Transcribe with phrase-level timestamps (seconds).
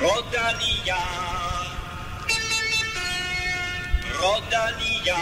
[0.00, 0.96] Rodalia.
[4.18, 5.20] Rodalia.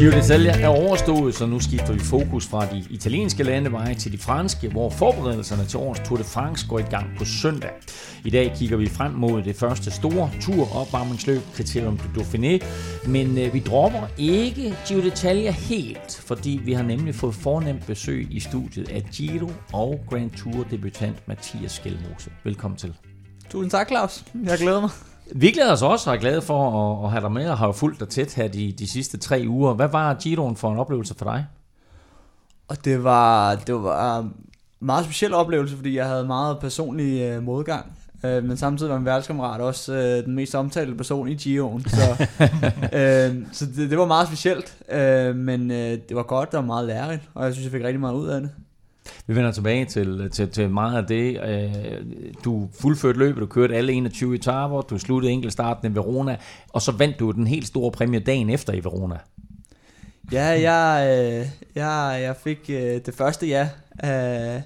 [0.00, 4.18] Giro d'Italia er overstået, så nu skifter vi fokus fra de italienske landeveje til de
[4.18, 7.70] franske, hvor forberedelserne til årets Tour de France går i gang på søndag.
[8.24, 12.64] I dag kigger vi frem mod det første store tur-opvarmningsløb, Criterium du Dauphiné,
[13.08, 18.26] men øh, vi dropper ikke Giro d'Italia helt, fordi vi har nemlig fået fornemt besøg
[18.30, 22.30] i studiet af Giro og Grand Tour debutant Mathias Skelmose.
[22.44, 22.94] Velkommen til.
[23.50, 24.24] Tusind tak, Claus.
[24.44, 24.90] Jeg glæder mig.
[25.34, 27.72] Vi glæder os også og er glade for at, at have dig med og har
[27.72, 29.74] fulgt dig tæt her de, de sidste tre uger.
[29.74, 31.46] Hvad var Giroen for en oplevelse for dig?
[32.68, 34.32] Og det var, det var en
[34.80, 37.92] meget speciel oplevelse, fordi jeg havde meget personlig øh, modgang.
[38.24, 41.84] Øh, men samtidig var min værelseskammerat også øh, den mest omtalte person i Giroen.
[41.88, 42.26] Så,
[42.98, 46.86] øh, så det, det var meget specielt, øh, men øh, det var godt og meget
[46.86, 48.50] lærerigt, og jeg synes, jeg fik rigtig meget ud af det.
[49.26, 51.40] Vi vender tilbage til, til, til meget af det.
[51.44, 51.94] Øh,
[52.44, 56.36] du fuldførte løbet, du kørte alle 21 etaper, du sluttede enkeltstarten i Verona,
[56.68, 59.18] og så vandt du den helt store præmie dagen efter i Verona.
[60.32, 64.62] Ja, jeg, øh, jeg, jeg fik øh, det første ja af,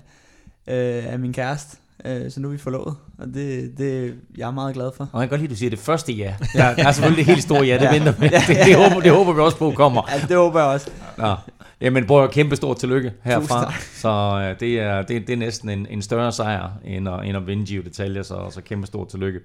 [0.67, 4.53] øh, af min kæreste, øh, så nu er vi forlovet, og det, det jeg er
[4.53, 5.09] meget glad for.
[5.13, 6.35] Og jeg kan godt lide, at du siger det første ja.
[6.55, 8.29] Der, der er selvfølgelig det helt store ja, det venter vi.
[8.29, 10.03] Det, det, håber, det håber vi også på kommer.
[10.13, 10.91] Ja, det håber jeg også.
[11.19, 11.35] Nå.
[11.81, 13.75] Jamen, bror, kæmpe stort tillykke herfra.
[13.95, 14.09] Så
[14.49, 17.47] øh, det, er, det, det er næsten en, en større sejr, end at, end at
[17.47, 19.41] vinde Giro detaljer, så, så kæmpe stort tillykke.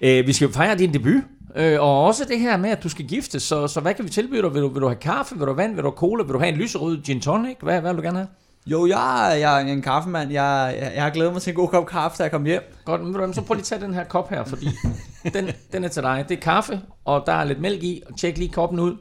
[0.00, 1.22] Øh, vi skal fejre din debut,
[1.56, 4.10] øh, og også det her med, at du skal giftes, så, så hvad kan vi
[4.10, 4.54] tilbyde dig?
[4.54, 6.32] Vil du, vil du have kaffe, vil du have vand, vil du have cola, vil
[6.32, 7.56] du have en lyserød gin tonic?
[7.62, 8.28] Hvad, hvad vil du gerne have?
[8.66, 10.30] Jo, jeg, jeg er en kaffemand.
[10.32, 12.62] Jeg, jeg, jeg har glædet mig til en god kop kaffe, da jeg kom hjem.
[12.84, 14.68] Godt, men så prøv lige at tage den her kop her, fordi
[15.34, 16.24] den, den er til dig.
[16.28, 18.96] Det er kaffe, og der er lidt mælk i, og tjek lige koppen ud.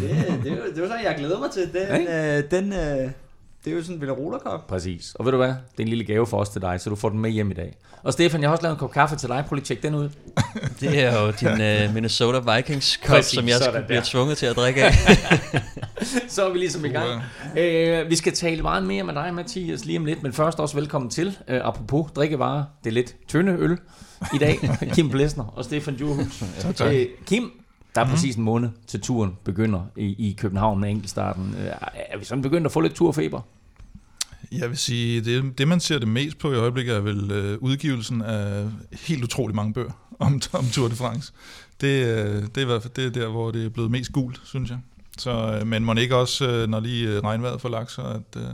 [0.00, 0.10] Det,
[0.44, 1.72] det, er jo- det er jo sådan, jeg glæder mig til.
[1.72, 3.10] Den, øh, den, øh,
[3.64, 5.14] det er jo sådan en Villa Præcis.
[5.14, 5.48] Og ved du hvad?
[5.48, 7.50] Det er en lille gave for os til dig, så du får den med hjem
[7.50, 7.76] i dag.
[8.02, 9.44] Og Stefan, jeg har også lavet en kop kaffe til dig.
[9.48, 10.08] Prøv lige at tjekke den ud.
[10.80, 13.86] Det er jo din uh, Minnesota Vikings kop, Præcis, som jeg der.
[13.86, 14.92] bliver tvunget til at drikke af.
[16.28, 17.22] Så er vi ligesom i gang.
[17.58, 20.74] Øh, vi skal tale meget mere med dig, Mathias, lige om lidt, men først også
[20.74, 21.38] velkommen til.
[21.48, 23.78] Øh, apropos drikkevarer, det er lidt tynde øl
[24.34, 24.58] i dag.
[24.94, 26.44] Kim Blæsner og Stefan Djurhus.
[26.58, 26.92] Tak, tak.
[26.94, 27.50] Øh, Kim,
[27.94, 31.54] der er præcis en måned til turen begynder i, i København med enkeltstarten.
[31.58, 33.40] Øh, er vi sådan begyndt at få lidt turfeber?
[34.52, 37.58] Jeg vil sige, det, det man ser det mest på i øjeblikket er vel øh,
[37.60, 41.32] udgivelsen af helt utrolig mange bøger om, om Tour de France.
[41.80, 44.12] Det, øh, det er i hvert fald det er der, hvor det er blevet mest
[44.12, 44.78] gult, synes jeg.
[45.18, 48.42] Så, øh, men må ikke også, øh, når lige øh, regnvejret får lagt sig, at,
[48.42, 48.48] øh,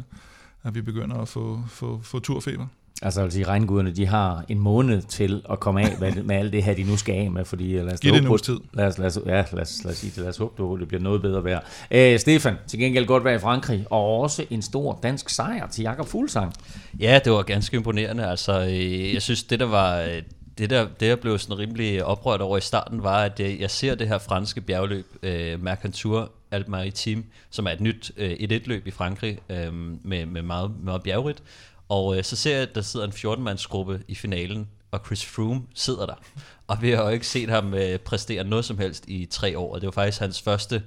[0.63, 2.67] at vi begynder at få, få, få turfeber.
[3.03, 6.37] Altså, jeg vil sige, regnguderne, de har en måned til at komme af med, med
[6.37, 8.59] alt det her, de nu skal af med, fordi lad os Giv det en tid.
[8.75, 10.19] Lad os, lad os, ja, lad os, lad os sige det.
[10.19, 11.61] Lad os håbe, det, det bliver noget bedre vejr.
[11.91, 15.83] Øh, Stefan, til gengæld godt være i Frankrig, og også en stor dansk sejr til
[15.83, 16.53] Jakob Fuglsang.
[17.01, 18.27] Ja, det var ganske imponerende.
[18.27, 20.01] Altså, øh, jeg synes, det der var...
[20.01, 20.23] øh,
[20.59, 23.71] Det der, det jeg blev sådan rimelig oprørt over i starten, var, at jeg, jeg
[23.71, 28.87] ser det her franske bjergløb, øh, Mercantour Alpes Maritimes, som er et nyt øh, 1-1-løb
[28.87, 29.73] i Frankrig, øh,
[30.05, 31.43] med, med meget, meget bjergrigt.
[31.89, 35.63] Og øh, så ser jeg, at der sidder en 14-mandsgruppe i finalen, og Chris Froome
[35.75, 36.15] sidder der.
[36.69, 39.75] Og vi har jo ikke set ham øh, præstere noget som helst i tre år,
[39.75, 40.83] og det var faktisk hans første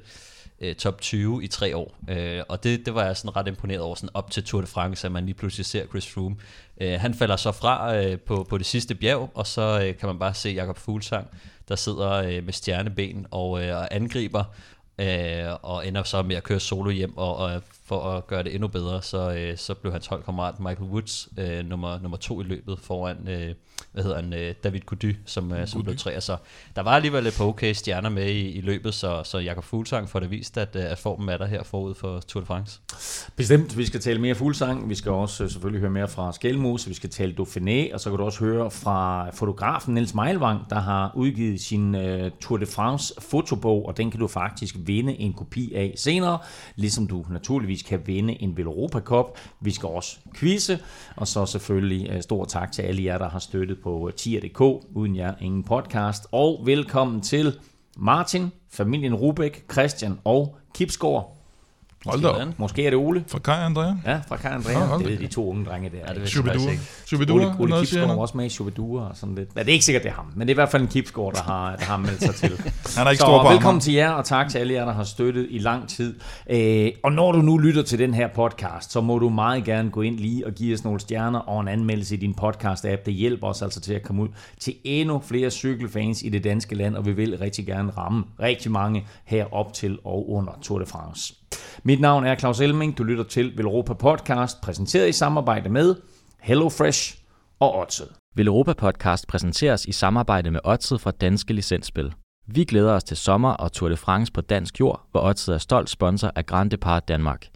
[0.61, 1.95] øh, top 20 i tre år.
[2.09, 4.67] Øh, og det, det var jeg sådan ret imponeret over, sådan op til Tour de
[4.67, 6.35] France, at man lige pludselig ser Chris Froome.
[6.81, 10.07] Øh, han falder så fra øh, på, på det sidste bjerg, og så øh, kan
[10.07, 11.27] man bare se Jakob Fuglsang,
[11.67, 14.43] der sidder øh, med stjerneben og, øh, og angriber,
[14.99, 18.53] øh, og ender så med at køre solo hjem, og, og for at gøre det
[18.53, 22.43] endnu bedre, så, øh, så blev hans holdkammerat Michael Woods øh, nummer, nummer to i
[22.43, 23.55] løbet foran, øh,
[23.91, 26.21] hvad hedder han, øh, David Gody, som, øh, som blev tre.
[26.21, 26.37] Så
[26.75, 30.09] der var alligevel et par okay stjerner med i, i løbet, så, så Jakob Fuglsang
[30.09, 32.79] får det vist, at, øh, at formen er der her forud for Tour de France.
[33.35, 36.87] Bestemt, vi skal tale mere Fuglsang, vi skal også øh, selvfølgelig høre mere fra Skelmose,
[36.87, 40.79] vi skal tale Dauphiné, og så kan du også høre fra fotografen Niels Meilvang, der
[40.79, 45.33] har udgivet sin uh, Tour de France fotobog, og den kan du faktisk vinde en
[45.33, 46.37] kopi af senere,
[46.75, 49.25] ligesom du naturligvis kan vinde en Veloropa Cup.
[49.61, 50.79] Vi skal også quizze,
[51.15, 54.61] og så selvfølgelig uh, stor tak til alle jer, der har støttet på tier.dk,
[54.95, 57.59] uden jer ingen podcast, og velkommen til
[57.97, 61.38] Martin, familien Rubæk, Christian og Kipsgaard.
[62.05, 62.47] Hold da op.
[62.57, 63.23] Måske er det Ole.
[63.27, 63.93] Fra Kai Andrea.
[64.05, 64.85] Ja, fra Kai Andrea.
[64.85, 65.97] hold det ved de to unge drenge der.
[66.13, 66.71] Ja, det Shubidua.
[67.05, 69.55] Shubidua, Ole, Ole noget Kipsgaard var også med i Shubidua og sådan lidt.
[69.55, 70.25] Men det er ikke sikkert, det er ham.
[70.35, 72.49] Men det er i hvert fald en Kipsgaard, der har, der har meldt sig til.
[72.97, 74.93] Han er ikke Så stor på velkommen til jer, og tak til alle jer, der
[74.93, 76.15] har støttet i lang tid.
[76.49, 79.89] Øh, og når du nu lytter til den her podcast, så må du meget gerne
[79.89, 83.03] gå ind lige og give os nogle stjerner og en anmeldelse i din podcast-app.
[83.05, 84.27] Det hjælper os altså til at komme ud
[84.59, 88.71] til endnu flere cykelfans i det danske land, og vi vil rigtig gerne ramme rigtig
[88.71, 91.33] mange her op til og under Tour de France.
[91.83, 92.97] Mit navn er Claus Elming.
[92.97, 95.95] Du lytter til Velropa Podcast, præsenteret i samarbejde med
[96.39, 97.17] HelloFresh
[97.59, 98.07] og Odset.
[98.35, 102.13] Velropa Europa Podcast præsenteres i samarbejde med Odset fra Danske Licensspil.
[102.47, 105.57] Vi glæder os til sommer og Tour de France på dansk jord, hvor Odset er
[105.57, 107.47] stolt sponsor af Grand Depart Danmark.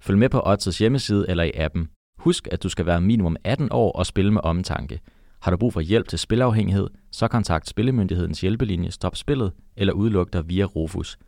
[0.00, 1.88] Følg med på Odsets hjemmeside eller i appen.
[2.18, 5.00] Husk, at du skal være minimum 18 år og spille med omtanke.
[5.42, 10.32] Har du brug for hjælp til spilafhængighed, så kontakt Spillemyndighedens hjælpelinje Stop Spillet eller udluk
[10.32, 11.18] dig via Rufus.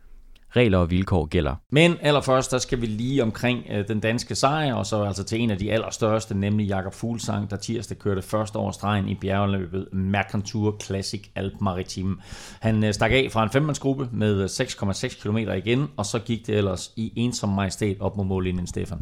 [0.55, 1.55] Regler og vilkår gælder.
[1.71, 5.41] Men allerførst, der skal vi lige omkring øh, den danske sejr, og så altså til
[5.41, 9.87] en af de allerstørste, nemlig Jakob Fuglsang, der tirsdag kørte første over stregen i bjergeløbet
[9.93, 12.15] Mercantur Classic Alp Maritime.
[12.59, 16.47] Han øh, stak af fra en femmandsgruppe med øh, 6,6 km igen, og så gik
[16.47, 18.99] det ellers i ensom majestæt op mod mållinjen, Stefan.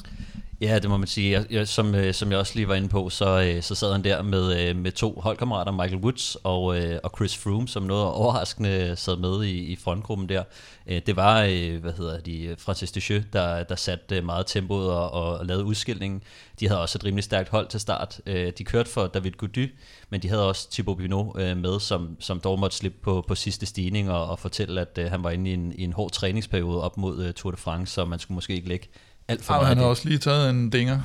[0.62, 1.31] Ja, det må man sige.
[1.31, 3.92] Jeg, jeg, som, øh, som jeg også lige var inde på, så, øh, så sad
[3.92, 7.83] han der med, øh, med to holdkammerater, Michael Woods og, øh, og Chris Froome, som
[7.83, 10.44] noget overraskende sad med i, i frontgruppen der.
[10.88, 14.92] Øh, det var, øh, hvad hedder de, Francis Ducheux, der, der satte øh, meget tempoet
[14.92, 16.24] og, og lavede udskillingen.
[16.59, 18.21] De havde også et rimelig stærkt hold til start.
[18.25, 19.74] Øh, de kørte for David Gody,
[20.09, 23.36] men de havde også Thibaut Pinot øh, med, som, som dog måtte slippe på, på
[23.36, 26.12] sidste stigning og, og fortælle, at øh, han var inde i en, i en hård
[26.12, 28.88] træningsperiode op mod øh, Tour de France, så man skulle måske ikke lægge
[29.28, 31.02] alt for Ej, meget han har også lige taget en dinger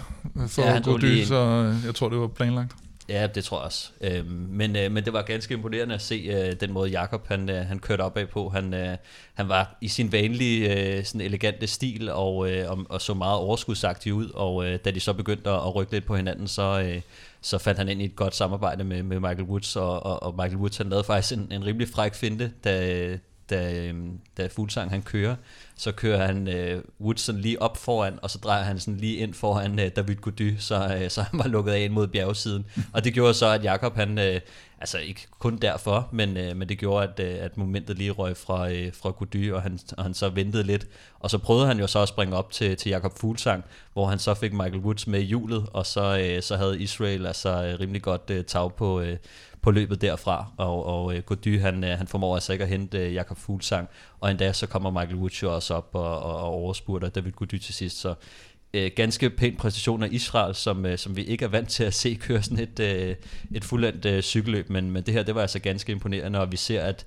[0.49, 1.27] for Ja, ja, han at gå tog lige dy, en.
[1.27, 2.73] så øh, jeg tror, det var planlagt.
[3.09, 3.91] Ja, det tror jeg også.
[4.01, 7.51] Øhm, men, øh, men det var ganske imponerende at se øh, den måde Jakob han,
[7.51, 8.49] øh, han kørte op af på.
[8.49, 8.97] Han, øh,
[9.35, 13.39] han var i sin vanlige øh, sådan elegante stil og, øh, og, og så meget
[13.39, 14.31] overskudsagtig ud.
[14.35, 17.01] Og øh, da de så begyndte at, at rykke lidt på hinanden, så, øh,
[17.41, 19.77] så fandt han ind i et godt samarbejde med, med Michael Woods.
[19.77, 23.19] Og, og, og Michael Woods han lavede faktisk en, en rimelig fræk finte, da,
[23.51, 23.93] da,
[24.37, 25.37] da Fuglsang han kører,
[25.77, 29.35] så kører han øh, Woodson lige op foran, og så drejer han sådan lige ind
[29.35, 32.67] foran øh, David Gody, så, øh, så han var lukket af ind mod bjergsiden.
[32.93, 34.41] Og det gjorde så, at Jakob han, øh,
[34.81, 38.37] altså ikke kun derfor, men, øh, men det gjorde, at, øh, at momentet lige røg
[38.37, 40.87] fra, øh, fra Gody, og han, og han så ventede lidt.
[41.21, 44.19] Og så prøvede han jo så at springe op til, til Jakob Fuglsang, hvor han
[44.19, 47.81] så fik Michael Woods med i hjulet, og så, øh, så havde Israel altså øh,
[47.81, 49.17] rimelig godt øh, tag på, øh,
[49.63, 52.99] på løbet derfra, og, og øh, Gody han, øh, han formår altså ikke at hente
[52.99, 53.89] øh, Jakob Fuglsang,
[54.21, 57.59] og endda så kommer Michael Woods jo også op og, og, og overspurter David Gody
[57.59, 58.15] til sidst, så
[58.75, 61.95] øh, ganske pæn præstation af Israel, som, øh, som vi ikke er vant til at
[61.95, 63.17] se køre sådan et, øh,
[63.55, 66.57] et fuldendt øh, cykelløb, men, men det her, det var altså ganske imponerende, og vi
[66.57, 67.07] ser, at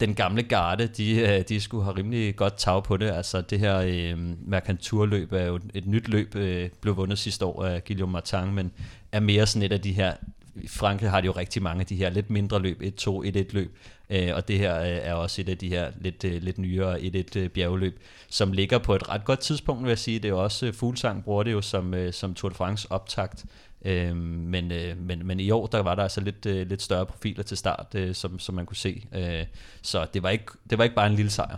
[0.00, 3.10] den gamle garde, de, øh, de skulle have rimelig godt tag på det.
[3.10, 7.64] Altså det her øh, Mercantur-løb er jo et nyt løb, øh, blev vundet sidste år
[7.64, 8.72] af Guillaume Martin, men
[9.12, 10.12] er mere sådan et af de her
[10.54, 13.52] i Frankrig har de jo rigtig mange af de her lidt mindre løb, 1-2, 1-1
[13.52, 13.78] løb,
[14.10, 17.00] øh, og det her øh, er også et af de her lidt, øh, lidt nyere
[17.00, 20.18] 1-1 øh, bjergeløb, som ligger på et ret godt tidspunkt, vil jeg sige.
[20.18, 22.92] Det er jo også, øh, Fuglsang bruger det jo som, øh, som Tour de France
[22.92, 23.44] optakt,
[23.84, 27.06] øh, men, øh, men, men i år, der var der altså lidt, øh, lidt større
[27.06, 29.46] profiler til start, øh, som, som man kunne se, øh,
[29.82, 31.56] så det var, ikke, det var ikke bare en lille sejr.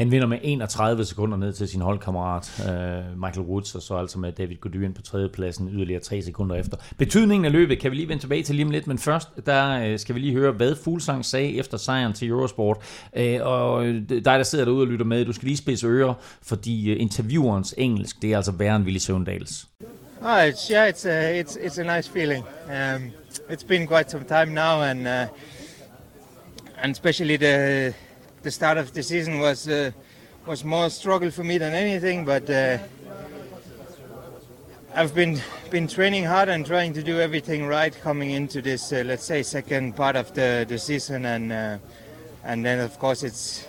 [0.00, 4.18] Han vinder med 31 sekunder ned til sin holdkammerat øh, Michael Woods, og så altså
[4.18, 6.76] med David Godyen på tredjepladsen yderligere 3 sekunder efter.
[6.98, 9.84] Betydningen af løbet kan vi lige vende tilbage til lige om lidt, men først der
[9.84, 12.76] øh, skal vi lige høre, hvad Fuglsang sagde efter sejren til Eurosport.
[13.16, 16.14] Øh, og øh, dig, der sidder derude og lytter med, du skal lige spidse ører,
[16.42, 19.66] fordi øh, interviewerens engelsk, det er altså værre end Willy Søvndals.
[20.22, 22.44] Oh, it's, yeah, it's a, it's, it's a nice feeling.
[22.66, 23.10] Um,
[23.50, 25.26] it's been quite some time now, and uh,
[26.82, 27.94] and especially the
[28.42, 29.90] the start of the season was uh,
[30.46, 32.24] was more struggle for me than anything.
[32.24, 32.78] But uh,
[34.94, 39.02] I've been been training hard and trying to do everything right coming into this, uh,
[39.06, 41.78] let's say, second part of the, the season, and uh,
[42.44, 43.66] and then of course it's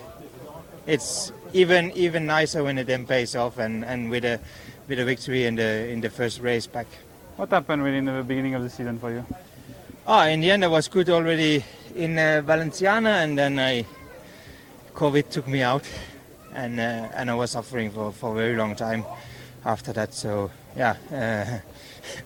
[0.88, 4.40] it's even even nicer when it then pays off, and, and with a
[4.88, 6.88] with a victory in the in the first race back.
[7.36, 9.26] What happened really in the beginning of the season for you?
[10.08, 11.64] Oh, in the end, I was good already
[11.96, 13.86] in uh, Valenciana, and then I
[14.94, 15.84] COVID took me out,
[16.54, 19.04] and uh, and I was suffering for, for a very long time
[19.66, 20.14] after that.
[20.14, 21.60] So yeah, uh,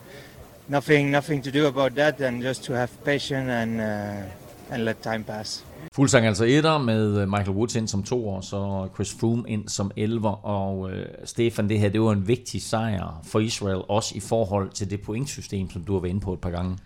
[0.70, 5.02] nothing nothing to do about that, and just to have patience and uh, and let
[5.04, 5.64] time pass.
[5.96, 9.68] Fuglsang altså etter med uh, Michael Woods ind som to år, så Chris Froome ind
[9.68, 14.16] som 11, og øh, Stefan, det her, det var en vigtig sejr for Israel, også
[14.16, 16.78] i forhold til det pointsystem, som du har været inde på et par gange.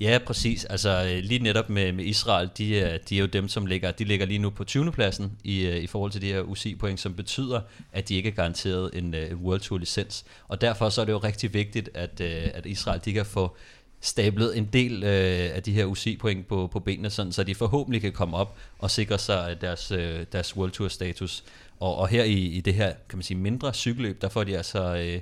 [0.00, 0.64] Ja, præcis.
[0.64, 3.90] Altså øh, lige netop med, med Israel, de er, de er jo dem, som ligger,
[3.90, 4.92] de ligger lige nu på 20.
[4.92, 7.60] pladsen i, øh, i forhold til de her UCI-point, som betyder,
[7.92, 10.24] at de ikke er garanteret en, øh, en World Tour licens.
[10.48, 13.56] Og derfor så er det jo rigtig vigtigt, at, at Israel de kan få
[14.00, 18.00] stablet en del øh, af de her UCI-point på, på benene, sådan, så de forhåbentlig
[18.00, 21.44] kan komme op og sikre sig deres, øh, deres World Tour status.
[21.80, 24.56] Og, og her i, i det her, kan man sige, mindre cykelløb, der får de
[24.56, 25.20] altså øh,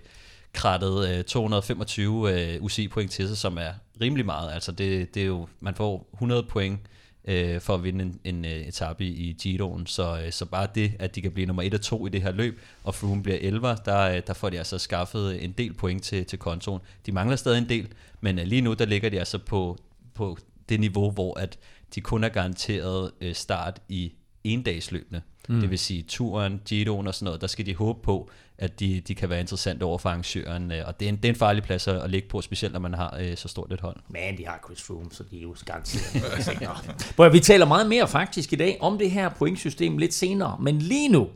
[0.52, 4.53] krattet øh, 225 øh, UCI-point til sig, som er rimelig meget.
[4.53, 6.81] Altså det, det er jo, man får 100 point
[7.26, 9.87] øh, for at vinde en, en uh, etape i, i Giroen.
[9.87, 12.23] Så, øh, så bare det, at de kan blive nummer 1 og 2 i det
[12.23, 15.75] her løb, og Froome bliver 11, der, øh, der får de altså skaffet en del
[15.75, 16.81] point til, til kontoen.
[17.07, 17.88] De mangler stadig en del,
[18.21, 19.79] men øh, lige nu der ligger de altså på,
[20.15, 20.38] på
[20.69, 21.59] det niveau, hvor at
[21.95, 24.12] de kun er garanteret øh, start i
[24.45, 25.23] endagsløbene.
[25.49, 25.61] Mm.
[25.61, 29.00] Det vil sige turen, Giroen og sådan noget, der skal de håbe på, at de,
[29.00, 30.72] de kan være interessante over for arrangøren.
[30.72, 32.80] Øh, og det er en, det er en farlig plads at ligge på, specielt når
[32.80, 33.96] man har øh, så stort et hold.
[34.08, 37.32] Men de har Chris Froome, så de er jo garanteret.
[37.32, 41.08] vi taler meget mere faktisk i dag om det her pointsystem lidt senere, men lige
[41.08, 41.28] nu,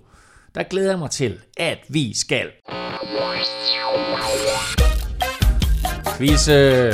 [0.55, 2.51] der glæder jeg mig til, at vi skal
[6.19, 6.93] quizze.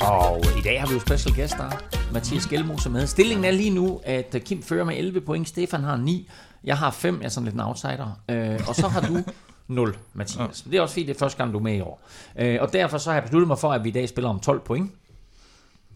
[0.00, 1.70] Og i dag har vi jo special guest der,
[2.12, 3.06] Mathias Gjelmose med.
[3.06, 6.28] Stillingen er lige nu, at Kim fører med 11 point, Stefan har 9,
[6.64, 9.22] jeg har 5, jeg er sådan lidt en outsider, øh, og så har du
[9.68, 10.62] 0, Mathias.
[10.62, 12.02] Det er også fint, det er første gang, du er med i år.
[12.38, 14.40] Øh, og derfor så har jeg besluttet mig for, at vi i dag spiller om
[14.40, 14.92] 12 point.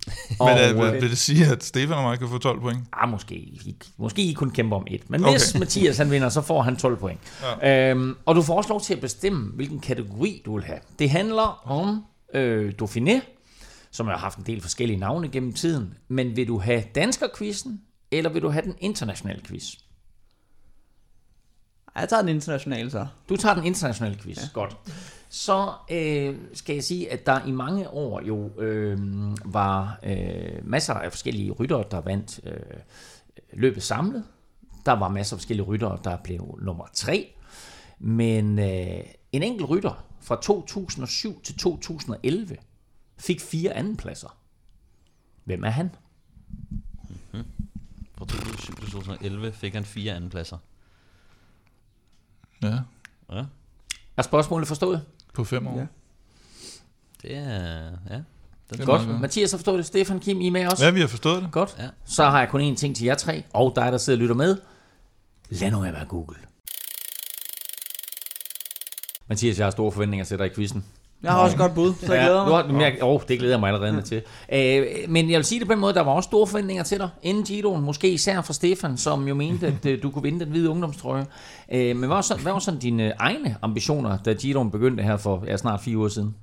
[0.41, 2.79] og, Men uh, vil det sige, at Stefan og mig kan få 12 point?
[2.93, 3.61] Ah, måske.
[3.97, 5.11] Måske I kun kæmpe om et.
[5.11, 5.33] Men okay.
[5.33, 7.21] hvis Mathias han vinder, så får han 12 point.
[7.63, 7.91] Ja.
[7.91, 10.79] Øhm, og du får også lov til at bestemme, hvilken kategori du vil have.
[10.99, 12.05] Det handler om
[12.35, 13.21] øh, Dauphiné,
[13.91, 15.95] som har haft en del forskellige navne gennem tiden.
[16.09, 17.81] Men vil du have danskerquizzen,
[18.11, 19.65] eller vil du have den internationale quiz?
[22.01, 23.07] Jeg tager den internationale så.
[23.29, 24.37] Du tager den internationale quiz.
[24.37, 24.43] Ja.
[24.53, 24.77] Godt.
[25.29, 28.99] Så øh, skal jeg sige, at der i mange år jo øh,
[29.45, 32.61] var øh, masser af forskellige ryttere, der vandt øh,
[33.53, 34.25] løbet samlet.
[34.87, 37.33] Der var masser af forskellige ryttere, der blev nummer tre.
[37.99, 39.01] Men øh,
[39.33, 42.57] en enkelt rytter fra 2007 til 2011
[43.19, 44.39] fik fire andenpladser.
[45.45, 45.91] Hvem er han?
[47.33, 47.45] Mm-hmm.
[48.19, 50.59] Fra 2007 til 2011 fik han fire andenpladser.
[52.63, 52.79] Ja.
[53.33, 53.45] ja.
[54.17, 55.03] Er spørgsmålet forstået?
[55.35, 55.79] På fem år.
[55.79, 55.87] Ja.
[57.23, 58.21] Det er, ja.
[58.71, 59.07] Det er godt.
[59.07, 59.21] Meget.
[59.21, 59.87] Mathias har forstået det.
[59.87, 60.85] Stefan, Kim, I med også?
[60.85, 61.53] Ja, vi har forstået det.
[61.53, 61.77] Godt.
[61.79, 61.89] Ja.
[62.05, 64.35] Så har jeg kun én ting til jer tre, og dig, der sidder og lytter
[64.35, 64.59] med.
[65.49, 66.37] Lad nu være Google.
[69.27, 70.85] Mathias, jeg har store forventninger til dig i quizzen.
[71.23, 72.65] Jeg har også godt bud, så jeg glæder mig.
[72.65, 74.23] Ja, du har, jeg, oh, det glæder jeg mig allerede med til.
[74.53, 76.99] Øh, men jeg vil sige det på en måde, der var også store forventninger til
[76.99, 80.41] dig inden Giroen, måske især fra Stefan, som jo mente, at øh, du kunne vinde
[80.41, 81.27] den hvide ungdomstrøje.
[81.73, 85.17] Øh, men hvad var, så, hvad var sådan dine egne ambitioner, da Giroen begyndte her
[85.17, 86.35] for ja, snart fire uger siden?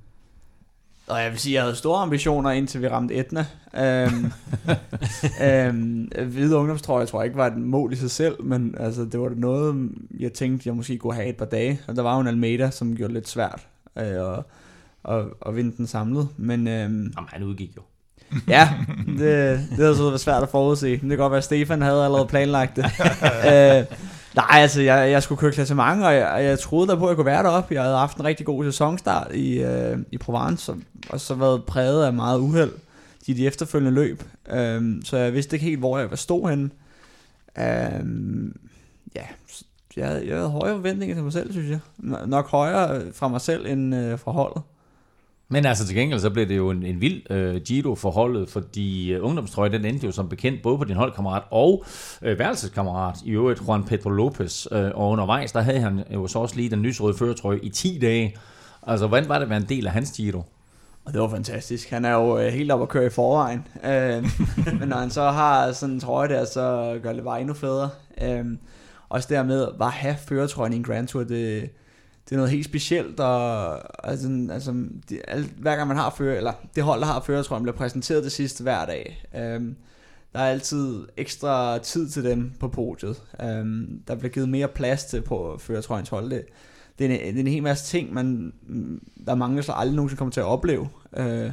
[1.06, 3.46] Og jeg vil sige, at jeg havde store ambitioner, indtil vi ramte Etna.
[3.78, 4.32] Øhm,
[5.48, 9.20] øhm, hvide ungdomstrøje, tror jeg ikke var et mål i sig selv, men altså, det
[9.20, 9.90] var det noget,
[10.20, 11.80] jeg tænkte, jeg måske kunne have et par dage.
[11.88, 13.66] Og der var jo en Almeida, som gjorde det lidt svært.
[13.98, 14.46] Øh, og
[15.04, 16.28] og, og vinde den samlet.
[16.36, 17.82] Men, øhm, Jamen, han udgik jo.
[18.48, 18.70] ja,
[19.06, 19.18] det,
[19.70, 20.86] det havde så været svært at forudse.
[20.86, 22.84] Men det kan godt være, at Stefan havde allerede planlagt det.
[23.52, 23.84] øh,
[24.34, 27.16] nej, altså, jeg, jeg skulle køre klassement, og jeg, jeg troede der på, at jeg
[27.16, 27.74] kunne være deroppe.
[27.74, 30.78] Jeg havde haft en rigtig god sæsonstart i, øh, i Provence, og,
[31.10, 32.72] og så været præget af meget uheld
[33.26, 34.22] i de efterfølgende løb.
[34.50, 36.70] Øh, så jeg vidste ikke helt, hvor jeg var stå henne.
[37.58, 38.04] Øh,
[39.16, 39.24] ja,
[39.96, 41.78] jeg, jeg havde højere forventninger til mig selv, synes jeg.
[42.26, 44.62] Nok højere fra mig selv end øh, fra holdet.
[45.48, 49.12] Men altså til gengæld, så blev det jo en, en vild øh, Giro forholdet, fordi
[49.12, 51.84] øh, ungdomstrøje, den endte jo som bekendt både på din holdkammerat og
[52.22, 54.66] øh, værelseskammerat, i øvrigt Juan Pedro Lopez.
[54.72, 57.98] Øh, og undervejs, der havde han jo så også lige den lysrøde føretrøje i 10
[57.98, 58.36] dage.
[58.86, 60.42] Altså, hvordan var det at være en del af hans Giro?
[61.04, 61.90] Og det var fantastisk.
[61.90, 63.66] Han er jo øh, helt op at køre i forvejen.
[63.84, 64.24] Øh,
[64.80, 67.90] men når han så har sådan en trøje der, så gør det bare endnu federe.
[68.22, 68.44] Øh,
[69.08, 71.70] også dermed, bare have føretrøjen i en Grand Tour, det,
[72.24, 74.74] det er noget helt specielt, og altså, altså
[75.08, 78.24] det, al, hver gang man har fører, eller det hold, der har førertrøjen, bliver præsenteret
[78.24, 79.26] det sidste hver dag.
[79.36, 79.76] Øhm,
[80.32, 83.22] der er altid ekstra tid til dem på podiet.
[83.42, 86.30] Øhm, der bliver givet mere plads til på førertrøjens hold.
[86.30, 86.44] Det,
[86.98, 88.52] det, er en, det er en hel masse ting, man,
[89.26, 90.88] der er mange, der aldrig nogensinde kommer til at opleve.
[91.16, 91.50] Øh,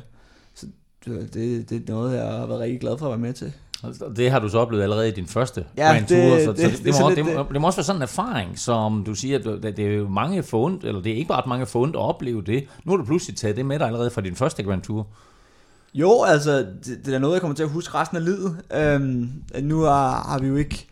[0.54, 0.68] så
[1.06, 3.54] det, det er noget, jeg har været rigtig glad for at være med til.
[4.16, 6.68] Det har du så oplevet allerede i din første ja, Grand Tour, så, det, så
[6.68, 9.16] det, det, det, må, det, må, det må også være sådan en erfaring, som du
[9.16, 12.02] siger, at det er jo mange fundet, eller det er ikke bare mange fundet at
[12.02, 12.68] opleve det.
[12.84, 15.08] Nu har du pludselig taget det med dig allerede fra din første Grand Tour.
[15.94, 18.58] Jo, altså, det, det er noget, jeg kommer til at huske resten af livet.
[18.76, 20.88] Øhm, nu har, har vi jo ikke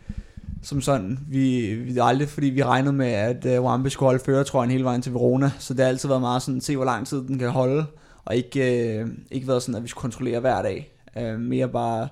[0.63, 4.23] som sådan, vi, vi er aldrig, fordi vi regnede med, at uh, Wambi skulle holde
[4.25, 7.07] føretrøjen hele vejen til Verona, så det har altid været meget sådan, se hvor lang
[7.07, 7.85] tid den kan holde.
[8.25, 10.91] og ikke, øh, ikke været sådan, at vi skulle kontrollere hver dag.
[11.17, 12.07] Øh, mere bare,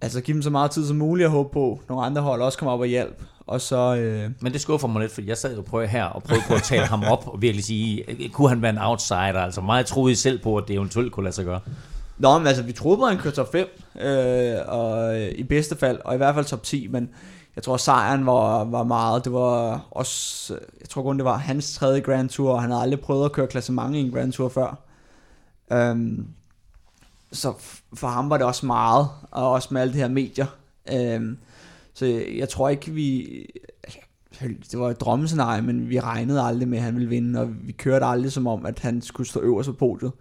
[0.00, 2.58] altså give dem så meget tid som muligt at håbe på, nogle andre hold også
[2.58, 3.22] kommer op og hjælp.
[3.46, 6.22] Og så, øh, Men det skuffer mig lidt, for jeg sad jo prøve her og
[6.22, 9.40] prøvede på at tale ham op og virkelig sige, kunne han være en outsider?
[9.40, 11.60] Altså meget troede I selv på, at det eventuelt kunne lade sig gøre.
[12.18, 13.66] Nå, men altså, vi troede på, at han kørte top 5,
[14.00, 17.10] øh, og, øh, i bedste fald, og i hvert fald top 10, men
[17.56, 21.36] jeg tror, sejren var, var meget, det var også, øh, jeg tror kun, det var
[21.36, 24.32] hans tredje Grand Tour, og han havde aldrig prøvet at køre klassement i en Grand
[24.32, 24.78] Tour før.
[25.70, 26.26] Um,
[27.32, 27.52] så
[27.94, 30.46] for ham var det også meget, og også med alle de her medier.
[31.16, 31.38] Um,
[31.94, 32.06] så
[32.38, 33.26] jeg tror ikke, vi...
[34.40, 37.48] Altså, det var et drømmescenarie, men vi regnede aldrig med, at han ville vinde, og
[37.66, 40.12] vi kørte aldrig som om, at han skulle stå øverst på podiet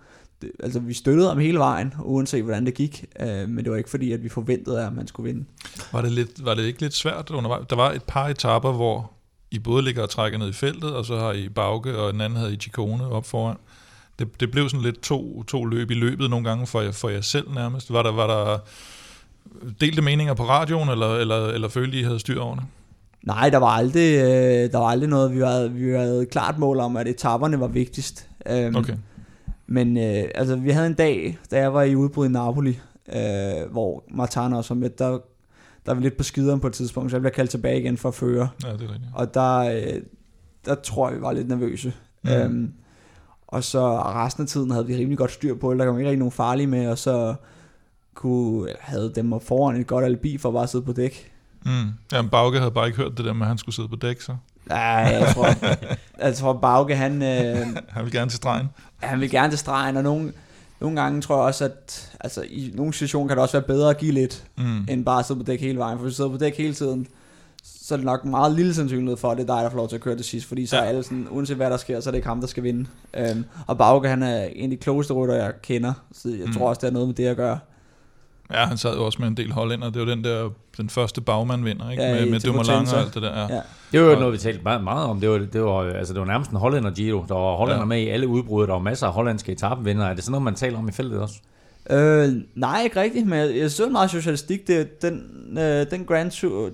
[0.41, 3.77] det, altså vi støttede ham hele vejen, uanset hvordan det gik, øh, men det var
[3.77, 5.45] ikke fordi, at vi forventede, at man skulle vinde.
[5.91, 7.65] Var det, lidt, var det ikke lidt svært undervejs?
[7.69, 9.11] Der var et par etapper, hvor
[9.51, 12.21] I både ligger og trækker ned i feltet, og så har I Bauke, og den
[12.21, 13.57] anden havde I Chikone op foran.
[14.19, 17.21] Det, det blev sådan lidt to, to løb i løbet nogle gange for for jer
[17.21, 17.93] selv nærmest.
[17.93, 18.59] Var der, var der
[19.81, 22.63] delte meninger på radioen, eller, eller, eller følte I, havde styr over det?
[23.23, 25.35] Nej, der var aldrig, øh, der var aldrig noget.
[25.35, 28.29] Vi havde, vi havde klart mål om, at etaperne var vigtigst.
[28.49, 28.93] Øhm, okay.
[29.67, 32.79] Men øh, altså, vi havde en dag, da jeg var i udbrud i Napoli,
[33.13, 35.19] øh, hvor Martana var med, der,
[35.85, 38.09] der var lidt på skideren på et tidspunkt, så jeg blev kaldt tilbage igen for
[38.09, 38.49] at føre.
[38.63, 39.11] Ja, det er rigtigt.
[39.13, 40.01] Og der, øh,
[40.65, 41.93] der tror jeg, vi var lidt nervøse.
[42.23, 42.29] Mm.
[42.29, 42.73] Øhm,
[43.47, 45.79] og så resten af tiden havde vi rimelig godt styr på det.
[45.79, 47.35] Der kom ikke rigtig nogen farlige med, og så
[48.13, 51.31] kunne, havde dem foran et godt alibi for at bare sidde på dæk.
[51.65, 51.93] Mm.
[52.11, 54.21] Jamen, Bauke havde bare ikke hørt det der med, at han skulle sidde på dæk,
[54.21, 54.35] så.
[54.65, 55.47] Nej, jeg tror,
[56.25, 57.21] jeg tror Bauke, han...
[57.21, 58.69] Øh, han vil gerne til stregen.
[58.97, 60.33] Han vil gerne til stregen, og nogle,
[60.79, 63.89] nogle gange tror jeg også, at altså, i nogle situationer kan det også være bedre
[63.89, 64.85] at give lidt, mm.
[64.89, 65.97] end bare at sidde på dæk hele vejen.
[65.97, 67.07] For hvis du sidder på dæk hele tiden,
[67.87, 69.89] så er det nok meget lille sandsynlighed for, at det er dig, der får lov
[69.89, 70.47] til at køre det sidst.
[70.47, 72.47] Fordi så er alle sådan, uanset hvad der sker, så er det ikke ham, der
[72.47, 72.85] skal vinde.
[73.31, 75.93] Um, og Bauke, han er en af de klogeste rytter, jeg kender.
[76.13, 76.53] Så jeg mm.
[76.53, 77.59] tror også, det er noget med det at gøre.
[78.51, 79.89] Ja, han sad jo også med en del hollænder.
[79.89, 82.03] Det var den der, den første bagmand vinder, ikke?
[82.03, 83.39] Ja, med, med Dumoulin og alt det der.
[83.39, 83.55] Ja.
[83.55, 83.61] ja.
[83.91, 85.19] Det var jo noget, vi talte meget, meget om.
[85.19, 87.25] Det var, det var, altså, det var nærmest en hollænder Giro.
[87.27, 87.85] Der var hollænder ja.
[87.85, 88.67] med i alle udbrud.
[88.67, 90.09] Der var masser af hollandske etappevindere.
[90.09, 91.35] Er det sådan noget, man taler om i feltet også?
[91.89, 94.67] Øh, nej, ikke rigtigt, men jeg, jeg så meget socialistik.
[94.67, 96.69] Det, den, øh, den Grand Tour,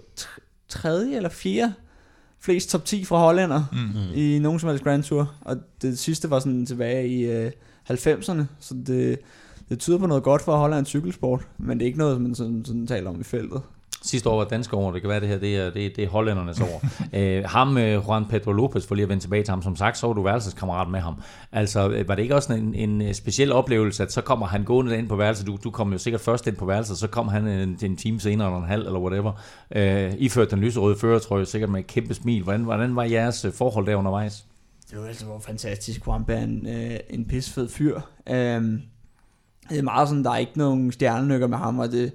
[0.74, 1.74] tredje eller fjerde
[2.40, 4.18] flest top 10 fra hollænder mm.
[4.18, 5.34] i nogen som helst Grand Tour.
[5.42, 7.52] Og det sidste var sådan tilbage i øh,
[7.90, 9.20] 90'erne, så det,
[9.70, 12.66] det tyder på noget godt for en cykelsport, men det er ikke noget, man sådan,
[12.66, 13.62] sådan taler om i feltet.
[14.06, 16.10] Sidste år var dansk år, det kan være det her, det er, det det er
[16.10, 16.84] hollændernes år.
[17.20, 19.98] øh, ham, øh, Juan Pedro Lopez, for lige at vende tilbage til ham, som sagt,
[19.98, 21.22] så var du værelseskammerat med ham.
[21.52, 24.64] Altså, øh, var det ikke også en, en øh, speciel oplevelse, at så kommer han
[24.64, 27.28] gående ind på værelset, du, du kom jo sikkert først ind på værelset, så kom
[27.28, 29.32] han en, en time senere, eller en halv, eller whatever,
[29.76, 32.44] øh, iført den lyserøde førertrøje, sikkert med et kæmpe smil.
[32.44, 34.46] Hvordan, hvordan var jeres forhold der undervejs?
[34.92, 36.08] Det var altså fantastisk.
[36.08, 38.00] Juan er en, øh, en pisfed fyr.
[38.30, 38.36] Øh,
[39.70, 42.14] det er meget sådan, der er ikke nogen stjernenykker med ham, og det,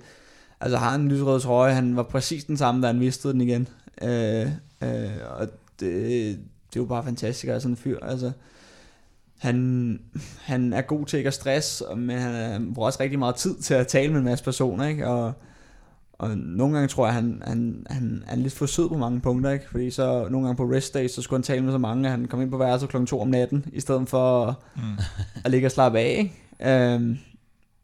[0.60, 3.68] altså har en lysrød trøje, han var præcis den samme, da han mistede den igen.
[4.02, 4.46] Øh,
[4.82, 5.48] øh, og
[5.80, 6.38] det,
[6.70, 8.32] det er jo bare fantastisk, at sådan en fyr, altså.
[9.38, 10.00] Han,
[10.40, 13.74] han er god til ikke at stress, men han, bruger også rigtig meget tid til
[13.74, 15.06] at tale med en masse personer, ikke?
[15.06, 15.32] Og,
[16.12, 19.20] og nogle gange tror jeg, han, han, han, han er lidt for sød på mange
[19.20, 19.70] punkter, ikke?
[19.70, 22.10] Fordi så nogle gange på rest day, så skulle han tale med så mange, at
[22.10, 24.82] han kom ind på værelset klokken 2 om natten, i stedet for mm.
[25.44, 26.94] at ligge og slappe af, ikke?
[26.96, 27.18] Um,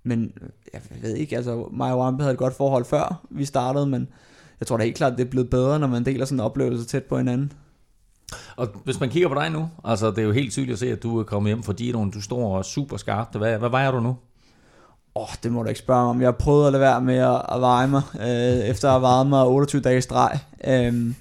[0.04, 0.32] men
[0.72, 4.08] jeg ved ikke, altså mig og Wampe havde et godt forhold før vi startede, men
[4.60, 6.86] jeg tror da helt klart, det er blevet bedre, når man deler sådan en oplevelse
[6.86, 7.52] tæt på hinanden.
[8.56, 10.92] Og hvis man kigger på dig nu, altså det er jo helt tydeligt at se,
[10.92, 13.36] at du er kommet hjem fra Diron, du står super skarpt.
[13.36, 14.16] Hvad, hvad vejer du nu?
[15.16, 16.20] Åh, oh, det må du ikke spørge mig om.
[16.20, 19.02] Jeg har prøvet at lade være med at, at veje mig, øh, efter at have
[19.02, 20.38] vejet mig 28 dage i streg.
[20.66, 21.14] Øhm,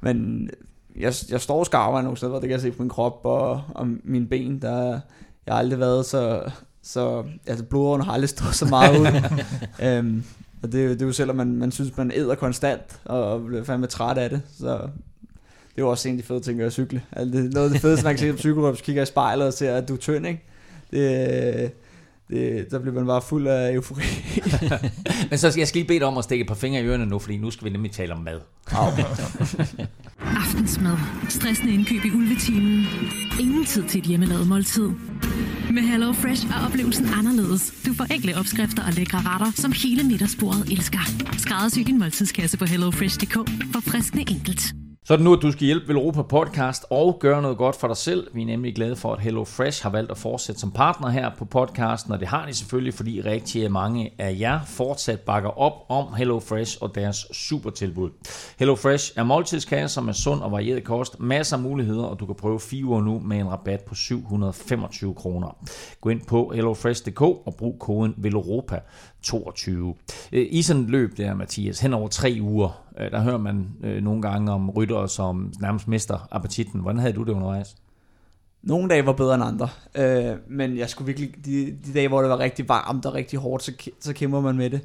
[0.00, 0.50] men
[0.96, 3.86] jeg, jeg står skarpere nogle steder, det kan jeg se på min krop og, og
[4.04, 4.62] mine ben.
[4.62, 5.00] Der,
[5.46, 6.50] jeg har aldrig været så,
[6.82, 9.06] så altså, blodårene har aldrig stået så meget ud.
[9.86, 10.24] øhm,
[10.62, 13.64] og det, det er jo selvom man, man synes, man æder konstant, og, og bliver
[13.64, 14.42] fandme træt af det.
[14.58, 17.02] Så det er jo også en af de fede ting at cykle.
[17.12, 19.46] Altså, det er noget af det fedeste, man kan se som hvis kigger i spejlet
[19.46, 20.42] og ser, at du er tynd, ikke?
[20.90, 21.72] Det,
[22.30, 24.02] det, der bliver man bare fuld af eufori.
[25.30, 26.84] Men så skal jeg skal lige bede dig om at stikke et par fingre i
[26.84, 28.40] ørerne nu, fordi nu skal vi nemlig tale om mad.
[30.26, 30.96] Aftensmad.
[31.28, 32.86] Stressende indkøb i ulvetimen.
[33.40, 34.88] Ingen tid til et hjemmelavet måltid.
[35.70, 37.72] Med Hello Fresh er oplevelsen anderledes.
[37.86, 41.00] Du får enkle opskrifter og lækre retter, som hele middagsbordet elsker.
[41.38, 43.34] Skræddersy din måltidskasse på hellofresh.dk
[43.72, 44.81] for friskende enkelt.
[45.04, 47.88] Så er det nu, at du skal hjælpe Velropa Podcast og gøre noget godt for
[47.88, 48.28] dig selv.
[48.34, 51.30] Vi er nemlig glade for, at Hello Fresh har valgt at fortsætte som partner her
[51.38, 55.72] på podcasten, og det har de selvfølgelig, fordi rigtig mange af jer fortsat bakker op
[55.88, 58.10] om Hello Fresh og deres super tilbud.
[58.58, 62.34] Hello Fresh er måltidskasser med sund og varieret kost, masser af muligheder, og du kan
[62.34, 65.56] prøve fire uger nu med en rabat på 725 kroner.
[66.00, 68.80] Gå ind på hellofresh.dk og brug koden VELOROPA
[69.22, 69.94] 22.
[70.32, 73.68] Øh, I sådan et løb der, Mathias, hen over tre uger, øh, der hører man
[73.82, 76.80] øh, nogle gange om ryttere, som nærmest mister appetitten.
[76.80, 77.76] Hvordan havde du det undervejs?
[78.62, 82.20] Nogle dage var bedre end andre, øh, men jeg skulle virkelig, de, de dage, hvor
[82.20, 84.80] det var rigtig varmt og rigtig hårdt, så, så kæmper man med det.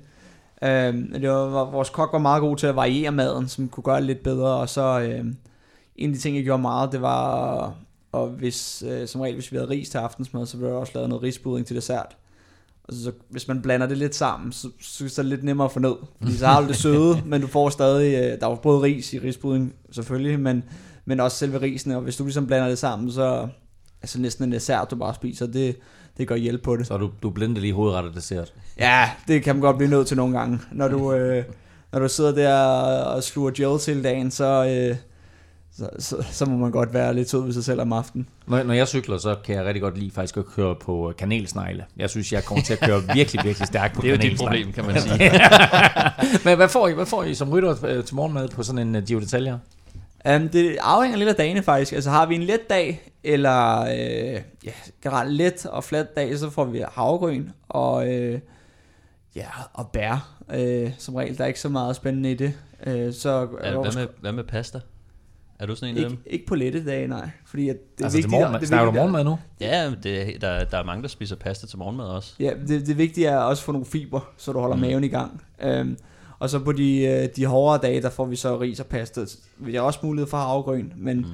[0.62, 3.98] Øh, det var, vores kok var meget god til at variere maden, som kunne gøre
[3.98, 5.26] det lidt bedre, og så øh,
[5.96, 7.74] en af de ting, jeg gjorde meget, det var,
[8.12, 10.92] og hvis, øh, som regel, hvis vi havde ris til aftensmad, så blev der også
[10.96, 12.18] lavet noget rispudding til dessert.
[12.88, 15.72] Og så, hvis man blander det lidt sammen, så, så er det lidt nemmere at
[15.72, 15.96] få ned.
[16.22, 18.82] Fordi så har du det søde, men du får stadig, øh, der er jo både
[18.82, 20.64] ris i risbudring selvfølgelig, men,
[21.06, 23.48] men også selve risene, og hvis du ligesom blander det sammen, så
[24.02, 25.76] altså næsten en dessert, du bare spiser, det,
[26.18, 26.88] det gør hjælp på det.
[26.88, 28.54] Så du, du blender lige hovedret og dessert?
[28.80, 30.60] Ja, det kan man godt blive nødt til nogle gange.
[30.72, 31.44] Når du, øh,
[31.92, 32.56] når du sidder der
[33.04, 34.98] og sluger gel til dagen, så, øh,
[35.78, 38.28] så, så, så må man godt være lidt sød ved sig selv om aftenen.
[38.48, 41.86] Når, når jeg cykler, så kan jeg rigtig godt lide faktisk at køre på kanelsnegle.
[41.98, 44.22] Jeg synes, jeg kommer til at køre virkelig, virkelig stærkt på Det er jo dit
[44.40, 44.64] kanelsnegle.
[44.64, 45.32] problem, kan man sige.
[46.46, 48.96] Men hvad får I, hvad får I som rytter øh, til morgenmad på sådan en
[48.96, 49.58] uh, Giro Detaljer?
[50.36, 51.94] Um, det afhænger lidt af dagene faktisk.
[51.94, 54.72] Altså har vi en let dag, eller øh, ja,
[55.04, 58.40] generelt let og flat dag, så får vi havregryn og, øh,
[59.36, 60.30] ja, og bær.
[60.54, 62.54] Øh, som regel, der er ikke så meget spændende i det.
[62.86, 64.80] Øh, så Er, hvad, med, hvad med pasta?
[65.60, 66.20] Er du sådan en af ikke, dem?
[66.26, 67.30] ikke på lette dage, nej.
[67.46, 68.60] Fordi at det er Altså til vigtigt, morgenmad.
[68.60, 69.40] det er Snakker du vigtigt- morgenmad nu?
[69.62, 72.34] Ja, det, der, der er mange, der spiser pasta til morgenmad også.
[72.40, 74.82] Ja, det, det vigtige er også at få nogle fiber, så du holder mm.
[74.82, 75.42] maven i gang.
[75.82, 75.98] Um,
[76.40, 79.22] og så på de, øh, de hårdere dage, der får vi så ris og pasta.
[79.58, 81.26] Vi har også mulighed for havregryn, men mm.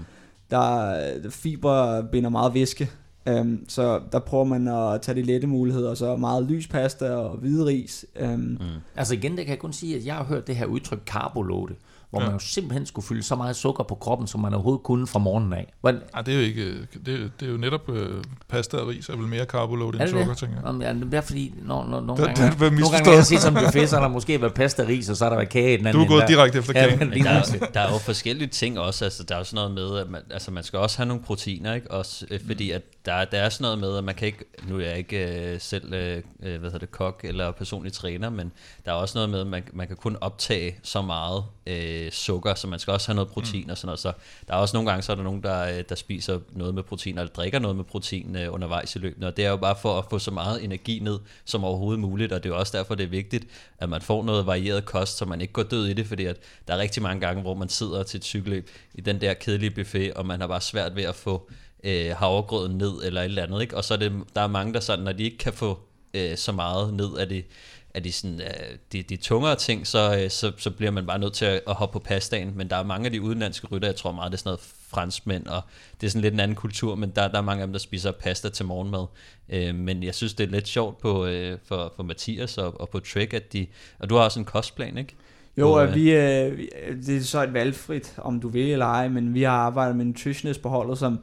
[0.51, 2.89] der er- fiber binder meget væske.
[3.31, 7.37] Um, så der prøver man at tage de lette muligheder, så meget lys pasta og
[7.37, 8.05] hvide ris.
[8.23, 8.57] Um, mm.
[8.95, 11.73] Altså igen, det kan jeg kun sige, at jeg har hørt det her udtryk carboloade,
[12.13, 12.25] hvor Ja.
[12.27, 15.19] man jo simpelthen skulle fylde så meget sukker på kroppen, som man overhovedet kunne fra
[15.19, 15.73] morgenen af.
[15.81, 18.87] Hvordan, Ej, det er jo ikke, det, er- det er jo netop øh, pasta og
[18.87, 20.37] ris er vel mere carboload er end det sukker, det?
[20.37, 20.65] tænker jeg.
[20.65, 23.13] Jamen, ja, det er fordi, når, når, nogle Det- gange, det været nogle gange, når
[23.13, 25.37] jeg set som buffet, så har der måske været pasta, ris, og så har der
[25.37, 26.27] været kage i den anden Du er gået der.
[26.27, 26.99] direkte efter kagen.
[26.99, 29.05] men Men der, er, der er jo forskellige ting også.
[29.05, 31.23] Altså, der er jo sådan noget med, at man, altså, man skal også have nogle
[31.23, 31.91] proteiner, ikke?
[31.91, 34.79] Også, øh, fordi at der, der er sådan noget med, at man kan ikke, nu
[34.79, 38.51] er jeg ikke øh, selv øh, øh, hvad hedder det, kok eller personlig træner, men
[38.85, 42.55] der er også noget med, at man, man kan kun optage så meget øh, sukker,
[42.55, 43.99] så man skal også have noget protein og sådan noget.
[43.99, 44.13] Så
[44.47, 46.83] der er også nogle gange, så er der nogen, der, øh, der spiser noget med
[46.83, 49.75] protein, eller drikker noget med protein øh, undervejs i løbet, og det er jo bare
[49.81, 52.77] for at få så meget energi ned som overhovedet muligt, og det er jo også
[52.77, 55.87] derfor, det er vigtigt, at man får noget varieret kost, så man ikke går død
[55.87, 56.37] i det, fordi at
[56.67, 59.71] der er rigtig mange gange, hvor man sidder til et cykelløb i den der kedelige
[59.71, 61.49] buffet, og man har bare svært ved at få
[61.83, 63.77] øh, havregrøden ned eller et eller andet, ikke?
[63.77, 65.79] og så er det, der er mange, der sådan, når de ikke kan få
[66.13, 67.43] øh, så meget ned af de,
[67.93, 71.19] af de, sådan, øh, de, de tungere ting, så, øh, så, så bliver man bare
[71.19, 73.87] nødt til at, at hoppe på pastaen, men der er mange af de udenlandske rytter,
[73.87, 75.61] jeg tror meget, det er sådan noget franskmænd, og
[76.01, 77.79] det er sådan lidt en anden kultur, men der, der er mange af dem, der
[77.79, 79.05] spiser pasta til morgenmad.
[79.49, 82.89] Øh, men jeg synes, det er lidt sjovt på, øh, for, for Mathias og, og
[82.89, 83.67] på Trek, at de,
[83.99, 85.15] og du har også en kostplan, ikke?
[85.57, 86.57] Jo, og øh, vi, øh,
[87.05, 90.05] det er så et valgfrit, om du vil eller ej, men vi har arbejdet med
[90.05, 91.19] en nutritionist på holdet, som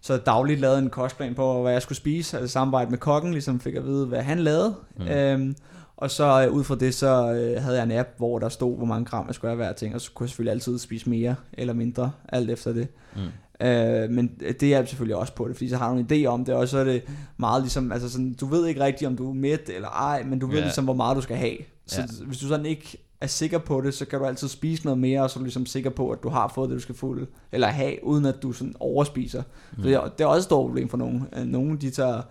[0.00, 3.60] så dagligt lavede en kostplan på, hvad jeg skulle spise, altså samarbejde med kokken, ligesom
[3.60, 4.74] fik at vide, hvad han lavede.
[4.96, 5.08] Mm.
[5.08, 5.56] Øhm,
[6.02, 8.76] og så øh, ud fra det, så øh, havde jeg en app, hvor der stod,
[8.76, 11.10] hvor mange gram jeg skulle have hver ting, og så kunne jeg selvfølgelig altid spise
[11.10, 12.88] mere eller mindre, alt efter det.
[13.16, 13.66] Mm.
[13.66, 16.44] Øh, men det hjælper selvfølgelig også på det, fordi så har du en idé om
[16.44, 17.02] det, og så er det
[17.36, 20.38] meget ligesom, altså sådan, du ved ikke rigtigt, om du er mæt eller ej, men
[20.38, 20.62] du ved Ja.
[20.62, 21.56] ligesom, hvor meget du skal have.
[21.86, 22.06] Så Ja.
[22.26, 25.22] hvis du sådan ikke er sikker på det, så kan du altid spise noget mere,
[25.22, 27.16] og så er du ligesom sikker på, at du har fået det, du skal få
[27.52, 29.42] eller have, uden at du sådan overspiser.
[29.76, 29.82] Mm.
[29.82, 31.24] Det, er, det er også et stort problem for nogen.
[31.36, 32.22] Øh, Nogle, de tager,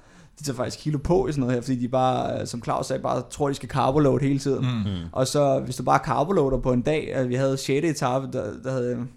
[0.42, 2.86] de tager faktisk kilo på i sådan noget her, fordi de bare, øh, som Claus
[2.86, 4.66] sagde, bare tror, de skal carboload hele tiden.
[4.86, 4.96] Mm.
[5.12, 7.86] Og så hvis du bare carboloader på en dag, at vi havde 6.
[7.88, 9.08] etape, der, der havde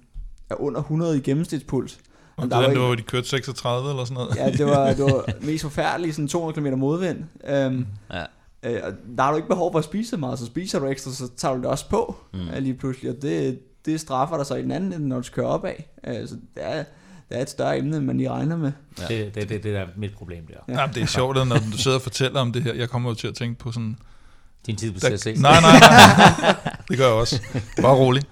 [0.50, 1.94] ja, under 100 i gennemsnitspuls.
[1.96, 2.00] Og
[2.36, 4.36] Men det der var er, ikke- hvor de kørte 36 eller sådan noget.
[4.36, 7.18] Ja, det var, det var mest forfærdeligt, sådan 200 km modvind.
[7.48, 8.22] Øhm, Ja.
[8.62, 10.86] øh, og der har du ikke behov for at spise så meget, så spiser du
[10.86, 12.40] ekstra, så tager du det også på mm.
[12.58, 15.34] lige pludselig, og det, det straffer dig så i den anden ende, når du skal
[15.42, 15.72] køre opad.
[16.06, 16.84] Øh, så det er,
[17.28, 18.72] det er et større emne, end man lige regner med.
[18.96, 20.54] Det, det, det, det, det er mit problem der.
[20.74, 20.80] Ja.
[20.80, 22.74] Jamen, det er sjovt, at når du sidder og fortæller om det her.
[22.74, 23.96] Jeg kommer jo til at tænke på sådan...
[24.66, 25.24] Din tid på Der, CSC.
[25.40, 26.56] nej, nej, nej.
[26.88, 27.40] Det gør jeg også.
[27.82, 28.22] Bare rolig.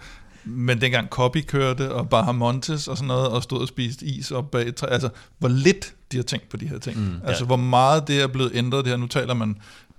[0.45, 4.51] Men dengang Copy kørte, og Bahamontes og sådan noget, og stod og spiste is op
[4.51, 6.99] bag et træ, altså hvor lidt de har tænkt på de her ting.
[6.99, 8.97] Mm, altså hvor meget det er blevet ændret det her.
[8.97, 9.57] Nu taler man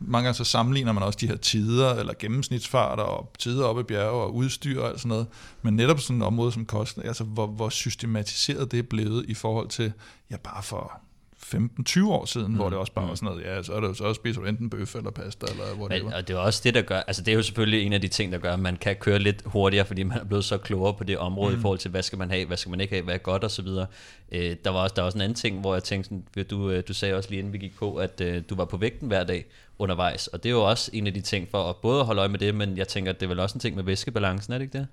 [0.07, 3.83] mange gange så sammenligner man også de her tider, eller gennemsnitsfarter, og tider op i
[3.83, 5.27] bjerge, og udstyr og alt sådan noget.
[5.61, 9.33] Men netop sådan et område som kosten, altså hvor, hvor systematiseret det er blevet i
[9.33, 9.93] forhold til,
[10.31, 11.01] ja bare for
[11.45, 12.55] 15-20 år siden, mm.
[12.55, 14.47] hvor det også bare var sådan noget, ja, så er det jo så spiser du
[14.47, 16.03] enten bøf eller pasta, eller whatever.
[16.03, 18.01] Men, og det er også det, der gør, altså det er jo selvfølgelig en af
[18.01, 20.57] de ting, der gør, at man kan køre lidt hurtigere, fordi man er blevet så
[20.57, 21.59] klogere på det område mm.
[21.59, 23.43] i forhold til, hvad skal man have, hvad skal man ikke have, hvad er godt
[23.43, 23.85] og så videre.
[24.31, 26.69] Øh, der var også, der var også en anden ting, hvor jeg tænkte, sådan, du,
[26.69, 29.07] øh, du sagde også lige inden vi gik på, at øh, du var på vægten
[29.07, 29.45] hver dag
[29.79, 32.29] undervejs, og det er jo også en af de ting for at både holde øje
[32.29, 34.57] med det, men jeg tænker, at det er vel også en ting med væskebalancen, er
[34.57, 34.87] det ikke det?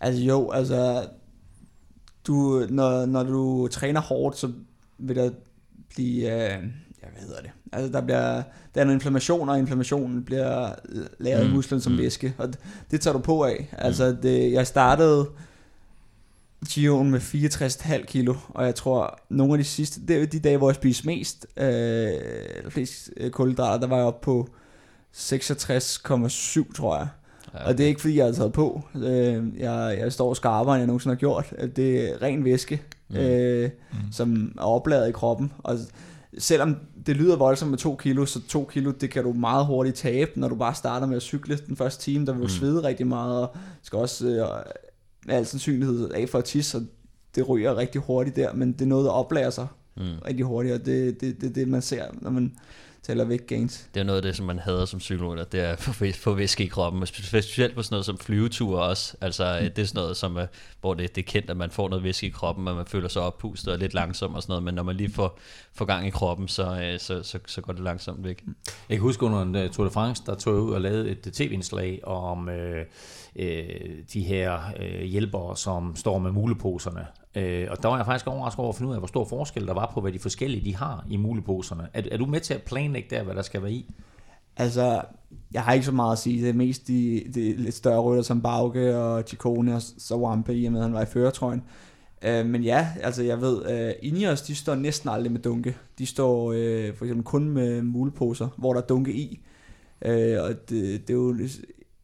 [0.00, 1.08] Altså jo, altså
[2.26, 4.52] du, når, når du træner hårdt, så
[4.98, 5.30] vil der
[5.94, 6.64] blive, øh,
[7.02, 8.42] ja, hvad hedder det, altså der bliver,
[8.74, 10.74] der er en inflammation, og inflammationen bliver
[11.18, 11.50] lavet mm.
[11.50, 11.98] i musklen som mm.
[11.98, 12.58] væske, og det,
[12.90, 13.68] det tager du på af.
[13.78, 15.26] Altså det, jeg startede
[16.68, 20.56] Gio'en med 64,5 kilo, og jeg tror, nogle af de sidste, det er de dage,
[20.56, 21.66] hvor jeg spiste mest, øh,
[22.56, 24.48] eller flest øh, kulhydrater, der var jeg oppe på
[25.16, 27.08] 66,7, tror jeg.
[27.54, 27.68] Ja.
[27.68, 28.82] Og det er ikke fordi, jeg har taget på.
[28.94, 31.54] Øh, jeg, jeg står skarpere, end jeg nogensinde har gjort.
[31.76, 33.16] Det er ren væske, mm.
[33.16, 33.98] Øh, mm.
[34.12, 35.52] som er opladet i kroppen.
[35.58, 35.78] Og
[36.38, 39.96] selvom det lyder voldsomt med to kilo, så to kilo, det kan du meget hurtigt
[39.96, 42.50] tabe, når du bare starter med at cykle den første time, der vil du mm.
[42.50, 44.48] svede rigtig meget, og skal også øh,
[45.26, 46.82] med al sandsynlighed af for at tisse, og
[47.34, 50.02] det ryger rigtig hurtigt der, men det er noget, der oplager sig mm.
[50.26, 52.52] rigtig hurtigt, og det er det, det, det, man ser, når man
[53.02, 53.88] tæller væk gains.
[53.94, 56.64] Det er noget af det, som man hader som cykelrytter, det er at få væske
[56.64, 59.16] i kroppen, specielt på sådan noget som flyveture også.
[59.20, 59.70] Altså mm.
[59.70, 60.38] det er sådan noget, som,
[60.80, 63.08] hvor det, det er kendt, at man får noget væske i kroppen, og man føler
[63.08, 65.38] sig oppustet og lidt langsom og sådan noget, men når man lige får,
[65.74, 68.44] får gang i kroppen, så, øh, så, så, så går det langsomt væk.
[68.88, 71.28] Jeg kan huske under en Tour de France, der tog jeg ud og lavede et
[71.32, 72.84] tv-indslag om øh,
[73.36, 73.64] øh,
[74.12, 77.06] de her øh, hjælpere, som står med muleposerne.
[77.34, 79.66] Øh, og der var jeg faktisk overrasket over at finde ud af, hvor stor forskel
[79.66, 81.88] der var på, hvad de forskellige de har i muleposerne.
[81.94, 83.94] Er, er du med til at planlægge der, hvad der skal være i?
[84.56, 85.02] Altså,
[85.52, 86.42] jeg har ikke så meget at sige.
[86.42, 90.66] Det er mest de, de lidt større rytter som Bauke og Ciccone og Sawampe, i
[90.66, 91.62] og med at han var i føretrøjen.
[92.22, 95.76] Øh, men ja, altså jeg ved, øh, Ineos, de står næsten aldrig med dunke.
[95.98, 99.40] De står øh, for eksempel kun med muleposer, hvor der er dunke i.
[100.02, 101.30] Øh, og det, det er jo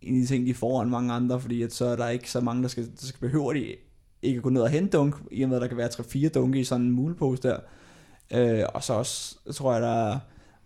[0.03, 2.41] en af de ting, de får mange andre, fordi at så er der ikke så
[2.41, 3.75] mange, der skal, der skal behøve de
[4.27, 6.61] ikke gå ned og hente dunk, i og med, at der kan være 3-4 dunke
[6.61, 7.57] i sådan en mulepose der.
[8.35, 10.19] Øh, og så også, tror jeg, der er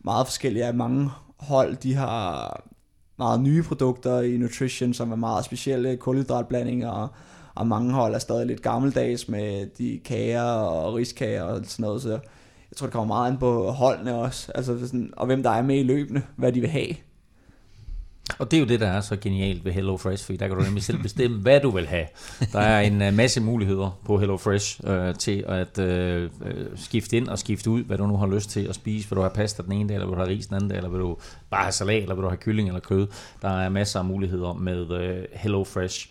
[0.04, 2.64] meget forskellige af mange hold, de har
[3.18, 7.08] meget nye produkter i nutrition, som er meget specielle kulhydratblandinger, og,
[7.54, 12.02] og mange hold er stadig lidt gammeldags med de kager og riskager og sådan noget,
[12.02, 12.10] så
[12.70, 15.62] jeg tror, det kommer meget an på holdene også, altså sådan, og hvem der er
[15.62, 16.94] med i løbende, hvad de vil have.
[18.38, 20.62] Og det er jo det, der er så genialt ved HelloFresh, fordi der kan du
[20.62, 22.06] nemlig selv bestemme, hvad du vil have.
[22.52, 27.28] Der er en øh, masse muligheder på HelloFresh øh, til at øh, øh, skifte ind
[27.28, 29.08] og skifte ud, hvad du nu har lyst til at spise.
[29.10, 30.76] Vil du have pasta den ene dag, eller vil du have ris den anden dag,
[30.76, 31.16] eller vil du
[31.50, 33.06] bare have salat, eller vil du have kylling eller kød.
[33.42, 36.08] Der er masser af muligheder med uh, HelloFresh.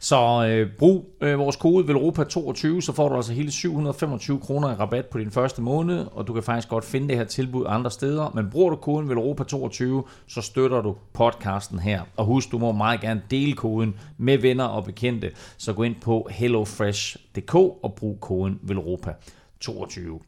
[0.00, 4.74] Så øh, brug øh, vores kode VELOROPA22, så får du altså hele 725 kroner i
[4.74, 7.90] rabat på din første måned, og du kan faktisk godt finde det her tilbud andre
[7.90, 12.02] steder, men bruger du koden VELOROPA22, så støtter du podcasten her.
[12.16, 15.94] Og husk, du må meget gerne dele koden med venner og bekendte, så gå ind
[16.00, 19.12] på hellofresh.dk og brug koden VELROPA
[19.60, 20.20] 22.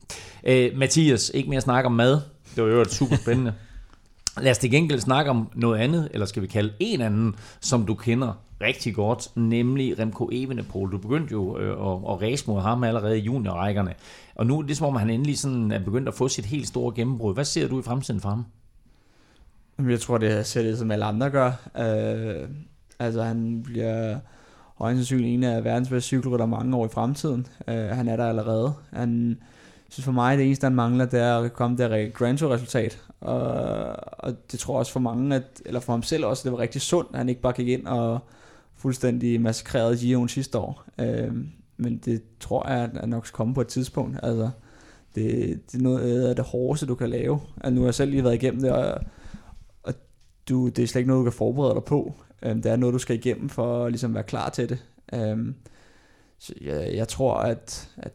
[0.45, 2.21] Øh, Mathias, ikke mere snak om mad.
[2.57, 3.55] Det var jo super spændende.
[4.41, 7.87] Lad os til gengæld snakke om noget andet, eller skal vi kalde en anden, som
[7.87, 10.93] du kender rigtig godt, nemlig Remco Evenepoel.
[10.93, 13.95] Du begyndte jo øh, at, at race mod ham allerede i juniorrækkerne,
[14.35, 16.69] og nu er det som om, han endelig sådan er begyndt at få sit helt
[16.69, 17.35] store gennembrud.
[17.35, 18.45] Hvad ser du i fremtiden for ham?
[19.91, 21.49] Jeg tror, det ser det, som alle andre gør.
[21.75, 22.49] Uh,
[22.99, 24.17] altså, han bliver
[24.79, 27.47] højst sandsynligt en af verdens bedste cykelrytter mange år i fremtiden.
[27.69, 28.73] Uh, han er der allerede.
[28.93, 29.39] Han
[29.89, 33.03] synes for mig, det eneste, han mangler, det er at komme der Grand Tour-resultat.
[33.21, 36.53] Og, og det tror jeg også for mange, at, eller for ham selv også, det
[36.53, 38.19] var rigtig sundt, at han ikke bare gik ind og
[38.77, 40.85] fuldstændig massakrerede Giroen sidste år.
[40.99, 41.35] Øh,
[41.77, 44.19] men det tror jeg, at nok skal komme på et tidspunkt.
[44.23, 44.51] Altså,
[45.15, 47.41] det, det er noget af det hårdeste, du kan lave.
[47.57, 49.01] Altså, nu har jeg selv lige været igennem det, og
[49.83, 49.95] og
[50.49, 52.15] du, det er slet ikke noget, du kan forberede dig på.
[52.43, 54.85] Øh, det er noget, du skal igennem for at ligesom være klar til det.
[55.13, 55.55] Øh,
[56.39, 58.13] så jeg, jeg tror, at, at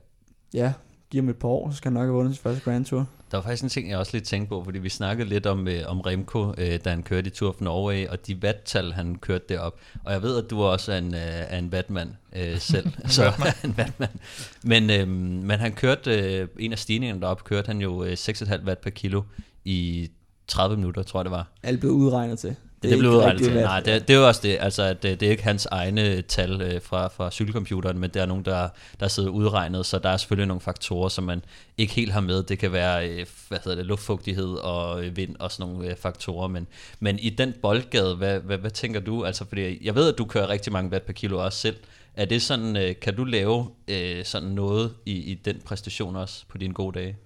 [0.54, 0.74] ja,
[1.10, 3.08] giver ham et par år, så skal han nok have vundet sin første Grand Tour.
[3.36, 5.68] Der var faktisk en ting, jeg også lidt tænkte på, fordi vi snakkede lidt om,
[5.68, 9.16] øh, om Remco, øh, da han kørte i Tour of Norway, og de vattal, han
[9.16, 9.80] kørte derop.
[10.04, 12.92] Og jeg ved, at du også er en, øh, er en vatmand øh, selv.
[13.08, 14.12] så, en vatmand.
[14.64, 15.08] Men, øh,
[15.48, 18.90] men han kørte, øh, en af stigningerne derop, kørte han jo øh, 6,5 watt per
[18.90, 19.22] kilo
[19.66, 20.10] i
[20.48, 21.48] 30 minutter, tror jeg det var.
[21.64, 22.56] Alt blev udregnet til.
[22.86, 23.54] Det, det blev ikke udregnet til.
[23.54, 24.58] Nej, det, det er jo også det.
[24.60, 28.22] Altså, at det, det er ikke hans egne tal øh, fra, fra cykelcomputeren, men det
[28.22, 28.70] er nogen, der,
[29.00, 31.42] der sidder udregnet, så der er selvfølgelig nogle faktorer, som man
[31.78, 32.44] ikke helt har med.
[32.44, 35.96] Det kan være øh, hvad hedder det, luftfugtighed og øh, vind og sådan nogle øh,
[35.98, 36.68] faktorer, men,
[37.00, 39.26] men i den boldgade, hvad, hvad, hvad tænker du?
[39.26, 41.76] Altså, fordi jeg ved, at du kører rigtig mange watt per kilo også selv.
[42.16, 46.44] Er det sådan, øh, kan du lave øh, sådan noget i, i den præstation også
[46.50, 47.18] på dine gode dage?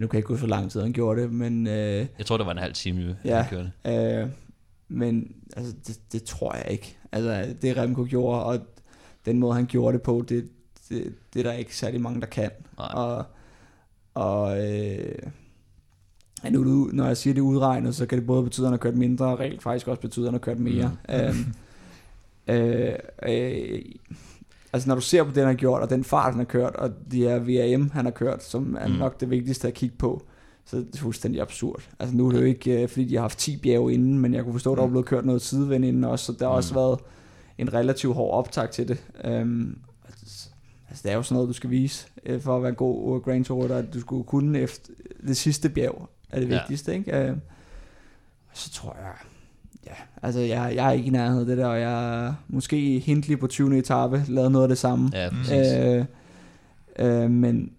[0.00, 1.66] Nu kan jeg ikke huske, hvor lang tid han gjorde det, men...
[1.66, 3.40] Øh, Jeg tror, det var en halv time, Ja.
[3.42, 4.20] han kørte.
[4.22, 4.28] Øh,
[4.92, 6.96] men altså, det, det tror jeg ikke.
[7.12, 8.58] Altså, det Remco gjorde, og
[9.26, 10.48] den måde, han gjorde det på, det,
[10.88, 12.50] det, det er der ikke særlig mange, der kan.
[12.78, 12.88] Nej.
[12.94, 13.24] Og,
[14.14, 15.22] og øh,
[16.50, 18.96] nu, når jeg siger, det udregnet, så kan det både betyde, at han har kørt
[18.96, 20.96] mindre, og reelt faktisk også betyde, at han har kørt mere.
[21.08, 21.14] Mm.
[21.14, 21.54] Øhm,
[22.48, 22.94] øh,
[23.28, 23.82] øh,
[24.72, 26.76] altså, når du ser på det, han har gjort, og den fart, han har kørt,
[26.76, 28.94] og de her VRM, han har kørt, som er mm.
[28.94, 30.26] nok det vigtigste at kigge på,
[30.64, 31.82] så det er fuldstændig absurd.
[31.98, 34.34] Altså nu er det jo ikke, øh, fordi de har haft 10 bjerge inden, men
[34.34, 36.52] jeg kunne forstå, at der var blevet kørt noget sidevind inden også, så der har
[36.54, 36.76] også Mm.
[36.76, 36.98] været
[37.58, 39.04] en relativt hård optag til det.
[39.42, 39.78] Um,
[40.88, 43.16] altså det er jo sådan noget, du skal vise øh, for at være en god
[43.16, 44.92] øh, Grand Tour, at du skulle kunne efter
[45.26, 46.54] det sidste bjerg, er det Ja.
[46.58, 47.30] vigtigste, ikke?
[47.30, 47.36] Uh,
[48.54, 49.12] så tror jeg,
[49.86, 52.98] ja, altså jeg, jeg er ikke i nærheden af det der, og jeg er måske
[52.98, 53.78] hintlig på 20.
[53.78, 55.10] etape, lavet noget af det samme.
[55.14, 55.72] Ja, præcis.
[55.72, 56.04] Øh,
[56.98, 57.72] øh, men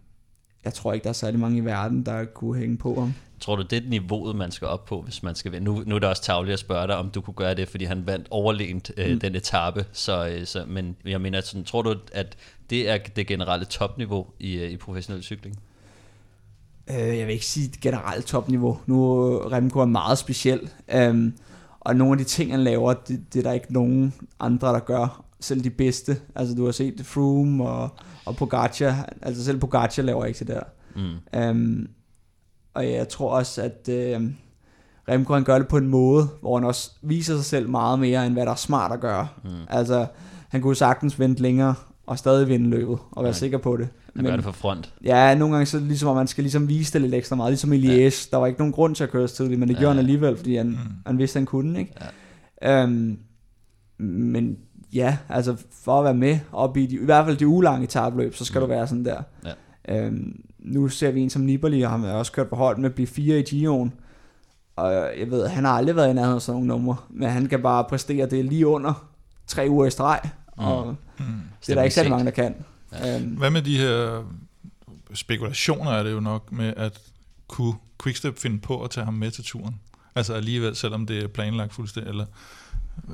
[0.66, 3.14] jeg tror ikke, der er særlig mange i verden, der kunne hænge på ham.
[3.40, 5.66] Tror du, det er niveauet, man skal op på, hvis man skal vinde?
[5.66, 7.86] Nu, nu er det også tageligt at spørge dig, om du kunne gøre det, fordi
[7.86, 9.20] han vandt overlegent øh, Mm.
[9.20, 9.86] den etape.
[9.92, 12.36] Så, øh, så, men jeg mener, sådan, tror du, at
[12.70, 15.60] det er det generelle topniveau i, øh, i professionel cykling?
[16.90, 18.80] Øh, jeg vil ikke sige generelt topniveau.
[18.86, 20.70] Nu Remco er meget speciel.
[21.10, 21.34] Um,
[21.80, 24.80] og nogle af de ting, han laver, det, det er der ikke nogen andre, der
[24.80, 25.24] gør.
[25.40, 26.18] Selv de bedste.
[26.36, 27.90] Altså du har set Froome og,
[28.26, 29.10] og Pogacar.
[29.22, 30.62] Altså selv Pogacar laver ikke det der.
[30.96, 31.50] Mm.
[31.50, 31.88] Um,
[32.74, 34.36] og jeg tror også, at um,
[35.10, 38.26] Remco han gør det på en måde, hvor han også viser sig selv meget mere,
[38.26, 39.28] end hvad der er smart at gøre.
[39.44, 39.50] Mm.
[39.70, 40.06] Altså,
[40.50, 41.76] han kunne sagtens vente længere,
[42.08, 43.38] og stadig vinde løbet, og være Ja.
[43.38, 43.88] sikker på det.
[44.16, 44.94] Han gør det for front.
[45.04, 47.74] Ja, nogle gange så ligesom, at man skal ligesom vise det lidt ekstra meget, ligesom
[47.74, 47.92] i Liège.
[47.92, 48.10] Ja.
[48.32, 50.00] Der var ikke nogen grund til at køre så tidligt, men det Ja, gjorde han
[50.00, 50.78] alligevel, fordi han, mm.
[51.06, 51.94] han vidste, han kunne, ikke?
[52.62, 52.84] Ja.
[52.84, 53.18] Um,
[53.98, 54.58] men
[54.94, 58.36] ja, altså for at være med op i, de, i hvert fald de ugelange etabløb,
[58.36, 58.68] så skal Mm.
[58.68, 59.22] du være sådan der.
[59.88, 60.08] Ja.
[60.08, 62.90] Um, nu ser vi en som Nibali, og han har også kørt på hold med
[62.90, 63.94] at blive fire i Giroen.
[64.76, 67.46] Og jeg ved, han har aldrig været i nærheden af sådan nogle numre, men han
[67.48, 69.08] kan bare præstere det lige under
[69.48, 70.20] tre uger i streg,
[70.58, 71.26] og Mm.
[71.62, 72.56] det er der ikke særlig mange, der kan.
[72.92, 73.16] Ja.
[73.18, 74.24] Um, Hvad med de her
[75.14, 77.00] spekulationer er det jo nok med, at
[77.48, 79.76] kunne Quickstep finde på at tage ham med til turen?
[80.16, 82.26] Altså alligevel, selvom det er planlagt fuldstændig, eller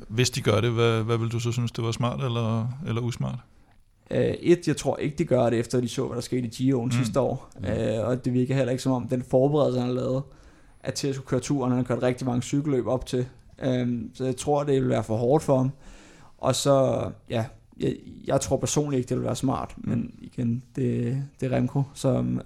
[0.08, 3.02] hvis de gør det, hvad, hvad vil du så synes, det var smart eller, eller
[3.02, 3.38] usmart?
[4.10, 6.50] Uh, et, jeg tror ikke, de gør det, efter de så, hvad der skete i
[6.50, 6.92] Giroen mm.
[6.92, 7.50] sidste år.
[7.58, 7.64] Mm.
[7.64, 10.22] Uh, og det virker heller ikke som om, den forberedelse, han har lavet,
[10.80, 11.72] at til at skulle køre turen.
[11.72, 13.26] Han har kørt rigtig mange cykelløb op til.
[13.66, 15.70] Um, så jeg tror, det vil være for hårdt for ham.
[16.38, 17.44] Og så, ja,
[17.80, 17.94] jeg,
[18.26, 19.74] jeg tror personligt ikke, det vil være smart.
[19.76, 22.40] Men igen, det, det er Remco, som,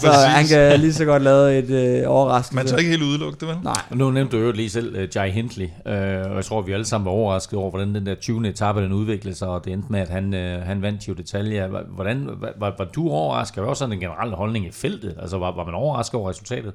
[0.00, 2.56] så han kan lige så godt lave et øh, overraskelse.
[2.56, 3.56] Man tager ikke helt udelukke det, vel?
[3.62, 3.82] Nej.
[3.94, 6.84] Nu nævnte du jo lige selv uh, Jai Hindley, uh, og jeg tror, vi alle
[6.84, 8.48] sammen var overrasket over, hvordan den der 20.
[8.48, 11.92] etape den udviklede sig, og det endte med, at han, uh, han vandt Giro d'Italia.
[11.94, 13.62] Hvordan, var, var, var du overrasket?
[13.62, 15.16] Var også sådan en generel holdning i feltet.
[15.20, 16.72] Altså, var, var man overrasket over resultatet?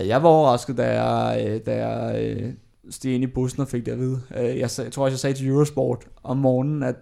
[0.00, 2.52] Jeg var overrasket, da jeg, da jeg
[2.90, 4.20] steg ind i bussen og fik det at vide.
[4.36, 6.96] Øh, Jeg, jeg tror også, jeg sagde til Eurosport om morgenen, at,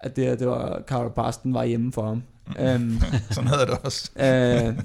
[0.00, 2.22] at det, det var Carl Parsten var hjemme for ham.
[2.76, 4.10] um, Sådan havde det også.
[4.26, 4.78] øh,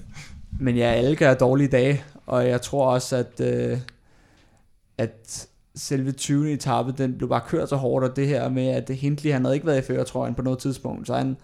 [0.59, 3.79] men ja, alle have dårlige dage, og jeg tror også, at, øh,
[4.97, 6.51] at selve 20.
[6.53, 9.55] etape, den blev bare kørt så hårdt, og det her med, at Hindley, han havde
[9.55, 11.37] ikke været i førertrøjen på noget tidspunkt, så han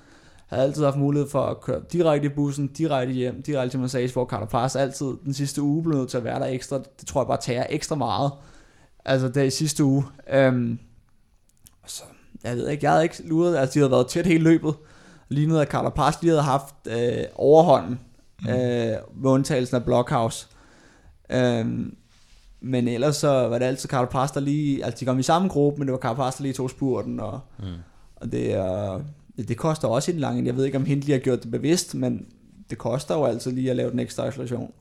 [0.48, 4.14] havde altid haft mulighed for at køre direkte i bussen, direkte hjem, direkte til Massage,
[4.14, 6.78] hvor Carter Pass altid den sidste uge blev nødt til at være der ekstra.
[7.00, 8.32] Det tror jeg bare tager ekstra meget.
[9.06, 10.04] Altså det i sidste uge.
[10.34, 10.80] Øhm,
[11.86, 12.04] så,
[12.44, 14.74] jeg ved ikke, jeg havde ikke luret, altså de havde været tæt hele løbet.
[15.30, 18.00] Lignede, at Carter Pass lige havde haft øh, overhånden,
[18.50, 18.56] øh,
[19.16, 20.48] med undtagelsen af Blockhouse.
[21.30, 21.96] Øhm,
[22.62, 25.48] men ellers så var det altid Carter Pass, der lige, altså de kom i samme
[25.48, 27.66] gruppe, men det var Carter Pass, der lige tog spurten, og, Mm.
[28.16, 29.02] og det, er,
[29.38, 31.96] det, det koster også en lang, jeg ved ikke om Hindley har gjort det bevidst,
[31.96, 32.26] men
[32.70, 34.72] det koster jo altid lige at lave den ekstra acceleration.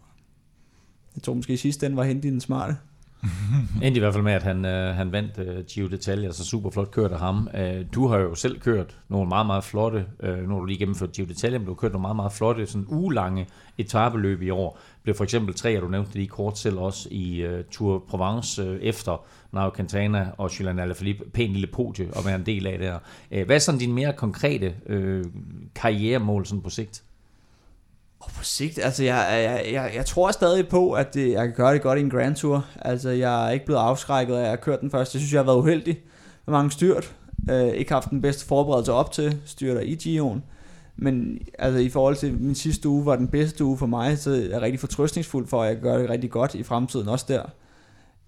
[1.14, 2.76] Jeg tror måske i sidste ende var Hindley den smarte.
[3.83, 6.70] Endte i hvert fald med, at han, øh, han vandt øh, Giro d'Italia, altså super
[6.70, 7.48] flot kørt af ham.
[7.54, 10.78] Øh, du har jo selv kørt nogle meget, meget flotte, øh, nu har du lige
[10.78, 13.46] gennemført Giro d'Italia, men du har kørt nogle meget, meget flotte, sådan ugelange
[13.78, 14.78] etabeløb i år.
[15.02, 18.04] Blev for eksempel tre, og du nævnte det lige kort selv også, i øh, Tour
[18.09, 21.24] Provence øh, efter Nairo Quintana og Julian Alaphilippe.
[21.30, 22.98] Pæn lille podie at være en del af der.
[23.30, 25.24] Øh, hvad er sådan dine mere konkrete øh,
[25.74, 27.02] karrieremål sådan på sigt?
[28.20, 31.54] Og på sigt, altså jeg, jeg, jeg, jeg tror stadig på, at det, jeg kan
[31.54, 32.66] gøre det godt i en Grand Tour.
[32.78, 35.14] Altså jeg er ikke blevet afskrækket af at køre den først.
[35.14, 35.98] Jeg synes, jeg har været uheldig
[36.46, 37.14] med mange styrt.
[37.50, 40.42] Øh, ikke haft den bedste forberedelse op til styrter i Gion.
[40.96, 44.30] Men altså, i forhold til min sidste uge var den bedste uge for mig, så
[44.30, 47.24] er jeg rigtig fortrøstningsfuld for, at jeg kan gøre det rigtig godt i fremtiden også
[47.28, 47.42] der.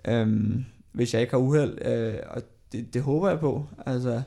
[0.08, 1.86] Øhm, hvis jeg ikke har uheld.
[1.86, 3.66] Øh, og det, det håber jeg på.
[3.86, 4.22] Altså,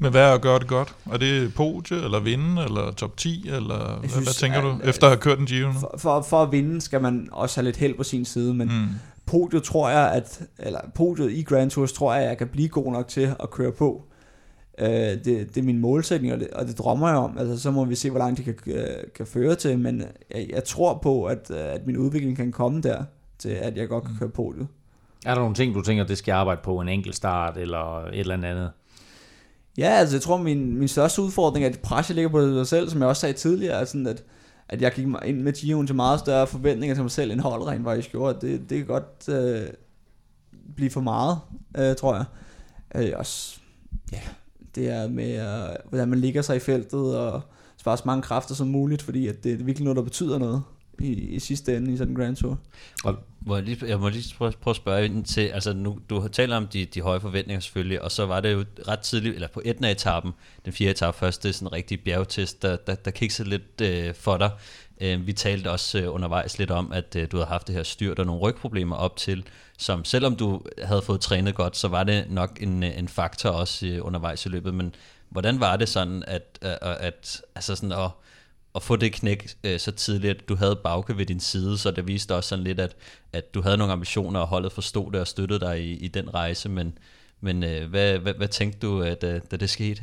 [0.00, 0.94] men hvad er at gøre det godt?
[1.12, 4.88] Er det podie, eller vinde, eller top 10, eller hvad, synes, hvad tænker du, at-
[4.88, 7.64] efter at have kørt en Giro for, for, for at vinde skal man også have
[7.64, 8.86] lidt held på sin side, men Mm.
[9.26, 12.68] podiet tror jeg, at, eller podiet i Grand Tours tror jeg, at jeg kan blive
[12.68, 14.02] god nok til at køre på.
[14.80, 17.38] Øh, det, det er min målsætning, og det, og det drømmer jeg om.
[17.38, 18.84] Altså, så må vi se, hvor langt det kan, øh,
[19.16, 20.02] kan føre til, men
[20.34, 23.04] jeg, jeg tror på, at, øh, at min udvikling kan komme der,
[23.38, 24.66] til at jeg godt kan køre podiet.
[25.26, 28.04] Er der nogle ting, du tænker, det skal jeg arbejde på, en enkelt start eller
[28.06, 28.70] et eller andet?
[29.78, 32.90] Ja, altså jeg tror, min, min største udfordring er at presset ligger på sig selv,
[32.90, 34.24] som jeg også sagde tidligere, sådan at,
[34.68, 37.68] at jeg gik ind med Gio'en til meget større forventninger til mig selv, end holdet
[37.68, 38.46] rent faktisk gjorde.
[38.46, 39.68] Det, det kan godt øh,
[40.76, 41.38] blive for meget,
[41.78, 42.24] øh, tror jeg.
[42.94, 43.60] Øh, også,
[44.12, 44.20] ja,
[44.74, 47.40] det er med, øh, hvordan man ligger sig i feltet, og
[47.76, 50.62] spare så mange kræfter som muligt, fordi at det er virkelig noget, der betyder noget
[51.00, 52.58] i, i sidste ende i sådan en Grand Tour.
[53.04, 55.98] Og Må jeg, lige, jeg må lige prøve, prøve at spørge ind til, altså nu,
[56.10, 58.98] du har talt om de, de høje forventninger selvfølgelig, og så var det jo ret
[58.98, 60.32] tidligt, eller på etna etappen,
[60.64, 63.80] den fjerde etape først, det er sådan en rigtig bjergtest, der, der, der kiksede lidt
[63.82, 64.50] øh, for dig.
[65.00, 67.82] Øh, vi talte også øh, undervejs lidt om, at øh, du havde haft det her
[67.82, 69.44] styrt og nogle rygproblemer op til,
[69.78, 73.50] som selvom du havde fået trænet godt, så var det nok en, øh, en faktor
[73.50, 74.94] også øh, undervejs i løbet, men
[75.28, 78.10] hvordan var det sådan, at, at, at altså sådan at,
[78.74, 81.90] at få det knæk øh, så tidligt, at du havde Bauke ved din side, så
[81.90, 82.96] det viste også sådan lidt, at,
[83.32, 86.34] at du havde nogle ambitioner, og holdet forstod det og støttede dig i, i den
[86.34, 86.98] rejse, men,
[87.40, 90.02] men øh, hvad, hvad, hvad tænkte du, at, da, da det skete?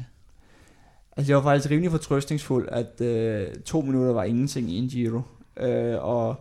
[1.18, 5.22] Altså jeg var faktisk rimelig fortrøstningsfuld, at øh, to minutter var ingenting i en Giro.
[5.58, 6.36] Øh, og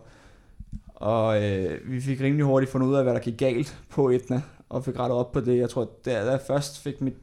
[0.95, 4.41] og øh, vi fik rimelig hurtigt fundet ud af, hvad der gik galt på Etna,
[4.69, 5.57] og fik rettet op på det.
[5.57, 7.13] Jeg tror, da da jeg først fik mit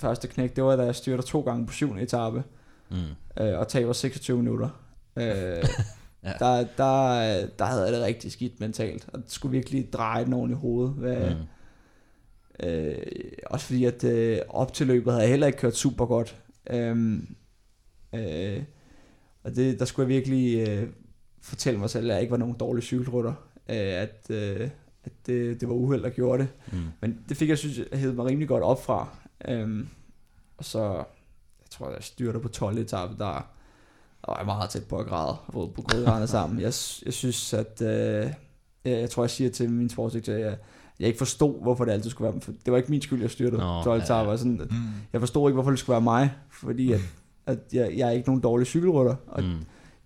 [0.00, 2.42] første knæk, det var, da jeg styrte to gange på syvende etape,
[2.92, 3.42] Mm.
[3.44, 4.68] øh, og taber 26 minutter.
[5.16, 5.24] Øh,
[6.24, 6.32] Ja.
[6.38, 10.32] der, der, der havde jeg det rigtig skidt mentalt, og det skulle virkelig dreje den
[10.32, 10.92] oven i hovedet.
[10.94, 11.36] Hvad, Mm.
[12.66, 12.96] Øh,
[13.46, 16.36] også fordi, at øh, op til løbet havde jeg heller ikke kørt super godt.
[16.70, 17.34] Øhm,
[18.14, 18.62] øh,
[19.44, 20.88] og det, der skulle jeg virkelig øh,
[21.42, 23.34] fortælle mig selv, at jeg ikke var nogen dårlig cykelrytter.
[23.68, 24.70] Øh, at øh,
[25.04, 26.48] at det, det var uheld, der gjorde det.
[26.72, 26.78] Mm.
[27.00, 29.16] Men det fik jeg, synes jeg, hævet mig rimelig godt op fra.
[29.48, 29.88] Øhm,
[30.56, 31.04] og så,
[31.72, 33.46] tror, jeg styrte på 12 etape, der,
[34.26, 36.58] der var meget tæt på at græde, på, på grødrende sammen.
[36.60, 36.72] Jeg,
[37.04, 37.88] jeg synes, at, øh,
[38.84, 40.56] jeg, jeg tror, jeg siger til min sportsdirektør, at jeg,
[41.00, 43.30] jeg ikke forstod, hvorfor det altid skulle være for Det var ikke min skyld, jeg
[43.30, 44.36] styrte Nå, 12 ja, ja.
[44.36, 44.76] Sådan, Mm.
[45.12, 47.00] jeg forstod ikke, hvorfor det skulle være mig, fordi at,
[47.46, 49.14] at jeg, jeg er ikke nogen dårlig cykelrytter.
[49.26, 49.58] Og Mm.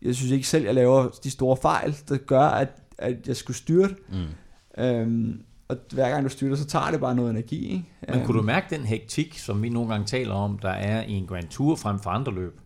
[0.02, 3.56] jeg synes ikke selv, jeg laver de store fejl, der gør, at, at jeg skulle
[3.56, 3.96] styrte.
[4.08, 4.82] Mm.
[4.84, 7.72] Øhm, og hver gang du styrter, så tager det bare noget energi.
[7.72, 7.84] Ikke?
[8.08, 11.02] Men kunne du Øhm, mærke den hektik, som vi nogle gange taler om, der er
[11.02, 12.60] i en Grand Tour frem for andre løb?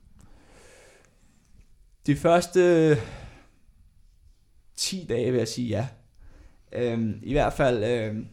[2.07, 2.97] De første
[4.77, 5.87] 10 dage vil jeg sige ja.
[6.73, 8.27] Øhm, I hvert fald øhm,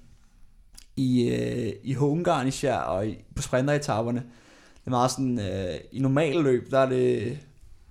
[0.95, 4.19] i, øh, i Ungarn især, og i, på sprinteretaperne.
[4.79, 7.37] Det er meget sådan, øh, i normale løb, der er det,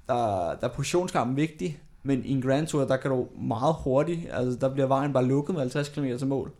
[0.08, 0.14] der,
[0.60, 4.58] der er positionskampen vigtig, men i en Grand Tour, der kan du meget hurtigt, altså
[4.58, 6.52] der bliver vejen bare lukket med 50 km til mål,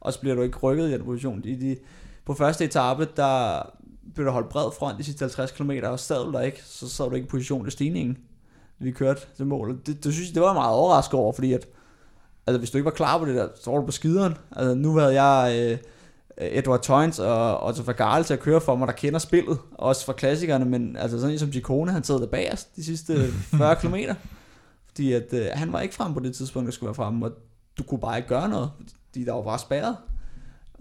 [0.00, 1.44] og så bliver du ikke rykket i den position.
[1.44, 1.76] I de,
[2.24, 3.62] på første etape, der
[4.14, 6.88] blev der holdt bred front de sidste 50 km, og sad du der ikke, så
[6.88, 8.18] sad du ikke i position til stigningen
[8.78, 9.80] vi kørte til mål.
[9.86, 11.68] Det, det synes jeg, det var meget overrasket over, fordi at,
[12.46, 14.36] altså hvis du ikke var klar på det der, så var du på skideren.
[14.52, 15.78] Altså nu havde jeg øh,
[16.48, 20.12] Edward Toynes og Otto Vergale til at køre for mig, der kender spillet, også fra
[20.12, 23.28] klassikerne, men altså sådan en som Gicone, han sad der bagerst de sidste
[23.58, 23.94] 40 km,
[24.86, 27.30] fordi at øh, han var ikke frem på det tidspunkt, der skulle være frem, og
[27.78, 28.70] du kunne bare ikke gøre noget,
[29.18, 29.96] fordi der var bare spærret.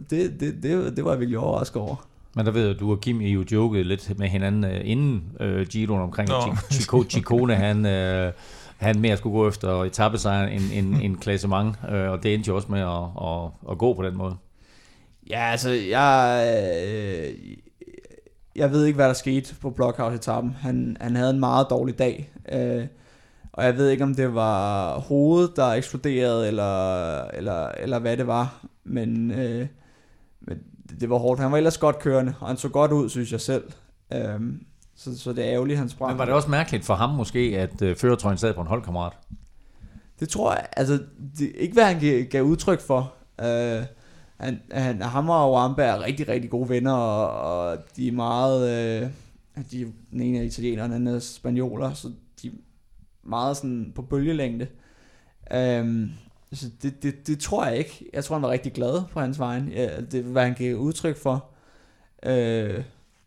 [0.10, 2.08] Det, det, det, det var jeg virkelig overrasket over.
[2.36, 4.90] Men der ved jeg, at du og Kim I jo joket lidt med hinanden uh,
[4.90, 6.36] inden uh, Giroen omkring, Nå.
[6.36, 8.34] at Chico, Chicone, han, uh,
[8.78, 12.56] han mere skulle gå efter etappesejren end, end, end klassement, uh, og det endte jo
[12.56, 14.36] også med at, at, at gå på den måde.
[15.30, 17.34] Ja, altså, jeg, øh,
[18.56, 20.56] jeg ved ikke, hvad der skete på Blockhouse-etappen.
[20.60, 22.86] Han, han havde en meget dårlig dag, øh,
[23.58, 28.28] og jeg ved ikke, om det var hovedet, der eksploderede, eller, eller, eller hvad det
[28.28, 29.68] var, men, øh,
[30.42, 30.58] men
[31.00, 31.40] det, var hårdt.
[31.40, 33.64] Han var ellers godt kørende, og han så godt ud, synes jeg selv.
[34.14, 34.40] Øh,
[34.96, 36.12] så, så det er ærgerligt, han sprang.
[36.12, 39.14] Men var det også mærkeligt for ham måske, at uh, føretrøjen sad på en holdkammerat?
[40.20, 41.00] Det tror jeg, altså,
[41.40, 43.14] det, ikke hvad han gav, gav udtryk for.
[43.42, 43.84] Uh,
[44.40, 48.62] han, han, ham og Wamba er rigtig, rigtig gode venner, og, og de er meget,
[49.04, 49.10] uh,
[49.72, 52.12] de, den ene er italiener, den anden er spanioler, så
[53.28, 54.68] meget sådan på bølgelængde.
[55.54, 56.10] Øhm,
[56.54, 58.06] så det, det, det tror jeg ikke.
[58.14, 59.70] Jeg tror, han var rigtig glad på hans vejen.
[59.70, 61.46] Ja, det hvad han gav udtryk for.
[62.26, 62.84] Øh,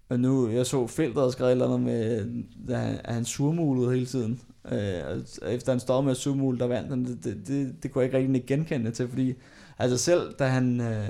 [0.08, 4.06] og nu, jeg så feltet og skrev et eller andet med, at han surmulede hele
[4.06, 4.40] tiden.
[4.72, 5.00] Øh,
[5.42, 7.04] og efter han stod med at surmule, der vandt han.
[7.04, 9.34] Det, det, det, det kunne jeg ikke rigtig genkende til, fordi
[9.78, 11.08] altså selv da han, øh,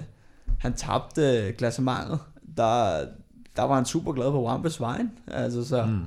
[0.58, 2.18] han tabte klassementet,
[2.56, 3.06] der,
[3.56, 5.10] der var han super glad på Wampes vejen.
[5.26, 5.86] Altså så...
[5.86, 6.00] Mm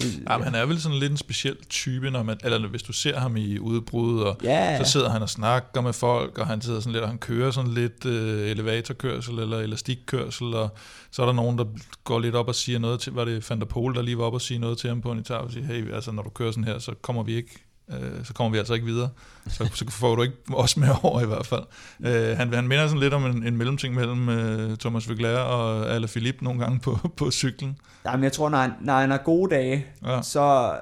[0.00, 2.82] så, ja, men han er vel sådan lidt en speciel type, når man, eller hvis
[2.82, 4.84] du ser ham i udbrud, og ja.
[4.84, 7.50] så sidder han og snakker med folk, og han sidder sådan lidt, og han kører
[7.50, 10.76] sådan lidt øh, elevatorkørsel eller elastikkørsel, og
[11.10, 11.64] så er der nogen, der
[12.04, 14.24] går lidt op og siger noget til, var det Van der Pol, der lige var
[14.24, 16.30] op og sige noget til ham på en etage, og siger, hey, altså når du
[16.30, 19.08] kører sådan her, så kommer vi ikke øh, så kommer vi altså ikke videre.
[19.48, 21.62] Så, så får du ikke os med over i hvert fald.
[22.04, 25.90] Øh, han, han minder sådan lidt om en, en mellemting mellem øh, Thomas Vegler og
[25.90, 27.78] Alain Philippe nogle gange på, på cyklen.
[28.04, 30.22] Jamen jeg tror, når han, når han har gode dage, ja.
[30.22, 30.76] så,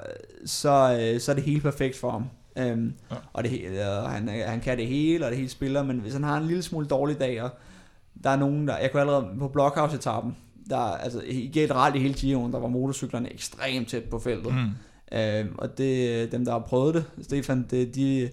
[0.47, 2.25] så, øh, så er det helt perfekt for ham.
[2.57, 3.17] Øhm, ja.
[3.33, 6.25] Og det, øh, han, han kan det hele, og det hele spiller, men hvis han
[6.25, 7.51] har en lille smule dårlig dag, og
[8.25, 10.37] der er nogen, der, jeg kunne allerede på Blockhouse-etappen,
[10.71, 11.23] der, altså
[11.53, 14.55] generelt i hele Giroen, der var motorcyklerne ekstremt tæt på feltet.
[14.55, 14.71] Mm.
[15.15, 18.31] Øh, og det, dem, der har prøvet det, Stefan, det, de,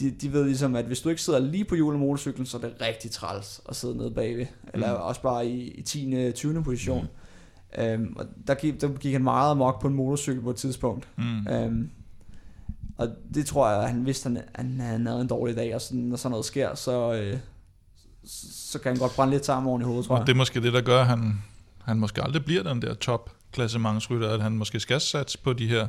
[0.00, 2.60] de, de ved ligesom, at hvis du ikke sidder lige på hjulet motorcyklen, så er
[2.60, 4.46] det rigtig træls at sidde nede bagved.
[4.74, 5.02] Eller mm.
[5.02, 6.32] også bare i, i 10.
[6.32, 6.64] 20.
[6.64, 7.02] position.
[7.02, 7.82] Mm.
[7.82, 11.08] Øhm, og der gik, der gik han meget amok på en motorcykel på et tidspunkt.
[11.16, 11.46] Mm.
[11.46, 11.90] Øhm,
[12.98, 15.80] og det tror jeg, at han vidste, at han, han havde en dårlig dag, og
[15.80, 17.38] sådan, når sådan noget sker, så, øh,
[18.24, 20.20] så kan han godt brænde lidt sammen oven i hovedet, tror jeg.
[20.20, 21.42] Og det er måske det, der gør, at han,
[21.82, 25.68] han måske aldrig bliver den der top klassementsrytter, at han måske skal satse på de
[25.68, 25.86] her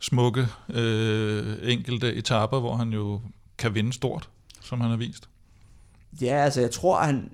[0.00, 3.20] smukke øh, enkelte etaper, hvor han jo
[3.58, 4.28] kan vinde stort,
[4.60, 5.28] som han har vist.
[6.20, 7.30] Ja, altså jeg tror, han,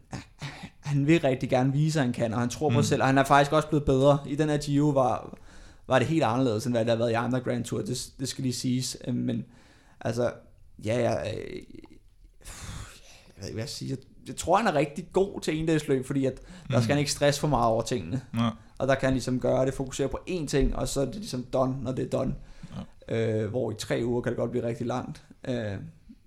[0.80, 2.82] han vil rigtig gerne vise, at han kan, og han tror på mm.
[2.82, 4.18] sig selv, og han er faktisk også blevet bedre.
[4.26, 5.38] I den her Giro var,
[5.86, 8.28] var det helt anderledes, end hvad det har været i andre Grand Tour, det, det
[8.28, 8.96] skal lige siges.
[9.06, 9.44] Øh, men
[10.00, 10.32] altså,
[10.84, 11.56] ja, jeg, øh,
[13.36, 13.96] jeg ved ikke, hvad jeg siger.
[14.28, 17.10] Jeg, tror, han er rigtig god til en løb, fordi at der skal han ikke
[17.10, 18.22] stress for meget over tingene.
[18.34, 18.48] Ja.
[18.78, 21.14] Og der kan han ligesom gøre det, fokusere på én ting, og så er det
[21.14, 22.34] ligesom done, når det er done.
[23.08, 23.42] Ja.
[23.42, 25.22] Øh, hvor i tre uger kan det godt blive rigtig langt.
[25.48, 25.76] Øh,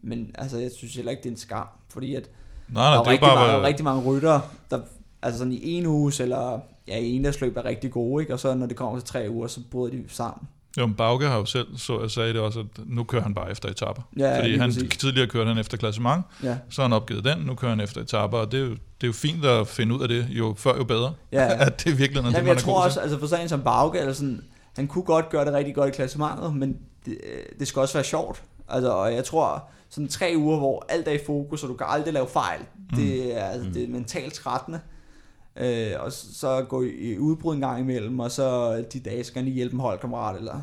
[0.01, 2.29] men altså, jeg synes heller ikke, det er en skam, fordi at
[2.67, 4.39] nej, nej, der, er rigtig bare, mange, rigtig mange rytter,
[4.71, 4.79] der
[5.21, 8.33] altså sådan i en uge, eller ja, i en løb er rigtig gode, ikke?
[8.33, 10.47] og så når det kommer til tre uger, så bryder de sammen.
[10.77, 13.33] Jo, men Bauke har jo selv, så jeg sagde det også, at nu kører han
[13.33, 14.01] bare efter etapper.
[14.17, 14.97] Ja, Fordi han præcis.
[14.97, 16.57] tidligere kørte han efter klassement, ja.
[16.69, 19.03] så har han opgivet den, nu kører han efter etapper, og det er, jo, det
[19.03, 21.53] er jo fint at finde ud af det, jo før jo bedre, ja, ja.
[21.65, 23.49] at det er virkelig noget, ja, det, man jeg tror også, altså for sådan en
[23.49, 24.41] som Bauke, eller sådan,
[24.75, 27.17] han kunne godt gøre det rigtig godt i klassementet, men det,
[27.59, 28.43] det skal også være sjovt.
[28.69, 31.87] Altså, og jeg tror, sådan tre uger, hvor alt er i fokus, og du kan
[31.89, 32.97] aldrig lave fejl, mm.
[32.97, 34.79] det, er, altså, det er mentalt trættende.
[35.59, 39.53] Øh, og så gå i udbrud en gang imellem, og så de dage skal lige
[39.53, 40.61] hjælpe en holdkammerat, eller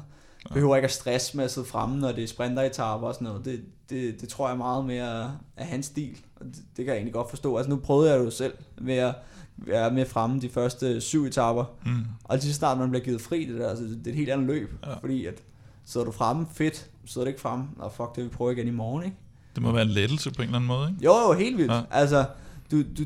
[0.53, 3.45] behøver ikke at stresse med at sidde fremme, når det er sprinteretaper og sådan noget.
[3.45, 6.95] Det, det, det tror jeg meget mere af hans stil, og det, det kan jeg
[6.95, 7.57] egentlig godt forstå.
[7.57, 9.15] Altså nu prøvede jeg det jo selv med at
[9.57, 12.05] være med fremme de første syv etaper, mm.
[12.25, 14.31] og lige så snart man bliver givet fri, det, der, altså, det er et helt
[14.31, 14.95] andet løb, ja.
[14.95, 15.43] fordi at
[15.85, 18.71] sidder du fremme, fedt, sidder du ikke fremme, og fuck det, vi prøver igen i
[18.71, 19.17] morgen, ikke?
[19.55, 21.05] Det må være en lettelse på en eller anden måde, ikke?
[21.05, 21.73] Jo, jo, helt vildt.
[21.73, 21.81] Ja.
[21.91, 22.25] Altså,
[22.71, 23.05] du, du,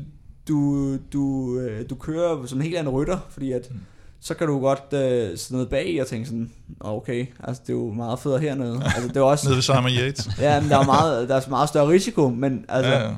[0.49, 3.79] du, du, øh, du kører som en helt anden rytter, fordi at mm
[4.21, 7.77] så kan du godt øh, sidde nede bag og tænke sådan, okay, altså det er
[7.77, 8.81] jo meget federe hernede.
[8.95, 10.29] Altså, det er også, nede ved Simon Yates.
[10.39, 13.13] ja, men der er, meget, der er meget større risiko, men altså, ja, ja.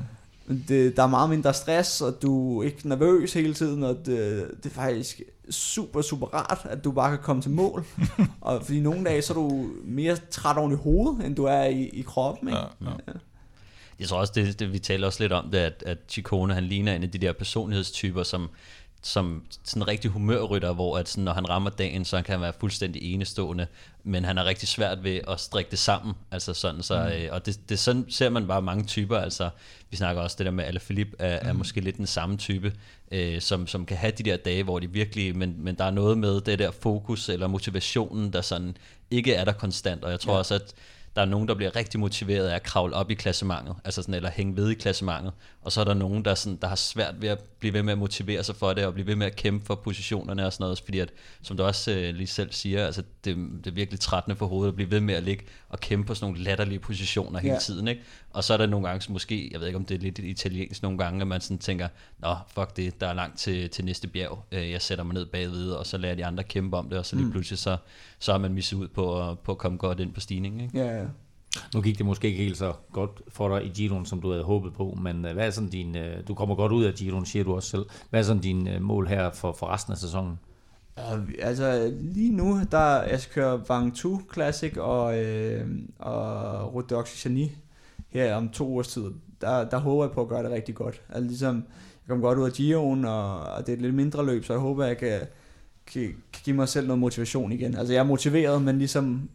[0.68, 4.44] Det, der er meget mindre stress, og du er ikke nervøs hele tiden, og det,
[4.62, 5.20] det er faktisk
[5.50, 7.84] super, super rart, at du bare kan komme til mål.
[8.40, 11.64] og fordi nogle dage, så er du mere træt oven i hovedet, end du er
[11.64, 12.48] i, i kroppen.
[12.48, 12.58] Ikke?
[12.58, 12.96] Ja, ja.
[13.06, 13.12] Ja.
[14.02, 16.64] Jeg tror også, det, det, vi taler også lidt om det, at, at Chicone, han
[16.64, 18.50] ligner en af de der personlighedstyper, som
[19.04, 22.40] som sådan en rigtig humørrytter, hvor at sådan, når han rammer dagen, så kan han
[22.40, 23.66] være fuldstændig enestående,
[24.04, 27.22] men han er rigtig svært ved at strikke det sammen, altså sådan, så, mm.
[27.22, 29.50] øh, og det, det sådan ser man bare mange typer, altså
[29.90, 31.48] vi snakker også det der med, at Philip er, mm.
[31.48, 32.72] er måske lidt den samme type,
[33.12, 35.90] øh, som, som kan have de der dage, hvor de virkelig, men, men der er
[35.90, 38.76] noget med det der fokus eller motivationen, der sådan
[39.10, 40.38] ikke er der konstant, og jeg tror ja.
[40.38, 40.74] også, at
[41.16, 44.14] der er nogen, der bliver rigtig motiveret af at kravle op i klassementet, altså sådan,
[44.14, 45.32] eller hænge ved i klassementet,
[45.62, 47.92] og så er der nogen, der, sådan, der har svært ved at blive ved med
[47.92, 50.64] at motivere sig for det, og blive ved med at kæmpe for positionerne og sådan
[50.64, 54.00] noget, fordi at, som du også øh, lige selv siger, altså det, det er virkelig
[54.00, 56.78] trættende for hovedet at blive ved med at ligge og kæmpe på sådan nogle latterlige
[56.78, 57.60] positioner hele ja.
[57.60, 58.02] tiden, ikke?
[58.30, 60.18] Og så er der nogle gange, så måske, jeg ved ikke om det er lidt
[60.18, 61.88] italiensk nogle gange, at man sådan tænker,
[62.18, 65.26] nå, fuck det, der er langt til, til næste bjerg, øh, jeg sætter mig ned
[65.26, 67.32] bagved, og så lader de andre kæmpe om det, og så lige mm.
[67.32, 67.76] pludselig, så,
[68.18, 70.78] så er man misset ud på, at, på at komme godt ind på stigningen, ikke?
[70.78, 71.06] Ja, ja.
[71.74, 74.44] Nu gik det måske ikke helt så godt for dig i Giroen, som du havde
[74.44, 77.26] håbet på, men øh, hvad er sådan din, øh, du kommer godt ud af Giroen,
[77.26, 77.86] siger du også selv.
[78.10, 80.38] Hvad er sådan din øh, mål her for, for resten af sæsonen?
[81.38, 87.50] Altså lige nu, der jeg skal køre Vang 2 Classic og, øh, og Route d'Occitanie
[88.08, 89.04] her om to års tid.
[89.40, 91.02] Der, der håber jeg på at gøre det rigtig godt.
[91.08, 94.26] Altså ligesom, jeg kommer godt ud af Giron, og, og det er et lidt mindre
[94.26, 95.20] løb, så jeg håber, jeg kan,
[95.86, 97.74] kan, kan give mig selv noget motivation igen.
[97.76, 99.28] Altså jeg er motiveret, men ligesom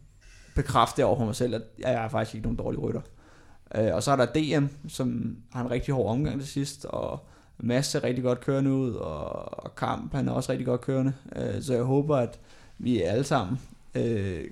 [0.58, 3.00] bekræfte over for mig selv, at jeg er faktisk ikke nogen dårlig rytter.
[3.78, 7.26] Uh, og så er der DM, som har en rigtig hård omgang til sidst, og
[7.58, 11.12] Mads er rigtig godt kørende ud, og, og Kamp han er også rigtig godt kørende.
[11.36, 12.38] Uh, så jeg håber, at
[12.78, 13.60] vi alle sammen
[13.94, 14.02] uh,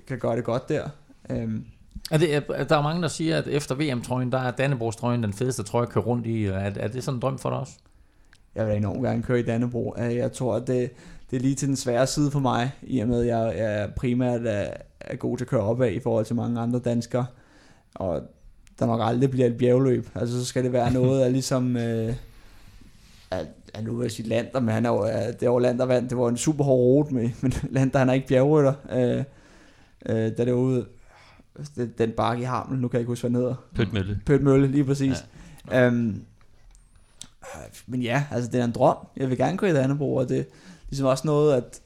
[0.07, 0.89] kan gøre det godt der.
[1.29, 1.65] Um,
[2.11, 5.33] er det, er, der er mange, der siger, at efter VM-trøjen, der er Dannebrogs-trøjen den
[5.33, 6.45] fedeste trøje at køre rundt i.
[6.45, 7.73] Er, er det sådan en drøm for dig også?
[8.55, 9.95] Jeg vil enormt gerne køre i Dannebro.
[9.97, 10.91] Jeg tror, at det,
[11.31, 13.93] det er lige til den svære side for mig, i og med, at jeg, jeg
[13.95, 17.25] primært er, er god til at køre opad i forhold til mange andre danskere.
[17.95, 18.21] Og
[18.79, 20.09] der nok aldrig bliver et bjergløb.
[20.15, 21.77] Altså, så skal det være noget af ligesom...
[21.77, 22.15] Øh,
[23.31, 25.05] at, at nu vil jeg sige Lander, men han er jo,
[25.39, 26.09] det var Lander vandt.
[26.09, 28.73] Det var en super hård rute med, men Lander han er ikke bjergrytter.
[28.91, 29.23] Øh,
[30.05, 30.85] øh, da det var ude,
[31.75, 33.55] det, den bakke i Hamel, nu kan jeg ikke huske, hvad den hedder.
[33.75, 34.19] Pøtmølle.
[34.25, 35.25] Pøtmølle, lige præcis.
[35.71, 35.85] Ja.
[35.85, 36.21] Øhm,
[37.87, 38.97] men ja, altså det er en drøm.
[39.17, 40.47] Jeg vil gerne køre i Dannebro, og det
[40.89, 41.81] ligesom også noget, at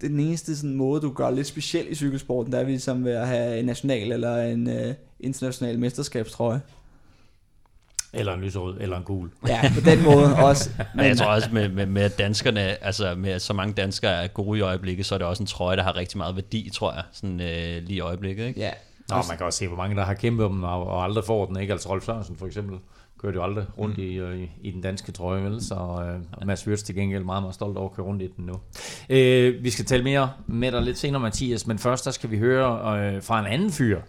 [0.00, 3.04] det den eneste sådan måde, du gør lidt speciel i cykelsporten, der er vi ligesom
[3.04, 6.60] ved at have en national eller en uh, international mesterskabstrøje.
[8.14, 9.30] Eller en lyserød, eller en gul.
[9.48, 10.70] Ja, på den måde også.
[10.94, 14.58] Men jeg tror også med, med, med danskerne, altså med så mange danskere er gode
[14.58, 17.02] i øjeblikket, så er det også en trøje, der har rigtig meget værdi, tror jeg,
[17.12, 18.46] sådan øh, lige i øjeblikket.
[18.46, 18.60] Ikke?
[18.60, 18.70] Ja.
[19.08, 21.46] Nå, man kan også se, hvor mange der har kæmpet om og, og aldrig får
[21.46, 21.72] den, ikke?
[21.72, 22.78] Altså Rolf Sørensen for eksempel
[23.22, 24.04] kørte jo aldrig rundt mm.
[24.04, 25.60] i, i, i den danske trøje, vel?
[25.64, 28.46] Så øh, Mads Wirtz til gengæld meget, meget stolt over at køre rundt i den
[28.46, 28.54] nu.
[29.10, 32.38] Øh, vi skal tale mere med dig lidt senere, Mathias, men først der skal vi
[32.38, 34.00] høre øh, fra en anden fyr,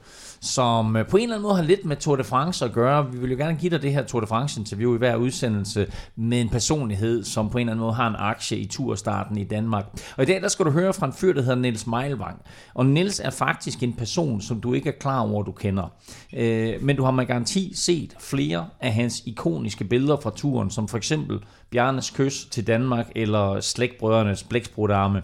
[0.43, 3.11] som øh, på en eller anden måde har lidt med Tour de France at gøre.
[3.11, 6.41] Vi vil jo gerne give dig det her Tour de France-interview i hver udsendelse med
[6.41, 9.85] en personlighed, som på en eller anden måde har en aktie i turstarten i Danmark.
[10.17, 12.41] Og i dag der skal du høre fra en fyr, der hedder Niels Meilvang.
[12.73, 15.91] Og Niels er faktisk en person, som du ikke er klar over, du kender.
[16.33, 20.87] Øh, men du har med garanti set flere af hans ikoniske billeder fra turen, som
[20.87, 21.39] for eksempel
[21.71, 25.21] Bjarnes kys til Danmark eller Slægtbrødrenes blæksprutarme.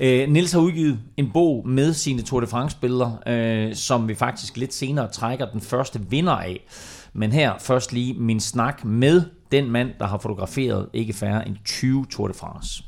[0.00, 4.56] Øh, Nils har udgivet en bog med sine Tour de France-billeder, øh, som vi faktisk
[4.56, 6.66] lidt senere trækker den første vinder af.
[7.12, 9.22] Men her først lige min snak med
[9.52, 12.82] den mand, der har fotograferet ikke færre end 20 Tour de France.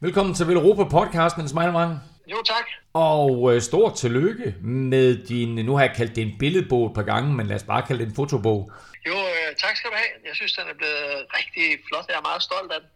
[0.00, 1.94] Velkommen til Europa Podcast, Niels Meilmann.
[2.30, 2.64] Jo, tak.
[2.92, 7.02] Og øh, stort tillykke med din, nu har jeg kaldt det en billedbog et par
[7.02, 8.70] gange, men lad os bare kalde det en fotobog.
[9.06, 10.10] Jo, øh, tak skal du have.
[10.28, 12.04] Jeg synes, den er blevet rigtig flot.
[12.08, 12.88] Jeg er meget stolt af den.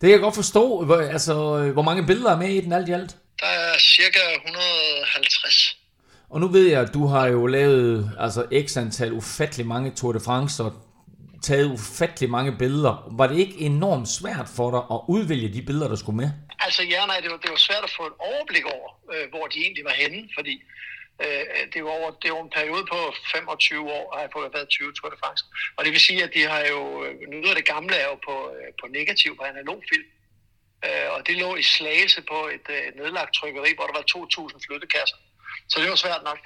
[0.00, 0.84] Det kan jeg godt forstå.
[0.84, 1.34] Hvor, altså,
[1.72, 3.16] hvor mange billeder er med i den alt i alt?
[3.40, 5.76] Der er cirka 150.
[6.30, 10.12] Og nu ved jeg, at du har jo lavet altså, x antal ufattelig mange Tour
[10.12, 10.72] de France og
[11.42, 12.94] taget ufattelig mange billeder.
[13.18, 16.30] Var det ikke enormt svært for dig at udvælge de billeder, der skulle med?
[16.58, 19.46] Altså ja, nej, det var, det var svært at få et overblik over, øh, hvor
[19.46, 20.62] de egentlig var henne, fordi
[21.24, 22.98] øh, det, var over, det var en periode på
[23.34, 25.44] 25 år, har jeg på været 20 Tour de France.
[25.76, 28.18] Og det vil sige, at de har jo, øh, noget af det gamle er jo
[28.28, 30.08] på, øh, på negativ, på analog film.
[30.86, 34.06] Øh, og det lå i slagelse på et, øh, et nedlagt trykkeri, hvor der var
[34.14, 35.18] 2.000 flyttekasser.
[35.70, 36.40] Så det var svært nok.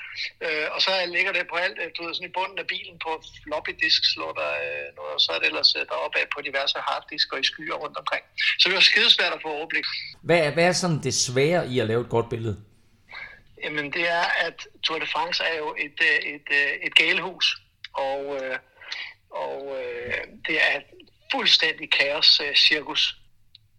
[0.47, 3.11] Øh, og så ligger det på alt, du ved, sådan i bunden af bilen på
[3.45, 6.79] floppy disk, slår der øh, noget, og så er det ellers deroppe af på diverse
[6.89, 8.25] harddisk og i skyer rundt omkring.
[8.59, 9.87] Så det var skidesvært at få overblik.
[10.29, 12.57] Hvad, hvad er sådan det svære i at lave et godt billede?
[13.65, 17.57] Jamen det er, at Tour de France er jo et, øh, et, et, et galehus,
[17.93, 18.59] og, øh,
[19.31, 19.77] og
[20.47, 20.85] det er et
[21.33, 23.17] fuldstændig kaos cirkus.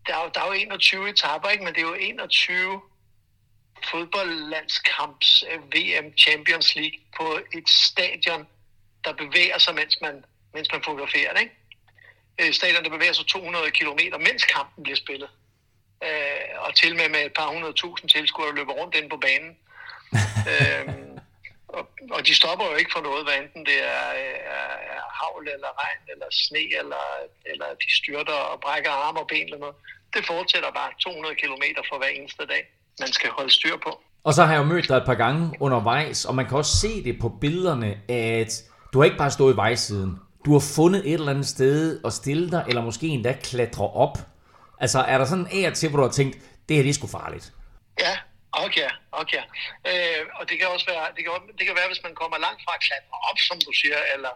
[0.08, 1.64] Der er, jo, der er jo 21 etaper, ikke?
[1.64, 2.82] men det er jo 21
[3.92, 5.44] fodboldlandskamps
[5.76, 8.48] VM Champions League på et stadion,
[9.04, 11.42] der bevæger sig, mens man, mens man fotograferer det.
[11.42, 12.54] Ikke?
[12.54, 15.30] Stadion, der bevæger sig 200 km, mens kampen bliver spillet.
[16.58, 19.58] og til med med et par hundrede tusind tilskuere, der løber rundt inde på banen
[20.54, 21.20] øhm,
[21.78, 21.84] og,
[22.16, 24.10] og de stopper jo ikke for noget, hvad enten det er,
[24.60, 27.06] er, er havl eller regn eller sne, eller,
[27.52, 29.78] eller de styrter og brækker arme og ben eller noget.
[30.16, 32.64] Det fortsætter bare 200 km for hver eneste dag,
[33.00, 33.92] man skal holde styr på.
[34.24, 36.78] Og så har jeg jo mødt dig et par gange undervejs, og man kan også
[36.78, 38.52] se det på billederne, at
[38.94, 40.20] du har ikke bare stået i vejsiden.
[40.46, 44.18] Du har fundet et eller andet sted at stille dig, eller måske endda klatre op.
[44.80, 46.38] Altså, er der sådan en af til, hvor du har tænkt,
[46.70, 47.54] det her det er sgu farligt?
[48.00, 48.18] Ja,
[48.64, 49.44] Okay, okay.
[49.90, 52.62] Øh, og det kan også være, det kan, det kan være, hvis man kommer langt
[52.66, 54.36] fra at klatre op, som du siger, eller,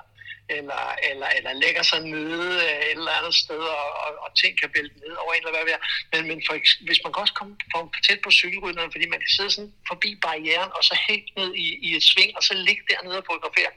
[0.57, 4.53] eller, eller, eller lægger sig nede øh, et eller andet sted, og, og, og ting
[4.61, 5.83] kan vælte ned over en eller hvad være.
[6.11, 6.53] Men, men for,
[6.87, 10.09] hvis man kan også komme for tæt på cykelrytterne, fordi man kan sidde sådan forbi
[10.27, 13.71] barrieren, og så helt ned i, i et sving, og så ligge dernede og fotografere.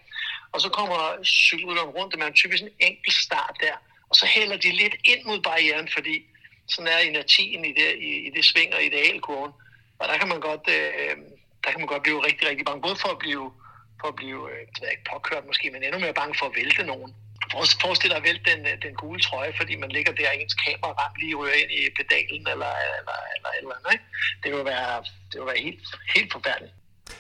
[0.53, 3.77] Og så kommer cykelrytteren rundt, og man er typisk en enkelt start der,
[4.11, 6.17] og så hælder de lidt ind mod barrieren, fordi
[6.69, 9.53] sådan er inertien i det, i, i det sving og idealkurven.
[10.01, 11.15] Og der kan man godt, øh,
[11.65, 13.47] der kan man godt blive rigtig, rigtig bange, både for at blive,
[14.01, 16.85] for at blive øh, jeg ikke, påkørt måske, men endnu mere bange for at vælte
[16.93, 17.11] nogen.
[17.83, 20.57] Forestil dig at vælte den, øh, den gule trøje, fordi man ligger der, og ens
[20.65, 23.93] kamera lige ryger ind i pedalen, eller, eller, eller, eller, andet.
[23.97, 24.07] ikke?
[24.43, 24.91] Det vil være,
[25.31, 25.83] det vil være helt,
[26.15, 26.75] helt forfærdeligt.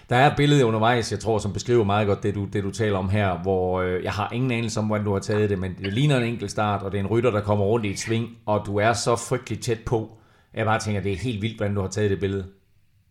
[0.08, 2.70] Der er et billede undervejs, jeg tror, som beskriver meget godt det, du, det, du
[2.70, 5.58] taler om her, hvor øh, jeg har ingen anelse om, hvordan du har taget det,
[5.58, 7.90] men det ligner en enkelt start, og det er en rytter, der kommer rundt i
[7.90, 10.18] et sving, og du er så frygtelig tæt på.
[10.54, 12.46] Jeg bare tænker, det er helt vildt, hvordan du har taget det billede.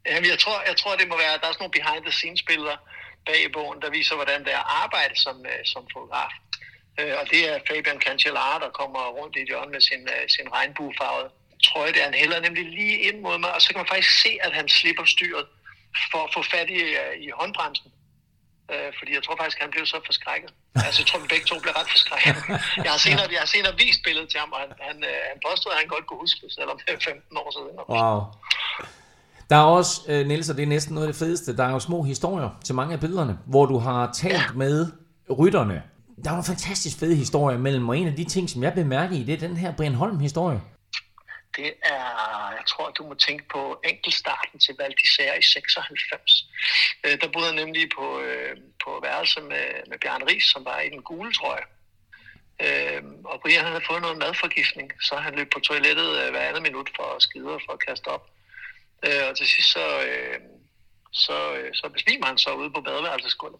[0.05, 2.77] Jamen, jeg tror, jeg tror, det må være, der er sådan nogle behind-the-scenes-billeder
[3.25, 6.33] bag i bogen, der viser, hvordan det er at arbejde som, øh, som fotograf.
[6.99, 10.23] Øh, og det er Fabian Cancellara, der kommer rundt i et hjørne med sin, øh,
[10.35, 11.29] sin regnbuefarvede
[11.67, 12.03] trøje der.
[12.03, 14.67] Han hælder nemlig lige ind mod mig, og så kan man faktisk se, at han
[14.69, 15.45] slipper styret
[16.11, 16.81] for at få fat i,
[17.25, 17.91] i håndbremsen.
[18.73, 20.51] Øh, fordi jeg tror faktisk, at han blev så forskrækket.
[20.85, 22.43] Altså, jeg tror, vi begge to blev ret forskrækket.
[22.85, 24.97] Jeg har senere, jeg har senere vist billedet til ham, og han, han,
[25.29, 27.75] han påstod, at han godt kunne huske det, selvom det er 15 år siden.
[27.95, 28.17] Wow.
[29.51, 31.71] Der er også, øh, Niels, og det er næsten noget af det fedeste, der er
[31.71, 34.51] jo små historier til mange af billederne, hvor du har talt ja.
[34.55, 34.91] med
[35.39, 35.83] rytterne.
[36.23, 39.15] Der er nogle fantastisk fede historier mellem, og en af de ting, som jeg bemærker
[39.15, 40.61] i, det er den her Brian Holm-historie.
[41.57, 42.05] Det er,
[42.57, 46.45] jeg tror, du må tænke på enkeltstarten til Val d'Isère i 96.
[47.05, 50.79] Øh, der boede jeg nemlig på, øh, på værelse med, med Bjørn Ries, som var
[50.79, 51.65] i den gule trøje.
[52.65, 56.63] Øh, og Brian havde fået noget madforgiftning, så han løb på toilettet øh, hver andet
[56.67, 58.25] minut for at skide og for at kaste op.
[59.05, 60.39] Øh, og til sidst så, øh,
[61.11, 63.59] så, øh, så besvimer han så ude på badeværelsesgulvet.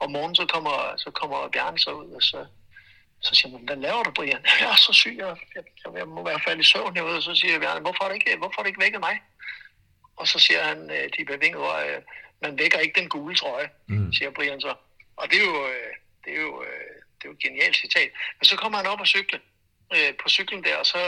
[0.00, 2.46] Og morgen så kommer, så kommer Bjarne så ud, og så,
[3.20, 4.44] så siger man, hvad laver du, Brian?
[4.60, 5.64] Jeg er så syg, jeg, jeg,
[5.94, 7.16] jeg må være faldet i søvn herude.
[7.16, 9.20] Og så siger Bjarne, hvorfor har du ikke, hvorfor har du ikke vækket mig?
[10.16, 12.02] Og så siger han, øh, de bevinget ord, øh,
[12.42, 14.12] man vækker ikke den gule trøje, mm.
[14.12, 14.74] siger Brian så.
[15.16, 15.92] Og det er jo, øh,
[16.24, 16.64] det er jo,
[17.16, 18.10] det er jo et genialt citat.
[18.38, 19.08] Men så kommer han op og
[19.94, 20.98] cykle på cyklen der, og så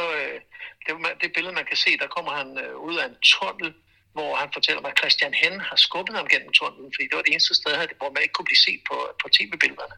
[0.87, 2.49] det, det billede, man kan se, der kommer han
[2.89, 3.75] ud af en tunnel,
[4.13, 7.23] hvor han fortæller mig, at Christian Hen har skubbet ham gennem tunnelen, fordi det var
[7.23, 9.97] det eneste sted, hvor man ikke kunne blive set på, på tv-billederne.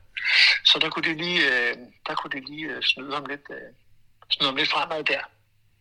[0.64, 1.76] Så der kunne de lige, øh,
[2.06, 3.68] der kunne de lige øh, snyde ham lidt, øh,
[4.30, 5.22] snyde ham lidt fremad der,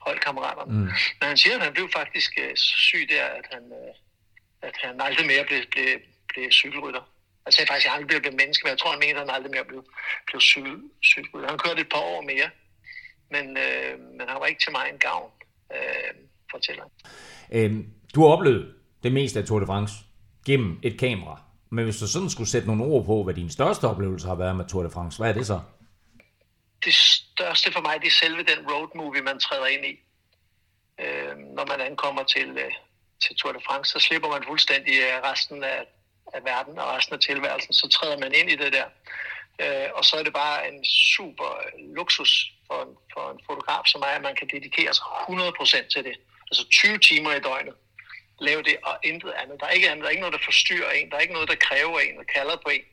[0.05, 0.73] holdkammeraterne.
[0.73, 0.89] Mm.
[1.19, 3.63] Men han siger, at han blev faktisk så syg der, at han,
[4.61, 5.87] at han aldrig mere blev, blev,
[6.27, 7.03] blev cykelrytter.
[7.45, 9.35] Jeg sagde faktisk, at han aldrig blev menneske, men jeg tror, han mener, at han
[9.35, 9.81] aldrig mere blev,
[10.27, 11.49] blev cykel, cykelrytter.
[11.49, 12.49] Han kørte et par år mere,
[13.31, 15.31] men, øh, men han var ikke til mig en gavn,
[15.73, 16.13] øh,
[16.51, 16.91] fortæller han.
[17.51, 19.93] Øhm, du har oplevet det meste af Tour de France
[20.45, 21.41] gennem et kamera.
[21.69, 24.55] Men hvis du sådan skulle sætte nogle ord på, hvad din største oplevelse har været
[24.55, 25.59] med Tour de France, hvad er det så?
[26.85, 29.93] Det største for mig, det er selve den road movie, man træder ind i.
[31.03, 32.71] Øh, når man ankommer til, øh,
[33.23, 35.85] til Tour de France, så slipper man fuldstændig øh, resten af,
[36.33, 37.73] af verden og resten af tilværelsen.
[37.73, 38.87] Så træder man ind i det der.
[39.63, 41.51] Øh, og så er det bare en super
[41.95, 46.03] luksus for en, for en fotograf som mig, at man kan dedikere sig 100% til
[46.07, 46.15] det.
[46.49, 47.75] Altså 20 timer i døgnet
[48.39, 49.55] lave det, og intet andet.
[49.59, 50.01] Der er ikke andet.
[50.03, 51.09] Der er ikke noget, der forstyrrer en.
[51.09, 52.85] Der er ikke noget, der kræver en, og kalder på en.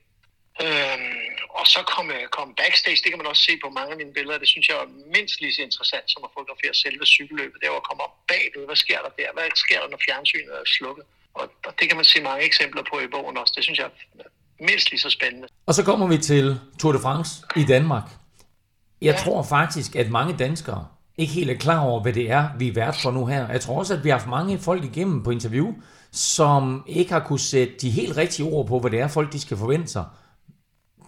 [0.64, 3.98] Øhm, og så komme øh, kom backstage, det kan man også se på mange af
[4.02, 4.38] mine billeder.
[4.44, 7.56] Det synes jeg er mindst lige så interessant som at fotografere selve cykelløbet.
[7.60, 8.62] Det er at komme op bagved.
[8.70, 9.28] Hvad sker der der?
[9.36, 11.04] Hvad sker der, når fjernsynet er slukket?
[11.38, 13.52] Og, og det kan man se mange eksempler på i bogen også.
[13.56, 13.94] Det synes jeg er
[14.70, 15.48] mindst lige så spændende.
[15.66, 18.06] Og så kommer vi til Tour de France i Danmark.
[19.02, 19.20] Jeg ja.
[19.24, 20.86] tror faktisk, at mange danskere
[21.18, 23.48] ikke helt er klar over, hvad det er, vi er vært for nu her.
[23.48, 25.74] Jeg tror også, at vi har haft mange folk igennem på interview,
[26.12, 29.40] som ikke har kunne sætte de helt rigtige ord på, hvad det er, folk de
[29.40, 30.04] skal forvente sig.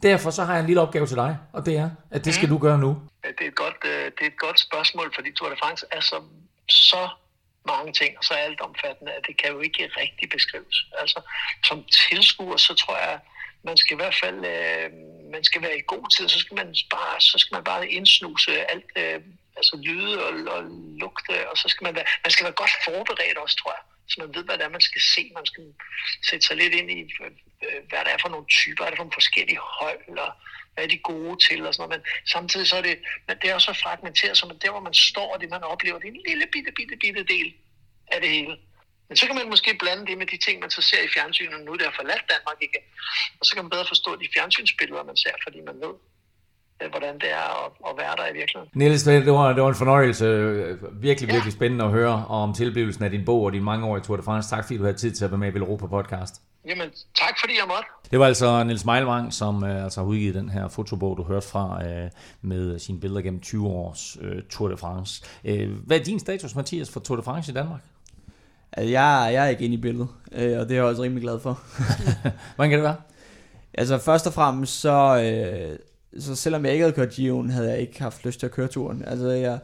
[0.03, 2.49] Derfor så har jeg en lille opgave til dig, og det er, at det skal
[2.49, 3.03] du gøre nu.
[3.23, 6.01] Det er, et godt, øh, det er et godt spørgsmål, fordi Tour de France er
[6.01, 6.23] så,
[6.69, 7.09] så
[7.67, 10.77] mange ting, og så alt omfattende, at det kan jo ikke rigtig beskrives.
[11.01, 11.21] Altså,
[11.65, 13.21] som tilskuer, så tror jeg,
[13.65, 14.91] man skal i hvert fald øh,
[15.35, 18.53] man skal være i god tid, så skal man bare, så skal man bare indsnuse
[18.73, 19.21] alt, øh,
[19.59, 20.63] altså lyde og, og
[21.03, 23.85] lugte, og så skal man være, man skal være godt forberedt også, tror jeg.
[24.11, 25.23] Så man ved, hvad det er, man skal se.
[25.39, 25.65] Man skal
[26.29, 27.31] sætte sig lidt ind i, øh,
[27.67, 30.33] øh, hvad det er for nogle typer, hvad er det for nogle forskellige hold, og
[30.75, 31.95] hvad er de gode til, og sådan noget.
[31.95, 32.03] Men
[32.35, 32.97] samtidig så er det,
[33.27, 35.63] men det er også så fragmenteret, så man, der, hvor man står, og det man
[35.73, 37.49] oplever, det er en lille bitte, bitte, bitte del
[38.15, 38.55] af det hele.
[39.09, 41.65] Men så kan man måske blande det med de ting, man så ser i fjernsynet,
[41.65, 42.85] nu det er forladt Danmark igen.
[43.41, 45.95] Og så kan man bedre forstå de fjernsynsbilleder, man ser, fordi man ved,
[46.83, 48.71] Øh, hvordan det er at, at være der i virkeligheden.
[48.75, 50.27] Niels, det var, det var en fornøjelse.
[50.93, 51.51] Virkelig, virkelig ja.
[51.51, 54.23] spændende at høre om tilblivelsen af din bog og din mange år i Tour de
[54.23, 54.51] France.
[54.51, 56.35] Tak fordi du havde tid til at være med i Villeuropa podcast.
[56.69, 57.89] Jamen, tak fordi jeg måtte.
[58.11, 61.49] Det var altså Niels Meilvang, som uh, altså har udgivet den her fotobog, du hørte
[61.49, 62.11] fra, uh,
[62.43, 65.25] med sine billeder gennem 20 års uh, Tour de France.
[65.45, 67.81] Uh, hvad er din status, Mathias, for Tour de France i Danmark?
[68.77, 71.23] Altså, jeg, jeg er ikke inde i billedet, uh, og det er jeg også rimelig
[71.23, 71.61] glad for.
[72.57, 72.97] Hvordan kan det være?
[73.75, 75.17] Altså, først og fremmest så...
[75.71, 75.77] Uh,
[76.19, 78.69] så selvom jeg ikke havde kørt Gion, havde jeg ikke haft lyst til at køre
[78.69, 79.03] turen.
[79.07, 79.59] Altså, jeg,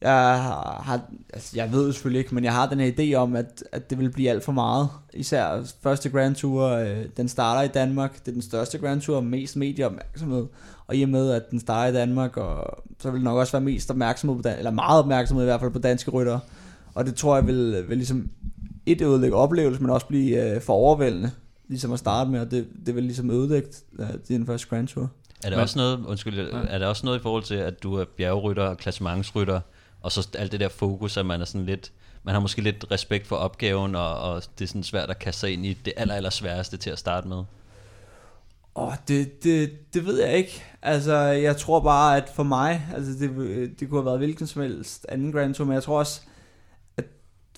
[0.00, 1.00] jeg har,
[1.32, 3.98] altså jeg ved selvfølgelig ikke, men jeg har den her idé om, at, at det
[3.98, 4.88] vil blive alt for meget.
[5.14, 8.18] Især første Grand Tour, øh, den starter i Danmark.
[8.18, 10.46] Det er den største Grand Tour, mest medieopmærksomhed.
[10.86, 13.52] Og i og med, at den starter i Danmark, og så vil det nok også
[13.52, 16.40] være mest opmærksomhed på, dan- eller meget opmærksomhed i hvert fald på danske ryttere.
[16.98, 18.30] Og det tror jeg vil, vil ligesom
[18.86, 21.30] et ødelægge oplevelse, men også blive øh, for overvældende,
[21.68, 23.68] ligesom at starte med, og det, det vil ligesom ødelægge
[23.98, 25.10] øh, den første Grand Tour.
[25.44, 26.38] Er der, Men- også noget, undskyld,
[26.68, 29.60] er der også noget i forhold til, at du er bjergrytter og klassementsrytter,
[30.02, 31.92] og så alt det der fokus, at man er sådan lidt,
[32.22, 35.40] man har måske lidt respekt for opgaven, og, og det er sådan svært at kaste
[35.40, 37.42] sig ind i det aller, aller sværeste til at starte med.
[38.76, 40.62] Åh, det, det, det ved jeg ikke.
[40.82, 43.30] Altså, jeg tror bare, at for mig, altså det,
[43.80, 46.20] det kunne have været hvilken som helst anden Grand Tour, men jeg tror også,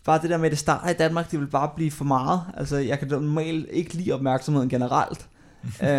[0.04, 2.40] bare det der med, at det starter i Danmark, det vil bare blive for meget.
[2.56, 5.26] Altså, jeg kan normalt ikke lide opmærksomheden generelt.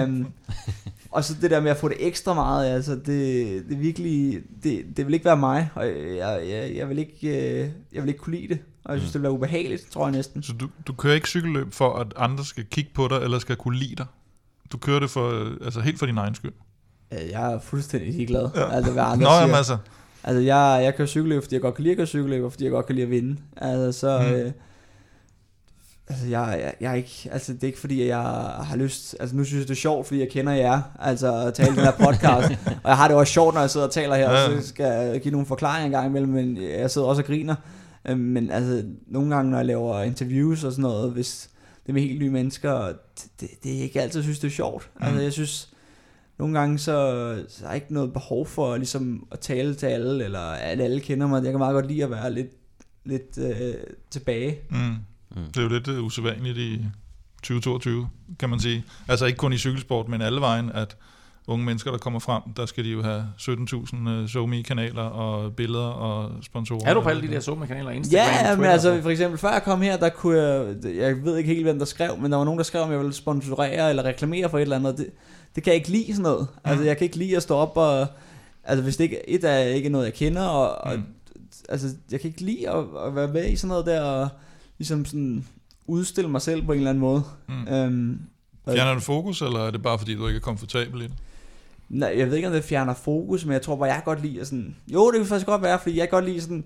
[0.03, 0.27] um,
[1.11, 3.05] og så det der med at få det ekstra meget, altså det,
[3.69, 7.27] det virkelig, det, det vil ikke være mig, og jeg, jeg, jeg, vil ikke,
[7.63, 10.05] øh, jeg vil ikke kunne lide det, og jeg synes, det vil være ubehageligt, tror
[10.05, 10.43] jeg næsten.
[10.43, 13.55] Så du, du kører ikke cykelløb for, at andre skal kigge på dig, eller skal
[13.55, 14.05] kunne lide dig?
[14.71, 16.51] Du kører det for, øh, altså helt for din egen skyld?
[17.13, 18.71] Øh, Jeg er fuldstændig ligeglad, ja.
[18.75, 19.41] altså hvad andre Nå, siger.
[19.41, 19.77] jamen altså.
[20.23, 22.63] Altså, jeg, jeg kører cykelløb, fordi jeg godt kan lide at køre cykelløb, og fordi
[22.63, 23.37] jeg godt kan lide at vinde.
[23.57, 24.19] Altså, så...
[24.19, 24.25] Mm.
[24.25, 24.33] Mm.
[24.33, 24.51] Øh,
[26.07, 27.29] altså, jeg, jeg, jeg er ikke...
[27.31, 28.21] Altså, det er ikke fordi, jeg
[28.63, 29.15] har lyst...
[29.19, 30.81] Altså, nu synes jeg, det er sjovt, fordi jeg kender jer.
[30.99, 32.51] Altså, at tale den her podcast.
[32.83, 34.61] og jeg har det også sjovt, når jeg sidder og taler her, ja.
[34.61, 37.55] så skal jeg give nogle forklaringer en gang imellem, men jeg sidder også og griner.
[38.07, 41.49] Øh, Men altså, nogle gange, når jeg laver interviews og sådan noget, hvis
[41.83, 42.95] det er med helt nye mennesker, det,
[43.39, 44.89] det, det er ikke altid, synes, det er sjovt.
[44.99, 45.05] Mm.
[45.05, 45.70] Altså, jeg synes,
[46.41, 46.93] nogle gange så,
[47.49, 50.99] så er der ikke noget behov for ligesom at tale til alle, eller at alle
[50.99, 51.43] kender mig.
[51.43, 52.47] Jeg kan meget godt lide at være lidt,
[53.05, 53.73] lidt øh,
[54.11, 54.59] tilbage.
[54.69, 54.77] Mm.
[54.77, 55.45] Mm.
[55.45, 56.85] Det er jo lidt uh, usædvanligt i
[57.43, 58.85] 2022, kan man sige.
[59.07, 60.97] Altså ikke kun i cykelsport, men alle vejen, at
[61.47, 65.85] unge mennesker, der kommer frem, der skal de jo have 17.000 uh, SoMe-kanaler og billeder
[65.87, 66.89] og sponsorer.
[66.89, 67.89] Er du på alle de der Zoom-kanaler?
[67.89, 68.71] Instagram, Ja, men Twitter?
[68.71, 71.77] altså for eksempel før jeg kom her, der kunne jeg, jeg ved ikke helt hvem
[71.79, 74.57] der skrev, men der var nogen der skrev, om jeg ville sponsorere eller reklamere for
[74.57, 74.97] et eller andet.
[74.97, 75.07] Det,
[75.55, 76.47] det kan jeg ikke lide sådan noget.
[76.63, 78.07] Altså jeg kan ikke lide at stå op og,
[78.63, 80.99] altså hvis det ikke, et er ikke noget jeg kender, og, og
[81.69, 84.29] altså jeg kan ikke lide at, at være med i sådan noget der, og
[84.77, 85.45] ligesom sådan
[85.87, 87.23] udstille mig selv på en eller anden måde.
[87.47, 87.67] Mm.
[87.73, 88.19] Øhm,
[88.69, 91.13] Fjerner du fokus, eller er det bare fordi, du ikke er komfortabel i det?
[91.91, 94.45] Nej, jeg ved ikke, om det fjerner fokus, men jeg tror bare, jeg godt lide
[94.45, 94.75] sådan...
[94.87, 96.63] Jo, det kan faktisk godt være, fordi jeg kan godt lide sådan...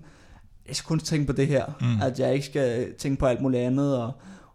[0.68, 1.64] Jeg skal kun tænke på det her.
[1.80, 2.02] Mm.
[2.02, 3.98] At jeg ikke skal tænke på alt muligt andet.
[3.98, 4.06] Og,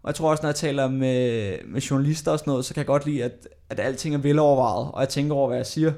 [0.02, 2.78] og jeg tror også, når jeg taler med, med journalister og sådan noget, så kan
[2.78, 4.90] jeg godt lide, at, at alting er velovervejet.
[4.92, 5.92] Og jeg tænker over, hvad jeg siger.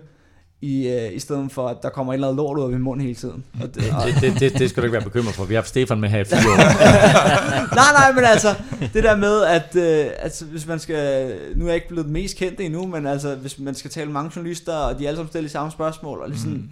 [0.61, 2.83] I, øh, I stedet for, at der kommer et eller andet lort ud af min
[2.83, 3.45] mund hele tiden.
[3.63, 5.45] Og det, og, Det, det, det, det skal du ikke være bekymret for.
[5.45, 6.57] Vi har haft Stefan med her i fire år.
[7.81, 8.55] nej, nej, men altså,
[8.95, 12.37] det der med, at øh, altså, hvis man skal, nu er jeg ikke blevet mest
[12.37, 15.31] kendte endnu, men altså, hvis man skal tale med mange journalister, og de alle sammen
[15.31, 16.69] stiller de samme spørgsmål, og ligesom, mm.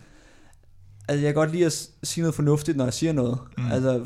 [1.08, 3.38] altså, jeg kan godt lide at sige noget fornuftigt, når jeg siger noget.
[3.58, 3.64] Mm.
[3.64, 3.72] Mm.
[3.72, 4.00] Altså,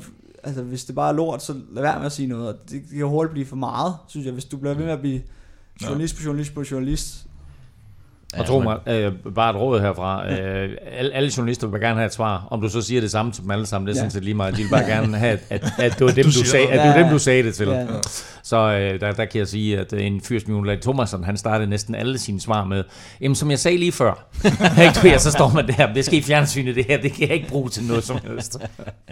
[0.44, 2.48] altså, hvis det bare er lort, så lad være med at sige noget.
[2.48, 4.92] Og Det, det kan hurtigt blive for meget, synes jeg, hvis du bliver ved med
[4.92, 5.20] at blive
[5.82, 7.25] journalist på journalist på journalist.
[8.38, 10.30] Og tro mig, øh, bare et råd herfra.
[10.32, 12.48] Øh, alle, alle journalister vil gerne have et svar.
[12.50, 14.00] Om du så siger det samme til dem alle sammen, det er Ja.
[14.00, 14.56] sådan set lige meget.
[14.56, 16.66] De vil bare gerne have, at, at det var dem, Du du, noget.
[16.68, 17.68] at det var dem, du sagde det til.
[17.68, 17.86] ja.
[18.42, 21.24] Så øh, der, der kan jeg sige, at øh, en fyr som Jon Lade Thomasson,
[21.24, 22.84] han startede næsten alle sine svar med,
[23.20, 24.26] jamen som jeg sagde lige før,
[24.82, 27.28] ikke, du ved, så står man der, det skal i fjernsynet det her, det kan
[27.28, 28.58] jeg ikke bruge til noget som helst.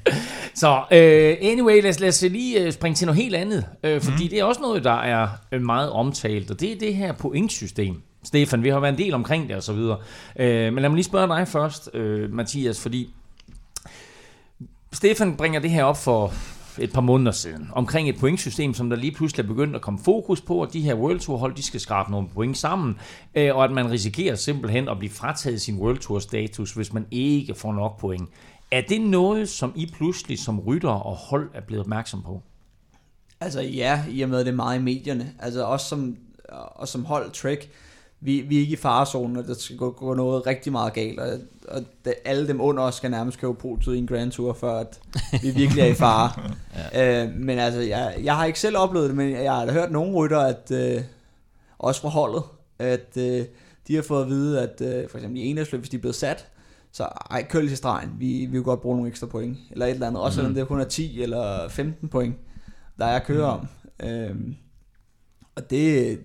[0.55, 4.01] Så øh, anyway, lad os, lad os lige øh, springe til noget helt andet, øh,
[4.01, 4.31] fordi mm.
[4.31, 7.95] det er også noget, der er øh, meget omtalt, og det er det her pointsystem.
[8.25, 9.99] Stefan, vi har været en del omkring det og så videre.
[10.37, 13.15] Øh, men lad mig lige spørge dig først, øh, Mathias, fordi
[14.93, 16.33] Stefan bringer det her op for
[16.79, 20.01] et par måneder siden, omkring et pointsystem, som der lige pludselig er begyndt at komme
[20.05, 22.99] fokus på, at de her World Tour hold, de skal skrabe nogle point sammen,
[23.35, 27.07] øh, og at man risikerer simpelthen at blive frataget sin World Tour status, hvis man
[27.11, 28.29] ikke får nok point.
[28.71, 32.43] Er det noget, som I pludselig som rytter og hold er blevet opmærksom på?
[33.41, 35.33] Altså ja, i og med det er meget i medierne.
[35.39, 36.17] Altså også som,
[36.53, 37.71] og som hold Trek,
[38.25, 41.21] vi, vi er ikke i farezonen, og der skal gå, gå noget rigtig meget galt,
[41.21, 44.53] og, og det, alle dem under os skal nærmest købe podiet i en Grand Tour,
[44.53, 45.01] før at
[45.43, 46.31] vi virkelig er i fare.
[46.93, 47.25] ja.
[47.25, 49.93] øh, men altså, jeg, jeg har ikke selv oplevet det, men jeg har da hørt
[49.93, 51.03] nogle rytter, at, øh,
[51.79, 52.43] også fra holdet,
[52.79, 53.45] at øh,
[53.89, 56.17] de har fået at vide, at øh, for eksempel i enhedsløb, hvis de er blevet
[56.17, 56.47] sat,
[56.93, 59.87] så ej, kør lige til stregen, vi, vi vil godt bruge nogle ekstra point, eller
[59.87, 62.37] et eller andet, også selvom det kun er 10 eller 15 point,
[62.99, 63.67] der er at køre om.
[64.03, 64.57] Øhm,
[65.55, 66.19] og det,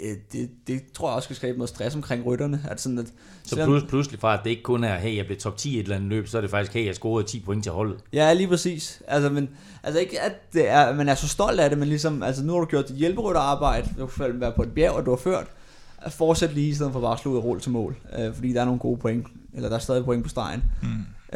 [0.00, 2.60] det, det, det tror jeg også skal skabe noget stress omkring rytterne.
[2.70, 3.12] At sådan at, Så
[3.50, 5.78] selvom- plus, pludselig fra, at det ikke kun er, hey, jeg blev top 10 i
[5.78, 7.96] et eller andet løb, så er det faktisk, hey, jeg scorede 10 point til holdet.
[8.12, 9.02] Ja, lige præcis.
[9.08, 9.48] Altså, men,
[9.82, 12.52] altså ikke, at det er, man er så stolt af det, men ligesom, altså nu
[12.52, 15.46] har du gjort dit hjælperytterarbejde, du kan være på et bjerg, og du har ført,
[15.98, 18.34] at fortsætte lige, i stedet for bare at slå ud og rulle til mål, øh,
[18.34, 20.62] fordi der er nogle gode point, eller der er stadig point på stregen.
[20.82, 20.88] Mm.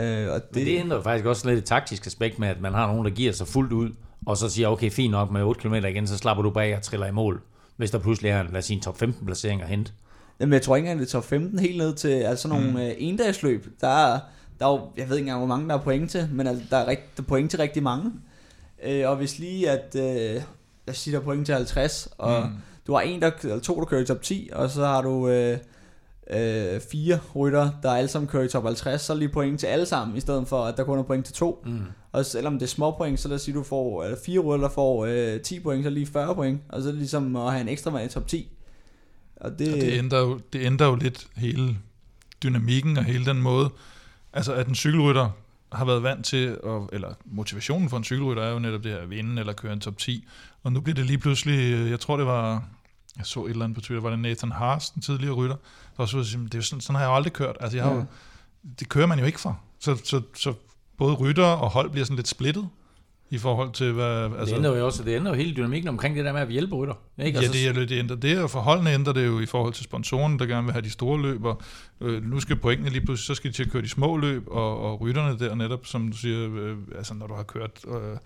[0.02, 0.56] Øh, og det...
[0.56, 3.04] Men det ændrer jo faktisk også lidt et taktisk aspekt med, at man har nogen,
[3.04, 3.90] der giver sig fuldt ud,
[4.26, 6.82] og så siger, okay, fint nok med 8 km igen, så slapper du bag og
[6.82, 7.42] triller i mål,
[7.80, 9.92] hvis der pludselig er, lad os sige, en top 15 placering at hente.
[10.40, 12.76] Jamen, jeg tror ikke engang, det er top 15 helt ned til altså nogle mm.
[12.76, 13.66] øh, endagsløb.
[13.80, 14.20] Der er,
[14.58, 16.64] der er jo, jeg ved ikke engang, hvor mange der er point til, men altså,
[16.70, 18.12] der, er rigt, der er point til rigtig mange.
[18.84, 20.42] Øh, og hvis lige at, øh, lad
[20.88, 22.54] os sige, der er point til 50, og mm.
[22.86, 25.28] du har en, der, eller to, der kører i top 10, og så har du
[25.28, 25.58] øh,
[26.32, 29.66] øh, fire rytter, der alle sammen kører i top 50, så er lige point til
[29.66, 31.62] alle sammen, i stedet for, at der kun er point til to.
[31.66, 31.82] Mm.
[32.12, 34.66] Og selvom det er små point, så lad os sige, du får eller fire rytter,
[34.68, 37.52] der får øh, 10 point, så lige 40 point, og så er det ligesom at
[37.52, 38.48] have en ekstra mand i top 10.
[39.36, 41.76] Og det, og det, ændrer jo, det ændrer jo lidt hele
[42.42, 43.70] dynamikken og hele den måde,
[44.32, 45.30] altså at en cykelrytter
[45.72, 48.98] har været vant til, at, eller motivationen for en cykelrytter er jo netop det her
[48.98, 50.26] at vinde eller køre en top 10,
[50.62, 52.64] og nu bliver det lige pludselig, jeg tror det var,
[53.16, 55.56] jeg så et eller andet på Twitter, var det Nathan Haas, den tidligere rytter,
[56.06, 57.92] der også sige, det er sådan, sådan har jeg jo aldrig kørt, altså jeg har
[57.92, 57.96] ja.
[57.96, 58.04] jo,
[58.80, 60.54] det kører man jo ikke for, så, så, så
[60.98, 62.68] både rytter og hold bliver sådan lidt splittet,
[63.32, 64.24] i forhold til, hvad...
[64.38, 66.48] Altså, det ændrer jo også, det ændrer jo hele dynamikken omkring det der med at
[66.48, 66.94] hjælpe rytter.
[67.18, 67.38] Ikke?
[67.38, 70.38] Ja, altså, det, det ændrer det, og forholdene ændrer det jo i forhold til sponsoren,
[70.38, 71.62] der gerne vil have de store løb, og
[72.00, 74.48] øh, nu skal pointene lige pludselig, så skal de til at køre de små løb,
[74.48, 77.70] og, og rytterne der netop, som du siger, øh, altså når du har kørt...
[77.88, 78.16] Øh,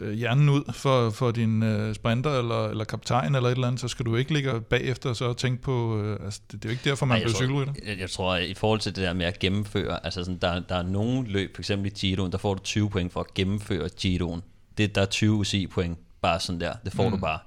[0.00, 3.80] øh, hjernen ud for, for din øh, sprinter eller, eller kaptajn eller et eller andet,
[3.80, 6.68] så skal du ikke ligge bagefter og så tænke på, øh, altså det, det er
[6.68, 7.72] jo ikke derfor, man bliver cykelrytter.
[7.86, 10.60] Jeg, jeg tror, at i forhold til det der med at gennemføre, altså sådan, der,
[10.60, 13.34] der er nogle løb, for eksempel i Giroen, der får du 20 point for at
[13.34, 14.42] gennemføre Giroen.
[14.78, 17.10] Det, der er 20 UCI point, bare sådan der, det får mm.
[17.10, 17.38] du bare.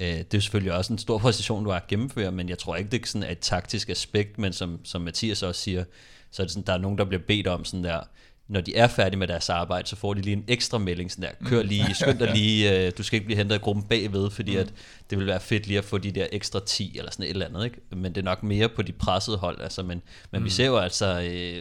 [0.00, 2.76] Øh, det er selvfølgelig også en stor præcision, du har at gennemføre, men jeg tror
[2.76, 5.84] ikke, det er sådan et taktisk aspekt, men som, som Mathias også siger,
[6.30, 8.00] så er det sådan, der er nogen, der bliver bedt om sådan der,
[8.48, 11.30] når de er færdige med deres arbejde, så får de lige en ekstra melding, sådan
[11.40, 14.30] der, kør lige, skynd dig lige, øh, du skal ikke blive hentet i gruppen bagved,
[14.30, 14.60] fordi mm.
[14.60, 14.72] at
[15.10, 17.46] det vil være fedt lige at få de der ekstra 10 eller sådan et eller
[17.46, 17.76] andet, ikke?
[17.90, 20.44] men det er nok mere på de pressede hold, altså, men, men mm.
[20.44, 21.56] vi ser jo altså, øh,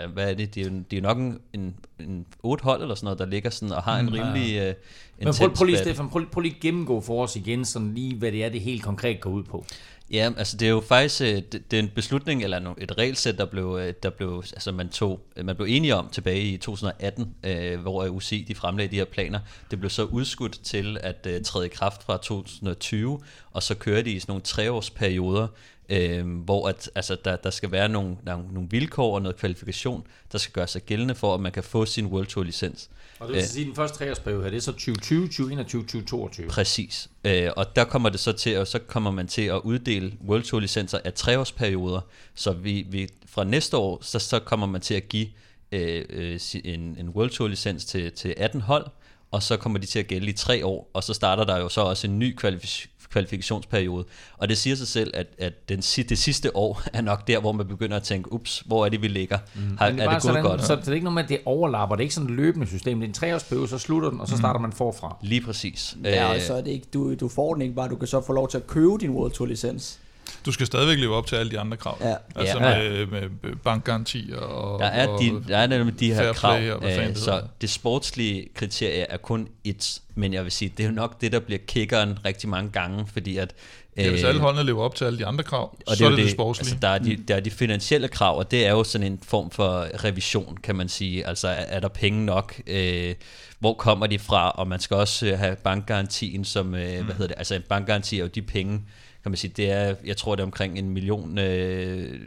[0.00, 2.82] ja, hvad er det, det er jo, det er nok en, en, en 8 hold
[2.82, 4.12] eller sådan noget, der ligger sådan og har en mm.
[4.12, 4.74] rimelig øh,
[5.18, 8.32] Men prøv, prøv lige, Stefan, prøv, prøv lige gennemgå for os igen, sådan lige, hvad
[8.32, 9.64] det er, det helt konkret går ud på.
[10.10, 13.38] Ja, altså det er jo faktisk øh, det, det, er en beslutning eller et regelsæt
[13.38, 16.56] der blev øh, der blev altså man tog øh, man blev enige om tilbage i
[16.56, 19.40] 2018, øh, hvor UC de fremlagde de her planer.
[19.70, 24.10] Det blev så udskudt til at træde i kraft fra 2020, og så kører de
[24.10, 25.48] i sådan nogle treårsperioder,
[25.88, 30.06] øh, hvor at, altså, der, der skal være nogle, der nogle vilkår og noget kvalifikation,
[30.32, 32.90] der skal gøre sig gældende for, at man kan få sin World Tour licens.
[33.20, 36.48] Og det vil sige, at den første treårsperiode her, det er så 2020, 2021, 2022.
[36.48, 37.10] Præcis.
[37.24, 40.42] Øh, og der kommer det så til, og så kommer man til at uddele World
[40.42, 42.00] Tour licenser af treårsperioder,
[42.34, 45.26] så vi, vi fra næste år, så, så kommer man til at give
[45.72, 48.86] øh, øh, en, en World Tour licens til, til 18 hold,
[49.30, 51.68] og så kommer de til at gælde i tre år, og så starter der jo
[51.68, 54.04] så også en ny kvalifikation kvalifikationsperiode.
[54.36, 57.52] Og det siger sig selv, at, at den, det sidste år er nok der, hvor
[57.52, 59.38] man begynder at tænke, ups, hvor er det, vi ligger?
[59.54, 59.76] Mm.
[59.78, 60.60] Har, det er, er det gået sådan, godt?
[60.60, 61.96] Så, så det er ikke noget med, at det overlapper.
[61.96, 63.00] Det er ikke sådan et løbende system.
[63.00, 64.38] Det er en treårsperiode, så slutter den, og så mm.
[64.38, 65.16] starter man forfra.
[65.22, 65.96] Lige præcis.
[66.04, 68.08] Ja, og øh, så er det ikke, du, du får den ikke bare, du kan
[68.08, 70.00] så få lov til at købe din World Tour licens.
[70.46, 71.98] Du skal stadigvæk leve op til alle de andre krav.
[72.00, 72.14] Ja.
[72.36, 72.78] Altså ja.
[73.06, 76.98] Med, med bankgarantier og Der er, og de, der er nemlig de her krav, og
[76.98, 80.94] øh, så det sportslige kriterie er kun et, men jeg vil sige, det er jo
[80.94, 83.54] nok det, der bliver kickeren rigtig mange gange, fordi at
[83.96, 86.16] Ja, hvis alle holdene lever op til alle de andre krav, og så det er
[86.16, 86.72] det, det sportslige.
[86.72, 89.20] Altså, der, er de, der er de finansielle krav, og det er jo sådan en
[89.22, 91.26] form for revision, kan man sige.
[91.26, 92.60] Altså, er, er der penge nok?
[92.66, 93.14] Øh,
[93.58, 94.50] hvor kommer de fra?
[94.50, 97.04] Og man skal også øh, have bankgarantien, som, øh, mm.
[97.04, 97.34] hvad hedder det?
[97.38, 98.80] Altså, en bankgaranti er jo de penge,
[99.28, 102.20] kan man sige, det er, jeg tror det er omkring en million, øh,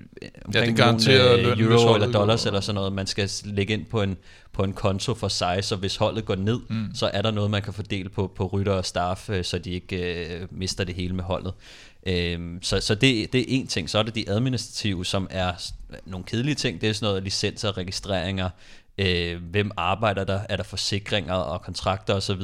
[0.45, 3.85] omkring ja, det million øh, euro eller dollars eller sådan noget, man skal lægge ind
[3.85, 4.17] på en,
[4.53, 6.87] på en konto for sig, så hvis holdet går ned, mm.
[6.93, 9.71] så er der noget, man kan fordele på, på rytter og staff, øh, så de
[9.71, 11.53] ikke øh, mister det hele med holdet.
[12.07, 13.89] Øh, så så det, det er en ting.
[13.89, 15.71] Så er det de administrative, som er
[16.05, 16.81] nogle kedelige ting.
[16.81, 18.49] Det er sådan noget licenser, registreringer,
[18.97, 22.41] øh, hvem arbejder der, er der forsikringer og kontrakter osv.,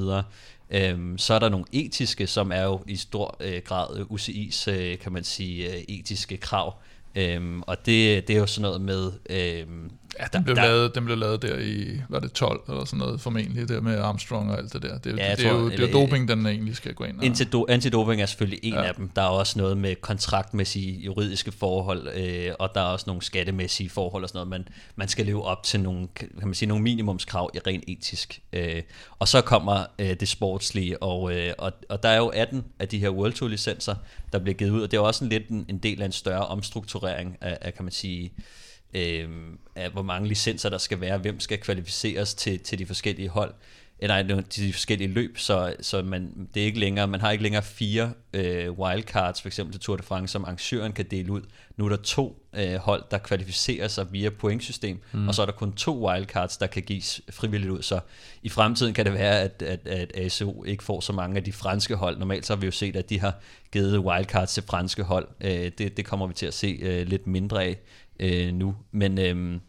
[0.69, 4.71] Øhm, så er der nogle etiske, som er jo i stor øh, grad øh, UCI's,
[4.71, 6.75] øh, kan man sige, øh, etiske krav.
[7.15, 9.11] Øhm, og det, det er jo sådan noget med...
[9.29, 12.85] Øhm, ja, den blev, der, lavet, den blev lavet der i, var det 12 eller
[12.85, 14.97] sådan noget formentlig, der med Armstrong og alt det der.
[14.97, 17.03] Det, ja, det, det, tror, er, jo, det er jo doping, den egentlig skal gå
[17.03, 17.19] ind.
[17.53, 17.71] Og...
[17.71, 18.83] Antidoping er selvfølgelig en ja.
[18.83, 19.09] af dem.
[19.09, 23.89] Der er også noget med kontraktmæssige juridiske forhold, øh, og der er også nogle skattemæssige
[23.89, 24.49] forhold og sådan noget.
[24.49, 28.41] Man, man skal leve op til nogle, kan man sige, nogle minimumskrav i rent etisk.
[28.53, 28.81] Øh,
[29.19, 32.87] og så kommer øh, det sportslige, og, øh, og, og der er jo 18 af
[32.87, 33.95] de her World Tour licenser,
[34.33, 36.11] der bliver givet ud, og det er også en lidt en, en del af en
[36.11, 38.43] større omstrukturering af, af kan man sige, øh,
[38.93, 43.53] af hvor mange licenser der skal være, hvem skal kvalificeres til, til de forskellige hold.
[43.99, 47.43] eller nej, de forskellige løb, så, så man, det er ikke længere, man har ikke
[47.43, 51.41] længere fire øh, wildcards, for eksempel til Tour de France, som arrangøren kan dele ud.
[51.77, 55.27] Nu er der to øh, hold, der kvalificerer sig via pointsystem, mm.
[55.27, 57.81] og så er der kun to wildcards, der kan gives frivilligt ud.
[57.81, 57.99] Så
[58.43, 61.51] i fremtiden kan det være, at, at, at ASO ikke får så mange af de
[61.51, 62.17] franske hold.
[62.17, 63.39] Normalt så har vi jo set, at de har
[63.71, 65.27] givet wildcards til franske hold.
[65.41, 67.77] Øh, det, det kommer vi til at se øh, lidt mindre af
[68.19, 68.75] øh, nu.
[68.91, 69.17] Men...
[69.19, 69.59] Øh,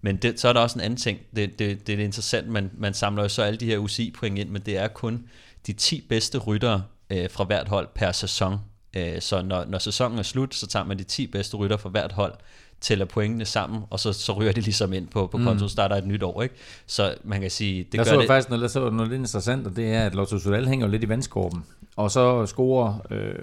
[0.00, 2.70] men det, så er der også en anden ting, det, det, det er interessant, man,
[2.74, 5.28] man samler jo så alle de her UCI-point ind, men det er kun
[5.66, 8.58] de 10 bedste ryttere øh, fra hvert hold per sæson.
[8.96, 11.88] Øh, så når, når sæsonen er slut, så tager man de 10 bedste ryttere fra
[11.88, 12.34] hvert hold,
[12.80, 15.68] tæller pointene sammen, og så, så ryger det ligesom ind på, på mm.
[15.68, 16.42] starter et nyt år.
[16.42, 16.54] Ikke?
[16.86, 17.84] Så man kan sige...
[17.84, 20.14] Det der gør så det, faktisk noget, så noget lidt interessant, og det er, at
[20.14, 21.64] Lotto Sudal hænger lidt i vandskorben.
[21.96, 23.34] Og så scorer øh,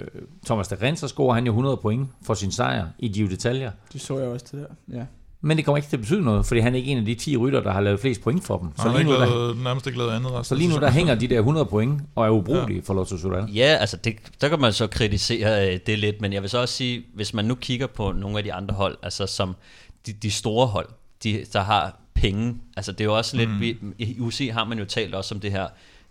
[0.46, 3.72] Thomas de Renz, så scorer han jo 100 point for sin sejr i Gio Detaljer.
[3.94, 5.06] Det så jeg også til der, ja.
[5.46, 7.16] Men det kommer ikke til at betyde noget, fordi han er ikke en af de
[7.16, 8.70] 10 rytter, der har lavet flest point for dem.
[8.78, 11.28] Så lige, nu, lavet, der, nærmest ikke lavet andet så lige nu der hænger de
[11.28, 12.84] der 100 point og er ubrugelige ja.
[12.86, 13.50] for Lotto Sudal.
[13.50, 16.58] Ja, altså det, der kan man så kritisere øh, det lidt, men jeg vil så
[16.58, 19.56] også sige, hvis man nu kigger på nogle af de andre hold, altså som
[20.06, 20.90] de, de store hold,
[21.24, 23.60] de, der har penge, altså det er jo også lidt, mm.
[23.60, 25.68] vi, i UC har man jo talt også om det her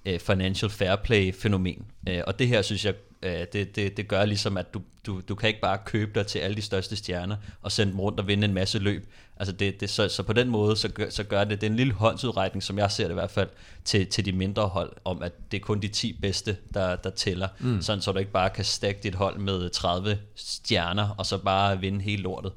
[0.08, 4.08] uh, financial fair play fænomen, uh, og det her synes jeg Øh, det, det, det
[4.08, 6.96] gør ligesom, at du, du, du kan ikke bare købe dig til alle de største
[6.96, 9.06] stjerner og sende dem rundt og vinde en masse løb.
[9.36, 11.70] Altså det, det, så, så på den måde, så gør, så gør det, det er
[11.70, 13.48] en lille håndsudrækning, som jeg ser det i hvert fald,
[13.84, 17.10] til, til de mindre hold, om at det er kun de 10 bedste, der, der
[17.10, 17.48] tæller.
[17.60, 17.82] Mm.
[17.82, 21.80] Sådan så du ikke bare kan stakke dit hold med 30 stjerner, og så bare
[21.80, 22.52] vinde hele lortet.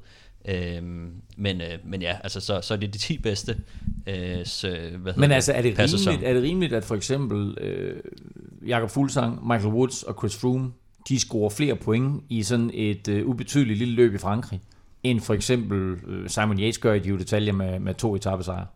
[0.48, 3.56] Øhm, men, øh, men ja, altså så, så er det de 10 bedste.
[4.06, 8.00] Øh, så, hvad men altså er det, rimeligt, er det rimeligt, at for eksempel øh,
[8.66, 10.72] Jakob Fuglsang, Michael Woods og Chris Froome,
[11.08, 14.60] de scorer flere point i sådan et øh, ubetydeligt lille løb i Frankrig,
[15.02, 18.66] end for eksempel øh, Simon Yates gør i de detaljer med, med to etappesejre?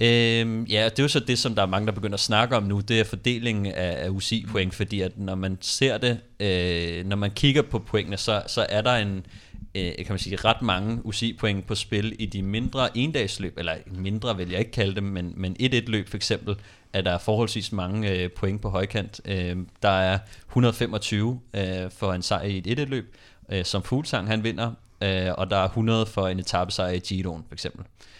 [0.00, 2.56] Øhm, ja, det er jo så det, som der er mange, der begynder at snakke
[2.56, 7.06] om nu, det er fordelingen af, af UCI-point, fordi at når man ser det, øh,
[7.06, 9.26] når man kigger på pointene, så, så er der en,
[9.74, 14.36] øh, kan man sige, ret mange UCI-point på spil i de mindre endagsløb, eller mindre
[14.36, 16.56] vil jeg ikke kalde dem, men, men 1-1-løb for eksempel,
[16.92, 19.20] er der forholdsvis mange øh, point på højkant.
[19.24, 20.18] Øh, der er
[20.48, 23.16] 125 øh, for en sejr i et 1-1-løb,
[23.48, 24.72] øh, som Fuglsang han vinder,
[25.02, 27.80] øh, og der er 100 for en etappesejr i Giroen for eksempel.
[27.80, 28.13] Øh,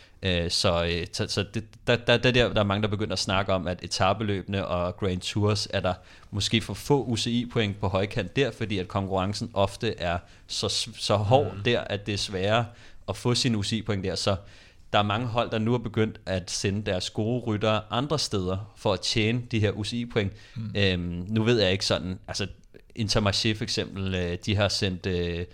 [0.51, 3.19] så øh, så, så det, der, der, der, der, der er mange, der begynder at
[3.19, 5.95] snakke om, at etabeløbene og Grand Tours er der
[6.31, 11.57] måske for få UCI-point på højkant der, fordi at konkurrencen ofte er så, så hård
[11.57, 11.63] mm.
[11.63, 12.67] der, at det er sværere
[13.09, 14.15] at få sine UCI-point der.
[14.15, 14.37] Så
[14.93, 18.73] der er mange hold, der nu har begyndt at sende deres gode ryttere andre steder
[18.77, 20.33] for at tjene de her UCI-point.
[20.57, 20.73] Mm.
[20.77, 22.47] Øhm, nu ved jeg ikke sådan, altså
[22.99, 25.45] Intermarché for eksempel, øh, de har sendt øh,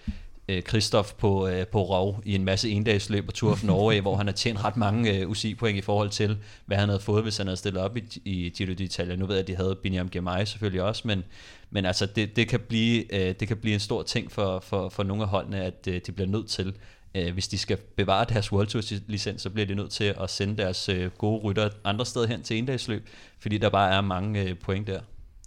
[0.51, 4.17] øh, Christoph på, øh, på rov i en masse endagsløb på Tour of Norway, hvor
[4.17, 7.37] han har tjent ret mange øh, UCI-point i forhold til, hvad han havde fået, hvis
[7.37, 9.17] han havde stillet op i, i Giro d'Italia.
[9.17, 11.25] Nu ved jeg, at de havde Binyam Girmay selvfølgelig også, men,
[11.71, 14.89] men altså, det, det, kan blive, øh, det kan blive en stor ting for, for,
[14.89, 16.75] for nogle af holdene, at øh, de bliver nødt til
[17.15, 20.31] øh, hvis de skal bevare deres World Tour licens, så bliver de nødt til at
[20.31, 24.43] sende deres øh, gode rytter andre steder hen til endagsløb, fordi der bare er mange
[24.43, 25.01] øh, point der.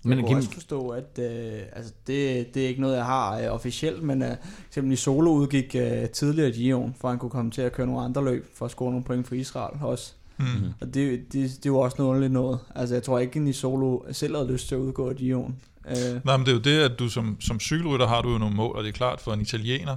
[0.04, 3.40] Men jeg kan også forstå, at øh, altså det, det er ikke noget, jeg har
[3.40, 4.36] øh, officielt, men øh,
[4.68, 8.02] eksempelvis Solo udgik øh, tidligere i Gion, for han kunne komme til at køre nogle
[8.02, 10.14] andre løb for at score nogle point for Israel også.
[10.38, 10.74] Mm-hmm.
[10.82, 12.60] Og det, det, det var også noget noget.
[12.76, 15.56] Altså jeg tror ikke, at Solo selv havde lyst til at udgå af Gion.
[15.90, 16.26] Øh.
[16.26, 18.56] Nej, men det er jo det, at du som, som cykelrytter har du jo nogle
[18.56, 19.96] mål, og det er klart for en italiener,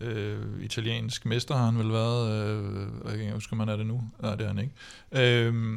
[0.00, 3.76] øh, italiensk mester har han vel været, øh, jeg kan ikke huske, om han er
[3.76, 5.46] det nu, nej det er han ikke.
[5.46, 5.76] Øh,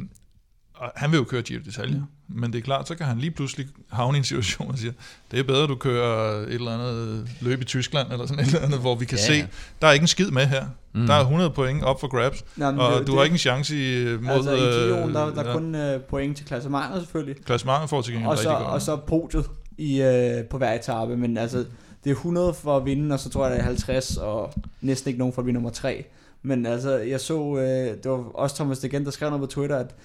[0.81, 3.31] og han vil jo køre Giro d'Italia, men det er klart, så kan han lige
[3.31, 4.93] pludselig havne i en situation og sige,
[5.31, 8.47] det er bedre, at du kører et eller andet løb i Tyskland, eller sådan et
[8.47, 9.47] eller andet, hvor vi kan ja, se,
[9.81, 10.65] der er ikke en skid med her.
[10.93, 11.07] Mm.
[11.07, 13.37] Der er 100 point op for grabs, Jamen, og det, du det, har ikke en
[13.37, 14.31] chance i, mod...
[14.31, 15.53] Altså i Giroen, der, der er ja.
[15.53, 17.45] kun uh, point til klassementet selvfølgelig.
[17.45, 18.73] Klassementet får til gengæld og så, rigtig godt.
[18.73, 19.45] Og så podiet
[19.77, 21.57] i, uh, på hver etape, men altså
[22.03, 25.09] det er 100 for at vinde, og så tror jeg, det er 50, og næsten
[25.09, 26.05] ikke nogen for at blive nummer 3.
[26.43, 29.77] Men altså, jeg så, øh, det var også Thomas Degen, der skrev noget på Twitter,
[29.77, 29.95] at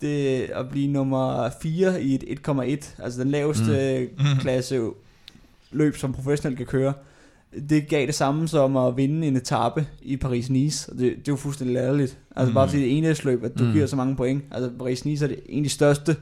[0.00, 4.24] det at blive nummer 4 i et 1,1, altså den laveste mm.
[4.24, 4.38] mm.
[4.40, 4.90] klasse
[5.70, 6.92] løb, som professionelt kan køre,
[7.68, 10.92] det gav det samme som at vinde en etape i Paris-Nice.
[10.92, 12.18] Det, det er jo fuldstændig latterligt.
[12.36, 12.54] Altså mm.
[12.54, 13.72] bare fordi det ene løb, at du mm.
[13.72, 14.44] giver så mange point.
[14.50, 16.16] Altså Paris-Nice er det de største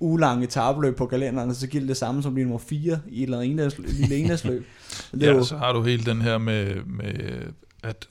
[0.00, 3.22] ulange etabløb på kalenderen, så giver det det samme som blive nummer 4 i et
[3.22, 4.66] eller andet lille enhedsløb.
[5.20, 5.44] ja, jo...
[5.44, 7.42] så har du hele den her med, med
[7.82, 8.08] at,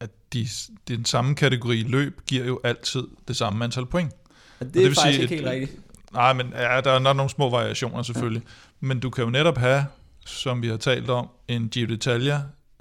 [0.00, 0.46] at de,
[0.88, 4.12] den samme kategori løb giver jo altid det samme antal point.
[4.60, 5.80] Ja, det er, det vil faktisk sige, ikke helt rigtigt.
[6.12, 8.42] Nej, men ja, der er nok nogle små variationer selvfølgelig.
[8.42, 8.86] Ja.
[8.86, 9.84] Men du kan jo netop have,
[10.26, 12.36] som vi har talt om, en Giro d'Italia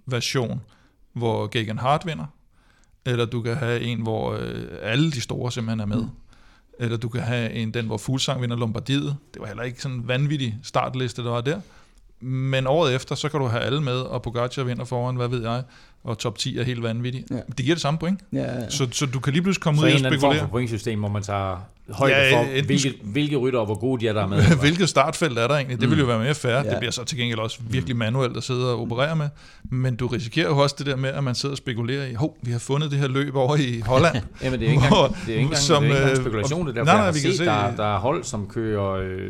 [0.05, 0.61] version,
[1.13, 2.25] hvor Gagan Hart vinder,
[3.05, 6.01] eller du kan have en, hvor øh, alle de store simpelthen er med.
[6.01, 6.09] Mm
[6.79, 9.17] eller du kan have en, den, hvor Fuglsang vinder Lombardiet.
[9.33, 11.61] Det var heller ikke sådan en vanvittig startliste, der var der.
[12.21, 15.41] Men året efter, så kan du have alle med, og Pogacar vinder foran, hvad ved
[15.43, 15.63] jeg,
[16.03, 17.29] og top 10 er helt vanvittigt.
[17.31, 17.35] Ja.
[17.35, 17.41] Ja.
[17.47, 18.19] Det giver det samme point.
[18.33, 18.69] Ja, ja.
[18.69, 20.47] Så, så du kan lige pludselig komme Så ud en og eller anden form spekulere.
[20.47, 21.57] for pointsystem, hvor man tager
[21.89, 24.41] højde Ja, for, enten- hvilke, hvilke rytter og hvor gode de er, der er med.
[24.61, 25.81] Hvilket startfelt er der egentlig?
[25.81, 26.51] Det vil jo være mere fair.
[26.51, 26.57] Ja.
[26.63, 26.69] Ja.
[26.69, 29.29] Det bliver så til gengæld også virkelig manuelt at sidde og operere med.
[29.63, 32.37] Men du risikerer jo også det der med, at man sidder og spekulerer i, hov,
[32.41, 34.15] vi har fundet det her løb over i Holland.
[34.43, 36.01] Jamen, det er jo ikke engang, Hvor- det er ikke engang, som, det er ikke
[36.03, 38.23] engang øh, spekulation, det er nej, derfor, nej, vi kan se- der, der er hold,
[38.23, 39.29] som kører øh,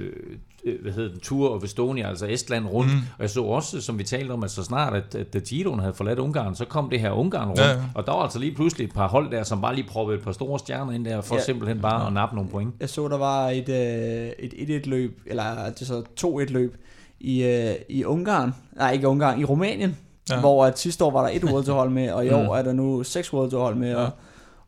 [0.81, 2.97] hvad hedder den, Tour of Estonia, altså Estland rundt, mm.
[2.97, 5.79] og jeg så også, som vi talte om, at så snart, at, at da Giroen
[5.79, 7.81] havde forladt Ungarn, så kom det her Ungarn rundt, Ja, ja, ja.
[7.95, 10.23] og der var altså lige pludselig et par hold der, som bare lige proppede et
[10.23, 11.39] par store stjerner ind der, for Ja.
[11.39, 11.45] ja.
[11.45, 12.73] simpelthen bare at nappe nogle point.
[12.79, 15.43] Jeg så, der var et, øh, et 1-1 løb, eller
[15.79, 16.77] det så 2-1 løb
[17.19, 19.97] i, øh, i Ungarn, nej ikke Ungarn, i Rumænien,
[20.29, 20.35] ja.
[20.35, 20.39] Ja.
[20.39, 22.35] hvor at sidste år var der et World to hold med, og i Mm.
[22.35, 24.09] år er der nu seks World to hold med, og,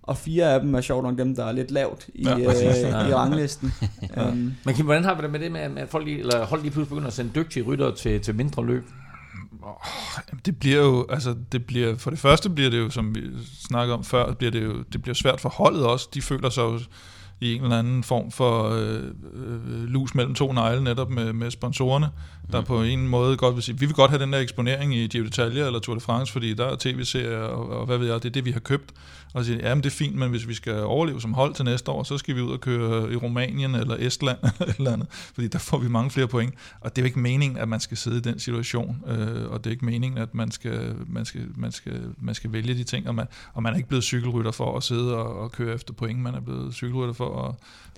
[0.09, 2.47] og fire af dem er sjovt nok dem, der er lidt lavt i, Ja, ja,
[2.47, 2.63] præcis.
[2.83, 3.07] øh, Ja.
[3.07, 3.73] i ranglisten.
[4.17, 6.61] um, Men Kim, hvordan har vi det med det med, at folk lige, eller hold
[6.61, 8.83] lige pludselig begynder at sende dygtige rytter til, til mindre løb?
[10.45, 13.21] Det bliver jo, altså det bliver, for det første bliver det jo, som vi
[13.69, 16.07] snakkede om før, bliver det jo, det bliver svært for holdet også.
[16.13, 16.79] De føler sig jo
[17.41, 19.03] i en eller anden form for øh,
[19.33, 22.09] øh, lus mellem to negle netop med, med sponsorerne,
[22.51, 25.07] der på en måde godt vil sige, vi vil godt have den der eksponering i
[25.07, 28.23] Giro d'Italia eller Tour de France, fordi der er tv-serier og, og hvad ved jeg,
[28.23, 28.91] det er det, vi har købt.
[29.33, 31.65] Og sige, ja, men det er fint, men hvis vi skal overleve som hold til
[31.65, 34.93] næste år, så skal vi ud og køre i Rumænien eller Estland eller et eller
[34.93, 36.53] andet, fordi der får vi mange flere point.
[36.81, 39.63] Og det er jo ikke meningen, at man skal sidde i den situation, øh, og
[39.63, 42.83] det er ikke meningen, at man skal, man skal, man skal, man skal vælge de
[42.83, 45.75] ting, og man, og man er ikke blevet cykelrytter for at sidde og, og køre
[45.75, 47.55] efter point, man er blevet cykelrytter for at,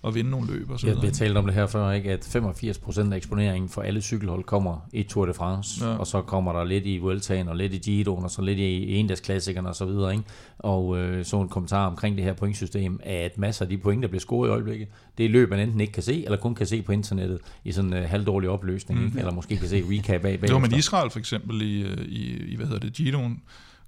[0.08, 2.12] at vinde nogle løb og så Ja, vi har talt om det her før, ikke?
[2.12, 5.95] at 85% af eksponeringen for alle cykelhold kommer i Tour de France, ja.
[5.95, 8.95] og så kommer der lidt i Vueltaen, og lidt i Giroen, og så lidt i
[8.95, 10.12] endagsklassikerne og så videre.
[10.12, 10.24] Ikke?
[10.60, 14.07] Og øh, så en kommentar omkring det her pointsystem, at masser af de point, der
[14.07, 14.88] bliver scoret i øjeblikket,
[15.18, 17.72] det er løb, man enten ikke kan se, eller kun kan se på internettet i
[17.72, 19.06] sådan en øh, halvdårlig opløsning, Mm.
[19.06, 19.19] ikke?
[19.19, 20.72] eller måske kan se recap bag Det var med.
[20.73, 23.41] Israel for eksempel i, øh, i, i hvad hedder det, Giroen,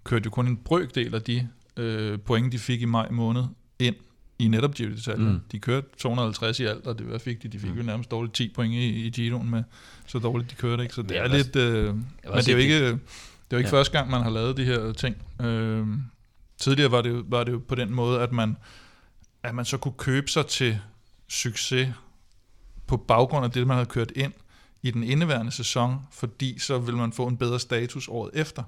[0.03, 1.47] kørte jo kun en brøkdel af de
[1.77, 3.43] øh, point, de fik i maj måned,
[3.79, 3.95] ind
[4.39, 4.91] i netop Giro.
[5.17, 5.23] Mm.
[5.23, 5.39] Mm.
[5.51, 7.47] De kørte 250 i alt, og det hvad fik de?
[7.47, 9.63] De fik jo nærmest dårligt 10 point i, i Giroen med,
[10.07, 10.95] så dårligt de kørte, ikke?
[10.95, 11.55] Så det er vil lidt...
[11.55, 12.97] Øh, men det er jo ikke, det er
[13.51, 13.75] jo ikke ja.
[13.77, 15.15] første gang, man har lavet de her ting.
[15.41, 15.87] Øh,
[16.57, 18.57] tidligere var det, jo, var det jo på den måde, at man,
[19.43, 20.79] at man så kunne købe sig til
[21.27, 21.89] succes
[22.87, 24.33] på baggrund af det, man havde kørt ind
[24.81, 28.63] i den indeværende sæson, fordi så vil man få en bedre status året efter.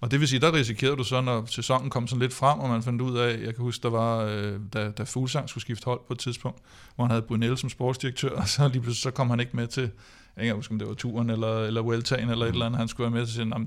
[0.00, 2.68] Og det vil sige, der risikerede du så, når sæsonen kom sådan lidt frem, og
[2.68, 5.84] man fandt ud af, jeg kan huske, der var, øh, da, da Fuglsang skulle skifte
[5.84, 6.58] hold på et tidspunkt,
[6.94, 9.66] hvor han havde Brunel som sportsdirektør, og så lige pludselig så kom han ikke med
[9.66, 9.90] til,
[10.36, 12.88] jeg kan huske, om det var turen eller, eller Vueltaen eller et eller andet, han
[12.88, 13.60] skulle være med til, at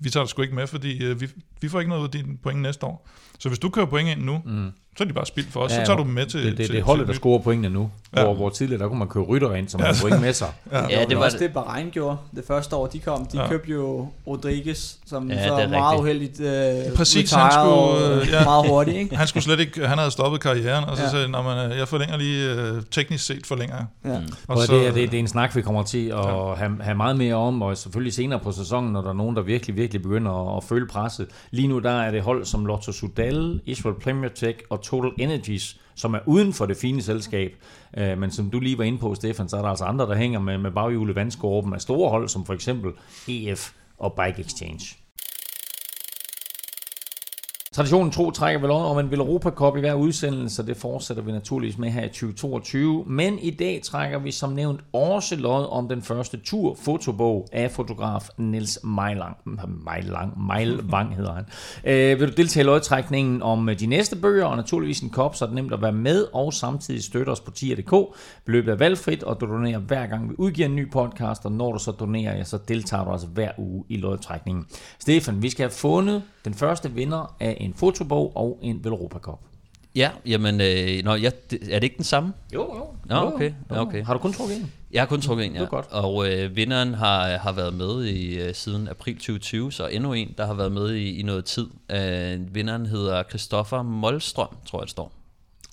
[0.00, 1.28] vi tager dig sgu ikke med, fordi øh, vi,
[1.60, 3.08] vi får ikke noget ud af dine point næste år.
[3.38, 4.70] Så hvis du kører point ind nu, Mm
[5.00, 6.40] så er de bare spildt for os, Ja, så tager du dem med til...
[6.46, 8.24] Det, det, til, det er holdet, til der scorer pointene nu, Ja.
[8.24, 10.48] hvor, hvor tidligere der kunne man købe rytter ind, som har point med sig.
[10.72, 10.78] Ja.
[10.78, 13.26] Ja, Ja, det det var også det, Bahrein gjorde det første år, de kom.
[13.26, 13.42] De Ja.
[13.42, 13.48] ja.
[13.48, 16.40] købte jo Rodriguez, som Ja, ja, det så er meget rigtigt.
[16.40, 18.44] uheldigt uh, Præcis, han skulle, øh, ja.
[18.44, 18.96] meget hurtigt.
[18.96, 19.16] Ikke?
[19.16, 21.08] Han skulle slet ikke, han havde stoppet karrieren, og så Ja.
[21.10, 23.86] sagde han, "Nå, men, øh, jeg forlænger lige, øh, teknisk set forlænger jeg.
[24.12, 24.16] Ja.
[24.48, 26.54] Og Og så, det, er, det, det er en snak, vi kommer til at ja.
[26.54, 29.42] have, have meget mere om, og selvfølgelig senere på sæsonen, når der er nogen, der
[29.42, 31.26] virkelig, virkelig begynder at, at føle presset.
[31.50, 35.80] Lige nu der er det hold som Lotto Sudal, Israel Premier Tech og Total Energies,
[35.94, 37.54] som er uden for det fine selskab.
[37.96, 40.14] Øh, men som du lige var inde på, Stefan, så er der altså andre, der
[40.14, 42.92] hænger med, med baghjulet vandskorben af store hold, som for eksempel
[43.28, 44.96] EF og Bike Exchange.
[47.74, 51.32] Traditionen tro trækker vi lod om en Europa Cup i hver udsendelse, det fortsætter vi
[51.32, 53.04] naturligvis med her i 2022.
[53.06, 57.70] Men i dag trækker vi som nævnt også lod om den første tur fotobog af
[57.70, 59.36] fotograf Niels Meilang.
[59.84, 61.44] Meilang, Meilvang hedder han.
[61.84, 65.36] Øh, vil du deltage i lodtrækningen om øh, de næste bøger, og naturligvis en kop,
[65.36, 68.16] så er det nemt at være med, og samtidig støtte os på tier.dk.
[68.44, 71.72] Beløbet er valgfrit, og du donerer hver gang vi udgiver en ny podcast, og når
[71.72, 74.66] du så donerer, ja, så deltager du altså hver uge i lodtrækningen.
[75.00, 79.38] Stefan, vi skal have fundet den første vinder af en fotobog og en Velropa Cup.
[79.94, 82.32] Ja, jamen, øh, nå, ja, det, er det ikke den samme?
[82.54, 82.86] Jo, jo.
[83.04, 83.76] Nå, jo, okay, jo.
[83.76, 84.04] okay.
[84.04, 84.72] Har du kun trukket en?
[84.92, 85.58] Jeg har kun trukket en, ja.
[85.58, 85.86] Det er godt.
[85.90, 90.34] Og øh, vinderen har, har været med i øh, siden april 2020, så endnu en,
[90.38, 91.66] der har været med i, i noget tid.
[91.90, 95.12] Øh, vinderen hedder Christoffer Molstrøm, tror jeg, det står.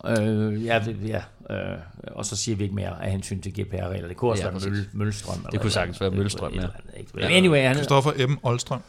[0.07, 1.21] Øh, ja, det, ja.
[1.55, 1.77] Øh,
[2.11, 4.07] og så siger vi ikke mere af hensyn til GPR-regler.
[4.07, 4.59] Det kunne også Ja, være.
[4.69, 5.37] Møl, Mølstrøm.
[5.37, 6.11] eller Det kunne sagtens være.
[6.11, 6.67] Mølstrøm, ja.
[7.21, 8.37] Anyway, han, Christoffer M.
[8.43, 8.81] Olstrøm.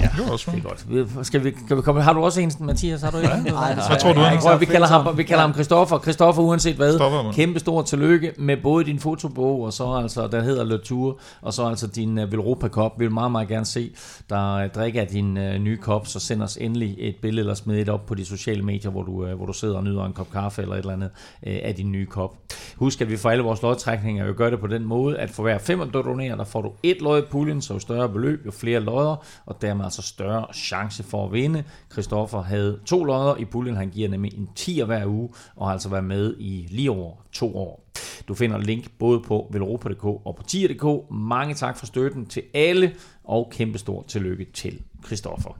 [0.00, 0.84] Ja, Det var også det er godt.
[1.18, 3.02] Vi- Skal vi, kan vi komme, har du også en, Mathias?
[3.02, 3.28] Har du ikke?
[3.28, 3.90] Nej, desværre.
[3.90, 5.98] Jeg tror, du ikke Prøv, vi kalder ham, vi kalder ham Christoffer.
[5.98, 6.92] Christoffer, uanset hvad.
[7.34, 11.52] Kæmpe stor tillykke med både din fotobog, og så altså, der hedder Le Tour, og
[11.52, 12.92] så altså din uh, Velropa Cup.
[12.98, 13.90] Vi vil meget, meget gerne se
[14.30, 17.54] dig uh, drikke af din uh, nye kop, så send os endelig et billede eller
[17.54, 20.04] smid et op på de sociale medier, hvor du, uh, hvor du sidder og nyder
[20.04, 21.10] en kop kaffe eller et eller andet
[21.46, 22.34] uh, af din nye kop.
[22.76, 25.42] Husk, at vi for alle vores lodtrækninger jo gør det på den måde, at for
[25.42, 28.46] hver fem, du donerer, der får du et lod i puljen, så jo større beløb,
[28.46, 29.16] jo flere lodder,
[29.46, 31.64] og dermed altså større chance for at vinde.
[31.92, 35.72] Christoffer havde to lodder i puljen, han giver nemlig en 10 hver uge, og har
[35.72, 37.87] altså været med i lige over to år.
[38.28, 41.10] Du finder link både på velropa.dk og på tier.dk.
[41.10, 42.94] Mange tak for støtten til alle,
[43.24, 45.58] og kæmpe stort tillykke til Christoffer.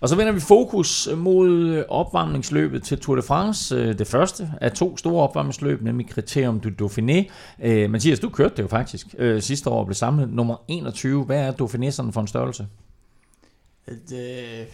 [0.00, 3.74] Og så vender vi fokus mod opvarmningsløbet til Tour de France.
[3.74, 7.30] Øh, det første af to store opvarmningsløb, nemlig Criterium du Dauphiné.
[7.62, 11.24] Øh, Mathias, du kørte det jo faktisk øh, sidste år og blev samlet nummer 21.
[11.24, 12.66] Hvad er Dauphiné sådan for en størrelse?
[14.08, 14.18] Det,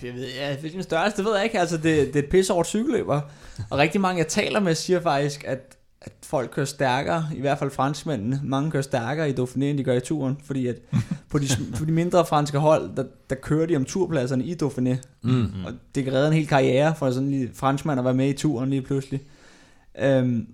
[0.02, 1.60] jeg ved, ja, hvilken størrelse, det ved jeg ikke.
[1.60, 3.20] Altså, det, det er et pisse over cykelløber.
[3.70, 5.75] Og rigtig mange, jeg taler med, siger faktisk, at,
[6.06, 8.40] at folk kører stærkere, i hvert fald franskmændene.
[8.44, 10.38] Mange kører stærkere i Dauphiné, end de gør i turen.
[10.44, 10.76] Fordi at
[11.30, 11.46] på de,
[11.78, 14.96] på de mindre franske hold, der, der kører de om turpladserne i Dauphiné.
[15.22, 15.64] Mm.
[15.64, 18.32] Og det kan redde en hel karriere for sådan en franskmand at være med i
[18.32, 19.20] turen lige pludselig.
[19.98, 20.46] Øhm,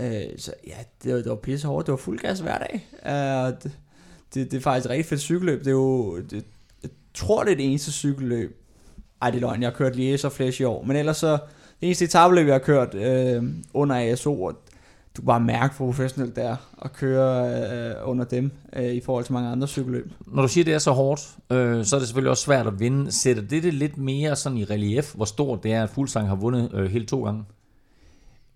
[0.00, 1.86] øh, så ja, det var, det var pisse hårdt.
[1.86, 2.88] Det var fuld gas hver dag.
[3.06, 3.78] Øh, det,
[4.34, 5.58] det, det er faktisk et rigtig fedt cykelløb.
[5.58, 6.44] Det er jo, det,
[6.82, 8.56] jeg tror, det er det eneste cykelløb.
[9.22, 9.62] Ej, det er løgn.
[9.62, 10.82] Jeg har kørt Liège og Flash i år.
[10.82, 11.38] Men ellers så,
[11.80, 13.44] det eneste etabeløb, jeg har kørt øh,
[13.74, 14.52] under ASO, og
[15.16, 19.24] du kan bare mærke, professionelt det er at køre øh, under dem øh, i forhold
[19.24, 20.12] til mange andre cykelløb.
[20.26, 22.80] Når du siger, det er så hårdt, øh, så er det selvfølgelig også svært at
[22.80, 23.12] vinde.
[23.12, 26.36] Sætter det det lidt mere sådan i relief, hvor stort det er, at Fuglsang har
[26.36, 27.44] vundet øh, hele to gange?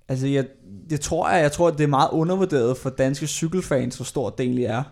[0.09, 0.47] Altså, jeg,
[0.91, 4.39] det tror jeg, jeg tror, at det er meget undervurderet for danske cykelfans, hvor stort
[4.39, 4.83] det egentlig er.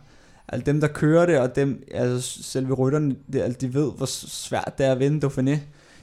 [0.49, 4.07] Altså dem, der kører det, og dem, altså selve rytterne, det, altså, de ved, hvor
[4.07, 5.59] svært det er at vinde Dauphiné.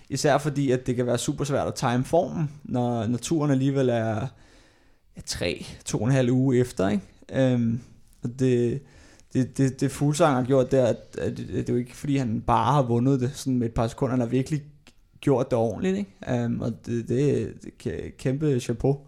[0.10, 3.90] Især fordi, at det kan være super svært at time formen, når, når turen alligevel
[3.90, 4.28] er
[5.16, 7.04] ja, tre, to og en halv uge efter, ikke?
[7.34, 7.80] Øhm,
[8.24, 8.82] og det,
[9.34, 11.96] det, det, det Fuglsang har gjort, det er, at, at det, det er jo ikke,
[11.96, 14.64] fordi han bare har vundet det sådan med et par sekunder, han har virkelig
[15.22, 16.44] gjort det ordentligt, ikke?
[16.44, 17.54] Øhm, og det, det,
[17.84, 19.00] det er kæmpe chapeau.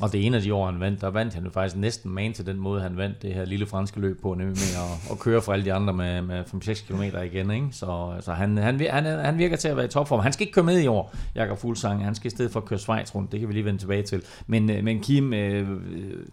[0.00, 2.32] Og det ene af de år, han vandt, der vandt han jo faktisk næsten man
[2.32, 5.18] til den måde, han vandt det her lille franske løb på, nemlig med at, at
[5.18, 7.50] køre for alle de andre med, med 5-6 km igen.
[7.50, 7.66] Ikke?
[7.72, 10.20] Så, så han, han, han, han virker til at være i topform.
[10.20, 12.04] Han skal ikke køre med i år, Jakob Fuglsang.
[12.04, 13.32] Han skal i stedet for køre Schweiz rundt.
[13.32, 14.22] Det kan vi lige vende tilbage til.
[14.46, 16.26] Men, øh, men Kim, øh, øh,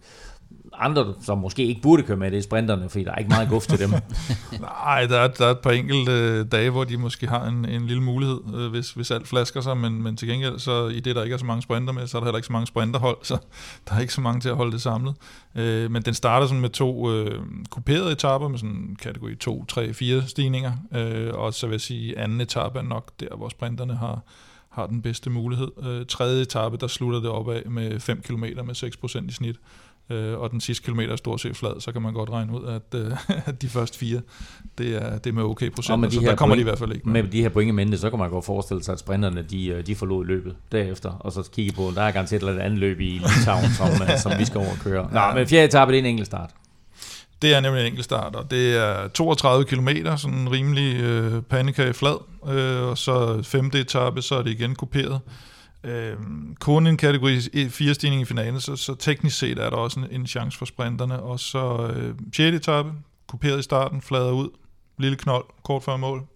[0.78, 3.48] andre, som måske ikke burde køre med, det er sprinterne, fordi der er ikke meget
[3.48, 3.90] guf til dem.
[4.60, 7.64] Nej, der er, der er et par enkelte øh, dage, hvor de måske har en,
[7.64, 11.00] en lille mulighed, øh, hvis, hvis alt flasker sig, men, men til gengæld, så i
[11.00, 12.66] det, der ikke er så mange sprinter med, så er der heller ikke så mange
[12.66, 13.38] sprinterhold, så
[13.88, 15.14] der er ikke så mange til at holde det samlet.
[15.54, 17.40] Øh, men den starter sådan med to øh,
[17.70, 22.18] kuperede etaper med sådan kategori 2, 3, 4 stigninger, øh, og så vil jeg sige,
[22.18, 24.20] anden etape er nok der, hvor sprinterne har,
[24.70, 25.68] har den bedste mulighed.
[25.82, 28.92] Øh, tredje etape, der slutter det op af med 5 km med
[29.22, 29.56] 6% i snit.
[30.10, 32.66] Øh, og den sidste kilometer er stort set flad, så kan man godt regne ud,
[32.66, 33.12] at, øh,
[33.62, 34.20] de første fire,
[34.78, 37.08] det er, det er med okay procent, så der kommer de i hvert fald ikke
[37.08, 37.22] med.
[37.22, 39.66] Med de her point i mente, så kan man godt forestille sig, at sprinterne, de,
[39.66, 43.00] øh, de forlod løbet derefter, og så kigge på, der er garanteret et andet løb
[43.00, 45.08] i Litauen, som, øh, som vi skal over og køre.
[45.12, 46.50] Nå, men fjerde etape, det er en enkelt start.
[47.42, 51.42] Det er nemlig en enkelt start, og det er 32 km, sådan en rimelig øh,
[51.42, 52.16] pandekage flad,
[52.48, 55.20] øh, og så femte etape, så er det igen kuperet.
[55.84, 56.16] Øh,
[56.60, 60.06] kun en kategori 4 stigning i finalen, så, så teknisk set er der også en,
[60.10, 62.56] en chance for sprinterne, og så øh, 6.
[62.56, 62.92] etape,
[63.26, 64.48] kuperet i starten, flader ud,
[64.98, 66.26] lille knold, kort før mål.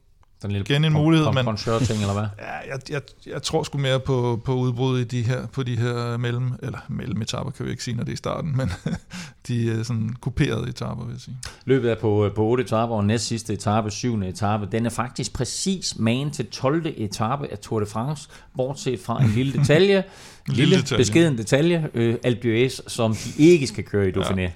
[0.43, 2.23] Sådan en lille Igen en mulighed, men ting, eller hvad?
[2.39, 5.77] ja, jeg, jeg, jeg tror sgu mere på, på udbrud i de her, på de
[5.77, 8.70] her mellem, eller mellem etaper, kan vi ikke sige, når det er i starten, men
[9.48, 11.36] de er sådan kuperede etaper, vil jeg sige.
[11.64, 14.23] Løbet er på, på 8 etaper, og næst sidste etape, 7.
[14.23, 14.69] etape.
[14.73, 16.86] Den er faktisk præcis man til 12.
[16.97, 20.05] etape af Tour de France, bortset fra en lille detalje.
[20.48, 20.98] Lille, lille detalje.
[20.98, 24.40] beskeden detalje, øh, Alpe som de ikke skal køre i Dauphiné.
[24.40, 24.51] Ja.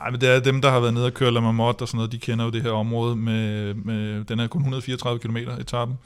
[0.00, 1.96] Nej, men det er dem, der har været nede og køre La Marmotte og sådan
[1.96, 5.98] noget, de kender jo det her område med, med den er kun 134 km etappen.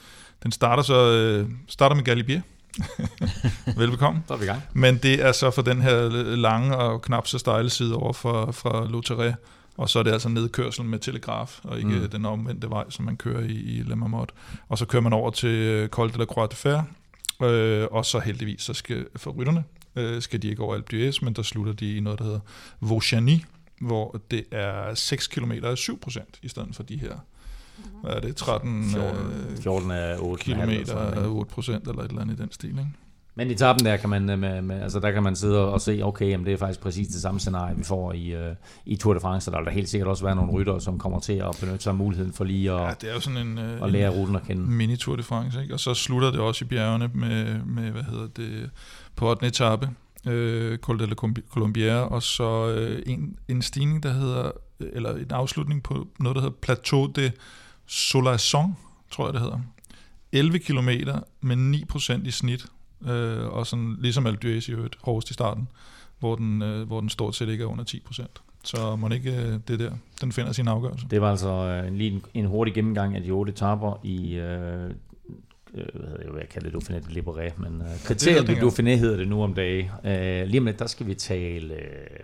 [0.42, 2.40] Den starter så øh, starter med Galibier.
[3.76, 4.22] Velbekomme.
[4.28, 4.62] Så er vi i gang.
[4.72, 8.50] Men det er så for den her lange og knap så stejle side over fra,
[8.50, 9.34] fra Lauterre.
[9.76, 12.08] Og så er det altså nedkørsel med telegraf, og ikke Mm.
[12.08, 14.34] den omvendte vej, som man kører i, i La Marmotte.
[14.68, 16.82] Og så kører man over til øh, Col de la Croix de Fer,
[17.42, 19.64] øh, og så heldigvis, så skal, for rytterne,
[19.96, 22.40] øh, skal de ikke over Alpe d'Huez, men der slutter de i noget, der hedder
[22.80, 23.38] Vauchany,
[23.80, 27.14] hvor det er 6 km af 7% i stedet for de her,
[28.02, 32.22] hvad er det, 13 14, øh, 14 af 8 kilometer af 8 eller et eller
[32.22, 32.86] andet i den stil, ikke?
[33.34, 35.80] Men i tappen der kan man, øh, med, med, altså der kan man sidde og
[35.80, 38.54] se, okay, jamen det er faktisk præcis det samme scenarie, vi får i, uh,
[38.86, 40.98] i Tour de France, og der vil der helt sikkert også være nogle rytter, som
[40.98, 43.46] kommer til at benytte sig af muligheden for lige at, Ja, det er jo sådan
[43.46, 44.62] en, øh, at lære ruten at kende.
[44.62, 45.74] en mini Tour de France, ikke?
[45.74, 48.70] Og så slutter det også i bjergene med, med hvad hedder det,
[49.16, 49.46] på 8.
[49.46, 49.88] etape,
[50.26, 51.14] øh, Col de la
[51.56, 56.42] Colombière, og så øh, en, en stigning, der hedder, eller en afslutning på noget, der
[56.42, 57.32] hedder Plateau de
[57.86, 58.76] Solaison,
[59.10, 59.60] tror jeg det hedder.
[60.32, 60.88] 11 km
[61.40, 62.66] med 9% i snit,
[63.06, 65.68] øh, og sådan ligesom Alpe i øvrigt, hårdest i starten,
[66.18, 68.26] hvor den, øh, hvor den stort set ikke er under 10%.
[68.64, 71.06] Så må det ikke øh, det der, den finder sin afgørelse.
[71.10, 74.34] Det var altså øh, en, lige en, en hurtig gennemgang af de otte etapper i,
[74.34, 74.90] øh,
[75.74, 78.96] øh, hvad hedder det, hvad kalder det, Dauphiné de Libéré, men øh, kriteriet du Dauphiné
[78.96, 79.90] hedder det nu om dagen.
[80.04, 81.80] Øh, lige om lidt, der skal vi tale øh,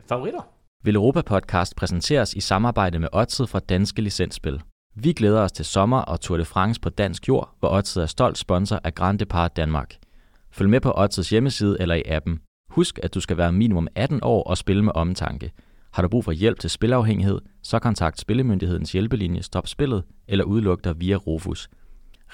[0.09, 0.41] favoritter.
[0.85, 4.61] Vil Europa Podcast præsenteres i samarbejde med Odset fra Danske Licensspil.
[4.95, 8.07] Vi glæder os til sommer og Tour de France på dansk jord, hvor Odset er
[8.07, 9.95] stolt sponsor af Grand Depart Danmark.
[10.51, 12.41] Følg med på Odsets hjemmeside eller i appen.
[12.71, 15.53] Husk, at du skal være minimum 18 år og spille med omtanke.
[15.93, 20.85] Har du brug for hjælp til spilafhængighed, så kontakt Spillemyndighedens hjælpelinje Stop Spillet eller udluk
[20.85, 21.69] dig via Rufus.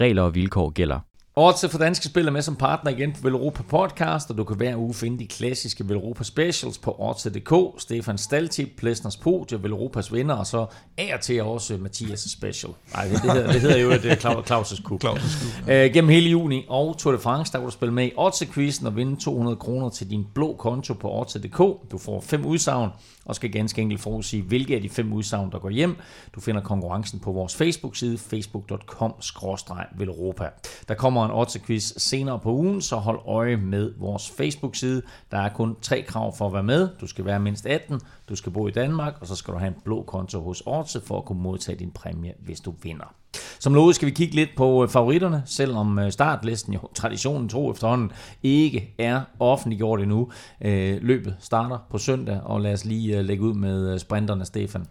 [0.00, 1.00] Regler og vilkår gælder.
[1.36, 4.56] Odds for danske spil er med som partner igen på Velropa Podcast, og du kan
[4.56, 7.52] hver uge finde de klassiske Velropa Specials på Odds.dk.
[7.78, 10.66] Stefan Stalti, Plesners Podie, Velropas vinder, og så
[10.98, 12.72] af og til også Mathias Special.
[12.94, 15.04] Nej, det, det, hedder, det hedder jo et Claus' Cup.
[15.04, 15.70] Claus'.
[15.70, 18.86] Øh, gennem hele juni og Tour de France, der kan du spille med i Odds-quizzen
[18.86, 21.58] og vinde 200 kroner til din blå konto på Odds.dk.
[21.92, 22.90] Du får fem udsagn
[23.24, 25.96] og skal ganske enkelt forudsige, hvilke af de fem udsagn, der går hjem.
[26.34, 30.48] Du finder konkurrencen på vores Facebook-side, facebook.com-velropa.
[30.88, 35.02] Der kommer en odds-quiz senere på ugen, så hold øje med vores Facebook-side.
[35.30, 36.88] Der er kun tre krav for at være med.
[37.00, 39.68] Du skal være mindst 18, du skal bo i Danmark, og så skal du have
[39.68, 43.14] en blå konto hos Odds for at kunne modtage din præmie, hvis du vinder.
[43.58, 47.72] Som lovet skal vi kigge lidt på øh, favoritterne, selvom øh, startlisten jo traditionen tro
[47.72, 48.10] efterhånden
[48.42, 50.30] ikke er offentliggjort endnu.
[50.60, 54.86] Øh, løbet starter på søndag, og lad os lige lægge ud med sprinterne, Stefan.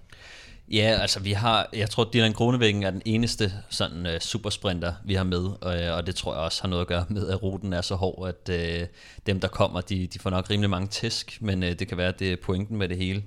[0.71, 5.13] Ja, altså vi har, jeg tror Dylan Gronevæggen er den eneste sådan uh, supersprinter, vi
[5.13, 7.73] har med, og, og det tror jeg også har noget at gøre med, at ruten
[7.73, 8.49] er så hård, at
[8.81, 8.87] uh,
[9.25, 12.07] dem der kommer, de, de får nok rimelig mange tæsk, men uh, det kan være,
[12.07, 13.23] at det er pointen med det hele.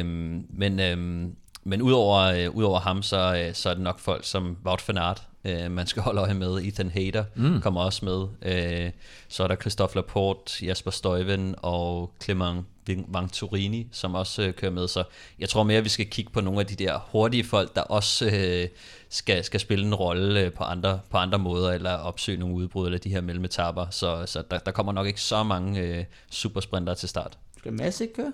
[0.00, 4.24] Um, men um, men udover, øh, udover ham, så, øh, så er det nok folk
[4.24, 6.62] som Wout van Aert, øh, man skal holde øje med.
[6.62, 7.60] Ethan Hader mm.
[7.60, 8.26] kommer også med.
[8.42, 8.90] Øh,
[9.28, 12.66] så er der Christophe Laporte, Jasper Stuyven og Clement
[13.08, 14.88] Vangturini, som også øh, kører med.
[14.88, 15.04] Så
[15.38, 17.82] jeg tror mere, at vi skal kigge på nogle af de der hurtige folk, der
[17.82, 18.68] også øh,
[19.08, 22.86] skal, skal spille en rolle øh, på, andre, på andre måder, eller opsøge nogle udbrud,
[22.86, 23.86] eller de her mellemetapper.
[23.90, 27.38] Så, så der, der kommer nok ikke så mange øh, supersprinter til start.
[27.58, 28.32] Skal Mads ikke køre?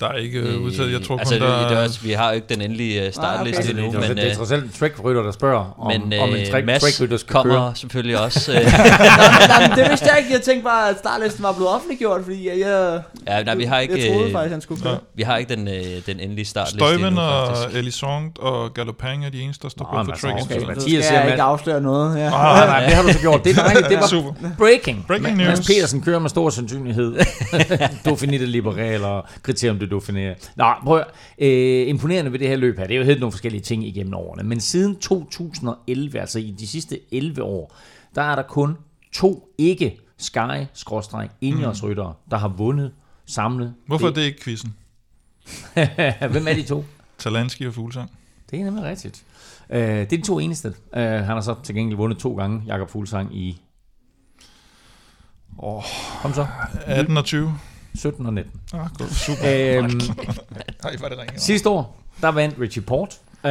[0.00, 1.68] Der er ikke øh, udtaget, jeg tror altså, kun, der...
[1.68, 3.84] Det, er også, vi har jo ikke den endelige uh, startliste ah, okay.
[3.84, 4.00] endnu.
[4.00, 6.66] Det, men, det er trods alt en track-rytter, der spørger, om, men, om en track,
[6.66, 7.74] Mads track skal kommer køre.
[7.76, 8.52] selvfølgelig også.
[8.52, 10.32] Nej, nej, det vidste jeg ikke.
[10.32, 12.58] Jeg tænkte bare, at startlisten var blevet offentliggjort, fordi jeg...
[12.58, 14.92] jeg ja, nej, vi har ikke, jeg troede faktisk, han skulle køre.
[14.92, 14.98] Ja.
[15.14, 15.74] Vi har ikke den, uh,
[16.06, 20.04] den endelige startliste Støjven endnu, og Elisong og Galopang er de eneste, der står på
[20.04, 20.42] for track.
[20.42, 22.18] Okay, Mathias skal jeg ikke afsløre noget.
[22.18, 22.26] Ja.
[22.26, 23.44] Ah, nej, det har du så gjort.
[23.44, 23.88] Det er dejligt.
[23.88, 24.32] Det var Super.
[24.58, 25.04] breaking.
[25.06, 25.48] Breaking news.
[25.48, 27.12] Mads Petersen kører med stor sandsynlighed.
[28.32, 30.50] De Libéré eller Kriterium de Dauphiné.
[30.56, 31.06] Nå, prøv at,
[31.38, 34.14] øh, imponerende ved det her løb her, det er jo helt nogle forskellige ting igennem
[34.14, 37.76] årene, men siden 2011, altså i de sidste 11 år,
[38.14, 38.76] der er der kun
[39.12, 42.30] to ikke sky skråstreg indjørsryttere, mm.
[42.30, 42.92] der har vundet
[43.26, 43.74] samlet.
[43.86, 44.16] Hvorfor det.
[44.16, 44.74] er det ikke quizzen?
[46.32, 46.84] Hvem er de to?
[47.18, 48.10] Talanski og Fuglsang.
[48.50, 49.24] Det er nemlig rigtigt.
[49.70, 50.68] Uh, det er de to eneste.
[50.68, 53.60] Uh, han har så til gengæld vundet to gange, Jakob Fuglsang, i...
[55.58, 55.82] Oh,
[56.22, 56.46] Kom så.
[56.86, 57.54] 18 og 20.
[57.94, 58.60] 17 og 19.
[58.74, 59.14] Ah, godt.
[59.14, 59.42] Super.
[59.44, 60.00] Øhm,
[60.84, 61.38] Ej, var det ringe.
[61.40, 63.20] sidste år, der vandt Richie Port.
[63.46, 63.50] Øh,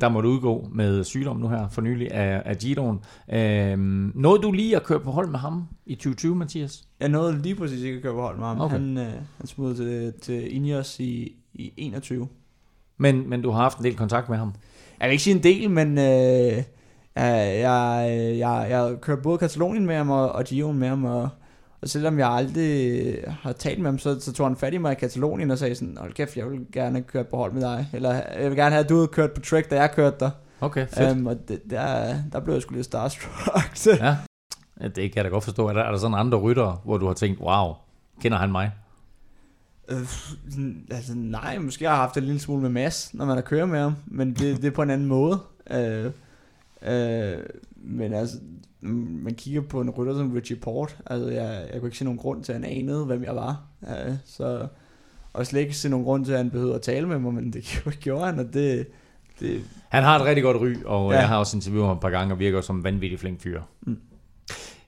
[0.00, 2.98] der måtte udgå med sygdom nu her for nylig af, af Giroen.
[3.32, 3.78] Øh,
[4.14, 6.84] nåede du lige at køre på hold med ham i 2020, Mathias?
[7.00, 8.60] Jeg nåede lige præcis ikke at køre på hold med ham.
[8.60, 8.72] Okay.
[8.76, 9.04] Han, øh,
[9.38, 12.28] han smuttede til, til Ineos i, i 21.
[12.98, 14.52] Men, men du har haft en del kontakt med ham?
[15.00, 16.64] Jeg vil ikke sige en del, men øh, jeg,
[17.60, 21.28] jeg, jeg, jeg kørte både Katalonien med ham og, og Giroen med ham, og
[21.82, 24.92] og selvom jeg aldrig har talt med ham, så, så tog han fat i mig
[24.92, 27.88] i Katalonien og sagde sådan, hold kæft, jeg vil gerne køre på hold med dig.
[27.92, 30.30] Eller jeg vil gerne have, at du havde kørt på track, da jeg kørte der.
[30.60, 31.18] Okay, fedt.
[31.18, 33.86] Um, og det, der, der blev jeg sgu lidt starstruck.
[34.00, 34.16] ja,
[34.88, 35.68] det kan jeg da godt forstå.
[35.68, 37.74] Er der, er der sådan andre rytter, hvor du har tænkt, wow,
[38.20, 38.70] kender han mig?
[39.88, 39.98] Øh,
[40.90, 43.68] altså nej, måske har jeg haft en lille smule med Mads, når man har kørt
[43.68, 45.40] med ham, men det, det er på en anden måde.
[45.70, 46.10] Øh,
[46.86, 47.38] øh,
[47.76, 48.36] men altså,
[48.80, 52.18] man kigger på en rytter som Richie Port, altså jeg, jeg kunne ikke se nogen
[52.18, 53.62] grund til, at han anede, hvem jeg var.
[53.86, 54.66] Ja, så,
[55.32, 57.52] og slet ikke se nogen grund til, at han behøvede at tale med mig, men
[57.52, 57.64] det
[58.00, 58.86] gjorde han, og det...
[59.40, 61.18] det han har et rigtig godt ry, og ja.
[61.18, 63.62] jeg har også interviewet ham et par gange, og virker som en vanvittig flink fyr.
[63.80, 63.96] Mm.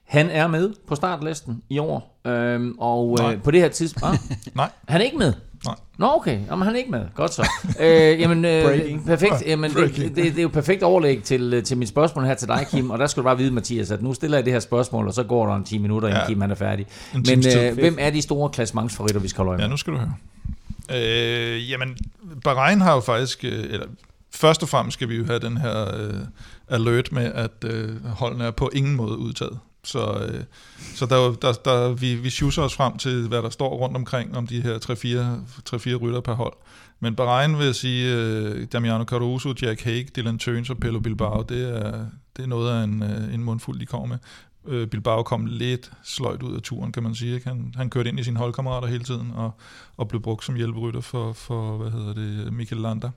[0.05, 3.33] Han er med på startlisten i år, øhm, og Nej.
[3.33, 4.05] øh, på det her tidspunkt...
[4.05, 4.69] Ah, Nej.
[4.87, 5.33] han er ikke med?
[5.65, 5.75] Nej.
[5.97, 6.39] Nå, okay.
[6.49, 7.01] Jamen, han er ikke med.
[7.15, 7.49] Godt så.
[7.79, 9.05] øh, jamen, øh, Breaking.
[9.05, 9.33] perfekt.
[9.45, 10.15] Jamen, det, Breaking.
[10.15, 12.67] det, det, det er jo perfekt overlæg til, øh, til mit spørgsmål her til dig,
[12.71, 12.89] Kim.
[12.89, 15.13] Og der skal du bare vide, Mathias, at nu stiller jeg det her spørgsmål, og
[15.13, 16.27] så går der en 10 minutter, inden Ja.
[16.27, 16.85] Kim han er færdig.
[17.15, 19.63] En Men øh, hvem er de store klassementsfavoritter, vi skal holde øje med?
[19.65, 20.13] Ja, nu skal du høre.
[20.93, 21.97] Øh, jamen,
[22.43, 23.85] Bahrain har jo faktisk, øh, eller
[24.33, 26.13] først og fremmest skal vi jo have den her øh,
[26.69, 29.59] alert med, at øh, holdene er på ingen måde udtaget.
[29.85, 30.43] Så, øh,
[30.95, 34.37] så der, der, der, vi, vi sjuser os frem til, hvad der står rundt omkring
[34.37, 36.53] om de her 3-4 rytter per hold.
[36.99, 41.41] Men Bahrain vil jeg sige, øh, Damiano Caruso, Jack Hague, Dylan Tøns og Pello Bilbao,
[41.41, 42.05] det er,
[42.37, 44.17] det er noget af en, øh, en mundfuld, de kommer med.
[44.67, 47.35] Øh, Bilbao kom lidt sløjt ud af turen, kan man sige.
[47.35, 47.47] Ikke?
[47.47, 49.51] Han, han kørte ind i sine holdkammerater hele tiden, og,
[49.97, 53.09] og blev brugt som hjælperytter for, for hvad hedder det, Michael Lander.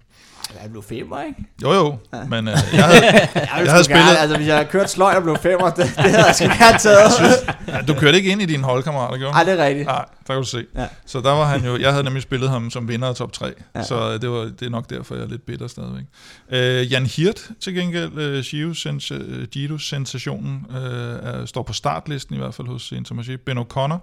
[0.63, 1.45] Jeg blev femmer, ikke?
[1.63, 2.25] Jo jo, ja.
[2.25, 4.17] men øh, jeg havde, Jeg, jeg havde spillet...
[4.19, 6.79] altså, hvis jeg havde kørt sløj og blev femmer, det, det havde jeg sgu gerne
[6.89, 7.57] taget.
[7.69, 9.33] Ja, du kørte ikke ind i dine holdkammerater, gjorde?
[9.33, 9.87] Nej, det er rigtigt.
[9.87, 10.65] Nej, der kan du se.
[10.77, 10.87] Ja.
[11.07, 13.53] Så der var han jo, jeg havde nemlig spillet ham som vinder af top 3,
[13.75, 13.83] Ja.
[13.83, 16.05] så øh, det, var, det er nok derfor, jeg er lidt bitter stadigvæk.
[16.51, 22.35] Øh, Jan Hirt til gengæld, øh, Giro, sens, øh, Giro-sensationen, øh, er, står på startlisten
[22.35, 23.37] i hvert fald hos Intermarché.
[23.37, 23.99] Ben O'Connor,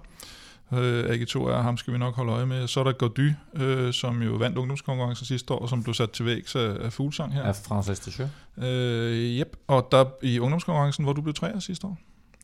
[0.72, 2.68] øh, AG2 er ham skal vi nok holde øje med.
[2.68, 6.24] Så er der Gaudy, øh, som jo vandt ungdomskonkurrencen sidste år, som blev sat til
[6.24, 7.42] vægs af, af Fuglsang her.
[7.42, 8.32] Af Francis Deschamps.
[8.58, 9.56] Øh, yep.
[9.66, 11.98] Og der i ungdomskonkurrencen, hvor du blev træer sidste år.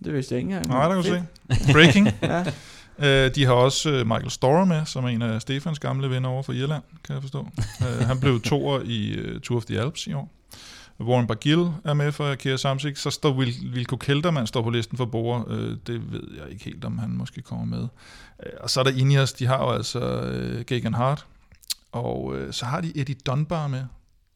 [0.05, 0.69] Det vidste jeg ikke engang.
[0.69, 1.19] Nej, der kan du
[1.59, 1.73] se.
[1.73, 2.09] Breaking.
[2.23, 2.45] Ja.
[2.99, 6.29] Øh, de har også øh, Michael Storer med, som er en af Stefans gamle venner
[6.29, 7.49] over for Irland, kan jeg forstå.
[7.81, 10.31] Øh, han blev toer i øh, Tour of the Alps i år.
[11.01, 14.97] Warren Bargill er med for Kira Samsik, Så står Vil- Vilko Kelderman står på listen
[14.99, 15.45] for Bore.
[15.49, 17.89] Øh, det ved jeg ikke helt, om han måske kommer med.
[18.47, 21.27] Øh, og så er der Ineos, de har jo altså øh, Gagan Hart.
[21.93, 23.85] Og øh, så har de Eddie Dunbar med,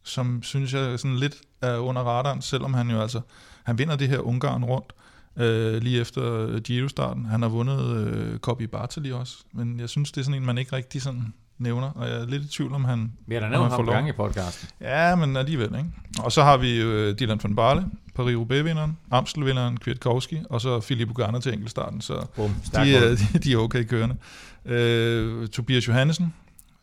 [0.04, 3.20] som synes jeg sådan lidt er under radaren, selvom han jo altså,
[3.64, 4.92] han vinder det her Ungarn rundt
[5.36, 7.24] øh, lige efter Giro-starten.
[7.24, 10.76] Han har vundet øh, Bartali også, men jeg synes, det er sådan en, man ikke
[10.76, 13.12] rigtig sådan nævner, og jeg er lidt i tvivl om han...
[13.26, 14.68] Vi har da nævnt ham gang i podcasten.
[14.80, 15.90] Ja, men alligevel, ikke?
[16.18, 17.84] Og så har vi øh, Dylan van Barle,
[18.18, 23.40] Paris-Roubaix-vinderen, Amstel-vinderen, Kwiatkowski, og så Philip Uganda til enkeltstarten, så Bum, de, er, hold.
[23.44, 24.16] de, er okay kørende.
[24.64, 26.34] Øh, Tobias Johannesen,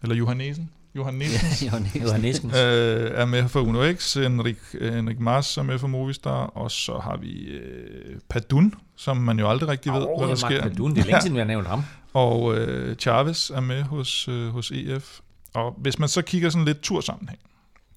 [0.03, 2.53] eller Johannesen, Johannesen, Niskens.
[2.65, 6.97] øh, er med for Uno X, Henrik, Henrik Mars er med for Movistar, og så
[6.97, 10.61] har vi øh, Padun, som man jo aldrig rigtig ved, hvad der Mark sker.
[10.61, 11.83] Padun, det er længe siden, vi har nævnt ham.
[12.13, 15.19] Og øh, Chavez er med hos, øh, hos EF.
[15.53, 17.39] Og hvis man så kigger sådan lidt tursammenhæng,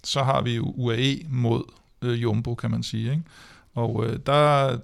[0.04, 1.62] så har vi jo UAE mod
[2.02, 3.10] øh, Jumbo, kan man sige.
[3.10, 3.22] Ikke?
[3.74, 4.76] Og øh, der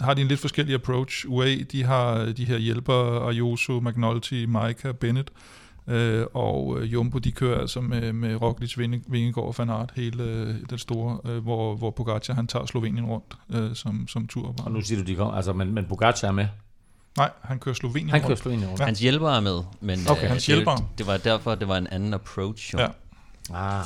[0.00, 1.26] har de en lidt forskellig approach.
[1.28, 5.30] UAE, de har øh, de her hjælpere, Ayuso, McNulty, Maika, Bennett,
[5.86, 8.78] øh, og øh, Jumbo, de kører altså med, med Roglic,
[9.08, 13.38] Vingegaard og Fanart, hele øh, den store, øh, hvor, hvor Pogacar, han tager Slovenien rundt
[13.54, 14.54] øh, som, som tur.
[14.64, 16.46] Og nu siger du, de kommer, altså, men, men Pogacar er med.
[17.16, 18.40] Nej, han kører Slovenien Han kører rundt.
[18.42, 18.80] Slovenien rundt.
[18.80, 18.84] Ja.
[18.84, 20.84] Hans hjælper er med, men Okay, øh, hans det, er hjælpere.
[20.98, 22.74] det var derfor, det var en anden approach.
[22.74, 22.78] Jo.
[22.78, 22.86] Ja.
[23.54, 23.84] Ah,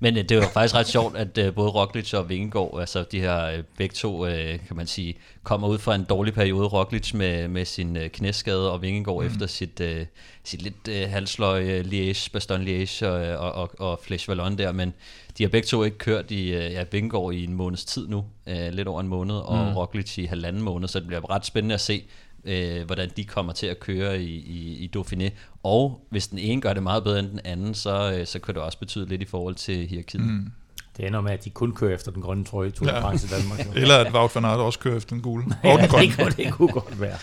[0.00, 3.20] Men øh, det var faktisk ret sjovt, at øh, både Roglic og Vingegaard, altså de
[3.20, 6.66] her øh, begge to, øh, kan man sige, kommer ud fra en dårlig periode.
[6.66, 9.26] Roglic med, med sin øh, knæskade, og Vingegaard mm.
[9.26, 10.06] efter sit, øh,
[10.44, 14.72] sit lidt øh, halsløg øh, Liège, Baston Liège og, og, og, og Flesh Wallon der,
[14.72, 14.94] men
[15.38, 18.24] de har begge to ikke kørt i, øh, ja, Vingegaard i en måneds tid nu,
[18.46, 19.76] øh, lidt over en måned, og mm.
[19.76, 22.04] Roglic i halvanden måned, så det bliver ret spændende at se,
[22.44, 25.30] øh, hvordan de kommer til at køre i, i, i Dauphiné.
[25.62, 28.54] Og hvis den ene gør det meget bedre end den anden, så, øh, så kan
[28.54, 30.22] det også betyde lidt i forhold til hierarkiet.
[30.22, 30.52] Mm
[31.00, 33.00] det ender med, at de kun kører efter den grønne trøje i Tour de Ja.
[33.02, 33.76] France i Danmark.
[33.76, 35.44] Eller at Wout van Aert også kører efter den gule.
[35.62, 36.06] Og Ja, den grønne.
[36.06, 37.16] det, kunne, det kunne godt være.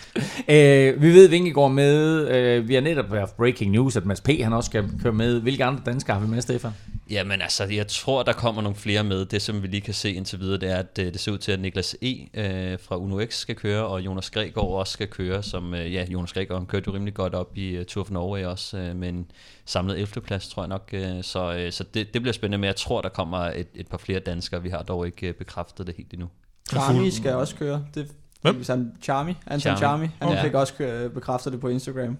[0.47, 2.27] Øh, vi ved, Vingegaard med.
[2.29, 4.27] Øh, vi har netop haft breaking news, at Mads P.
[4.43, 5.39] han også skal køre med.
[5.41, 6.71] Hvilke andre danskere har vi med, Stefan?
[7.09, 9.25] Jamen altså, jeg tror, der kommer nogle flere med.
[9.25, 11.37] Det, som vi lige kan se indtil videre, det er, at øh, det ser ud
[11.37, 12.07] til, at Niklas E.
[12.33, 16.05] Øh, fra Uno X skal køre, og Jonas Gregor også skal køre, som, øh, ja,
[16.09, 18.95] Jonas Gregor, han kørte jo rimelig godt op i uh, Tour of Norway også, øh,
[18.95, 19.25] med en
[19.65, 20.21] samlet 11.
[20.21, 20.89] plads, tror jeg nok.
[20.93, 23.87] Øh, så øh, så det, det bliver spændende, men jeg tror, der kommer et, et
[23.87, 24.61] par flere danskere.
[24.63, 26.27] Vi har dog ikke øh, bekræftet det helt endnu.
[26.69, 27.83] Charmy skal også køre.
[27.95, 28.07] Det,
[28.41, 28.55] Hvem?
[28.55, 29.77] Hvis han, Charmy, Anton Charmy.
[29.77, 30.43] Charmy, han Ja.
[30.43, 32.17] fik også køre, bekræftet det på Instagram.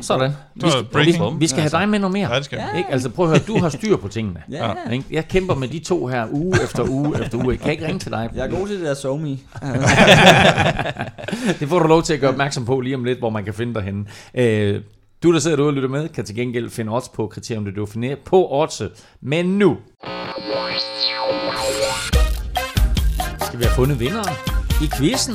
[0.00, 0.32] Sådan.
[0.60, 2.30] Så Vi skal, vi, vi skal have dig med noget mere.
[2.30, 2.78] Ja, det skal vi.
[2.78, 2.90] Ikke?
[2.90, 4.42] Altså prøv at høre, du har styr på tingene.
[4.50, 4.90] Ja, Ja.
[4.90, 5.04] Ikke?
[5.10, 7.50] Jeg kæmper med de to her uge efter uge efter uge.
[7.50, 8.30] Jeg kan ikke ringe til dig.
[8.34, 9.28] jeg er god til det der SoMe.
[11.60, 13.54] Det får du lov til at gøre opmærksom på lige om lidt, hvor man kan
[13.54, 14.04] finde dig henne.
[14.34, 14.80] Øh,
[15.22, 17.74] du, der sidder derude og lytter med, kan til gengæld finde odds på kriterium det
[17.78, 18.90] Dauphiné på oddset.
[19.20, 19.76] Men nu
[23.40, 24.34] skal vi have fundet vinderen
[24.82, 25.34] i quizzen.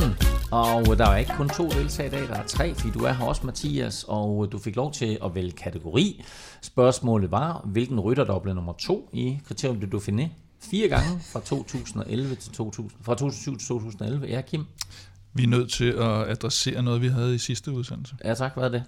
[0.52, 3.14] Og der er ikke kun to deltagere i dag, der er tre, fordi du er
[3.14, 6.24] her også, Mathias, og du fik lov til at vælge kategori.
[6.62, 10.28] Spørgsmålet var, hvilken rytter der blev nummer to i kriterium det Dauphiné?
[10.62, 14.28] Fire gange fra 2011 til 2000, fra 2007 til 2011.
[14.28, 14.66] Ja, Kim?
[15.34, 18.16] vi er nødt til at adressere noget, vi havde i sidste udsendelse.
[18.24, 18.84] Ja tak, hvad er det?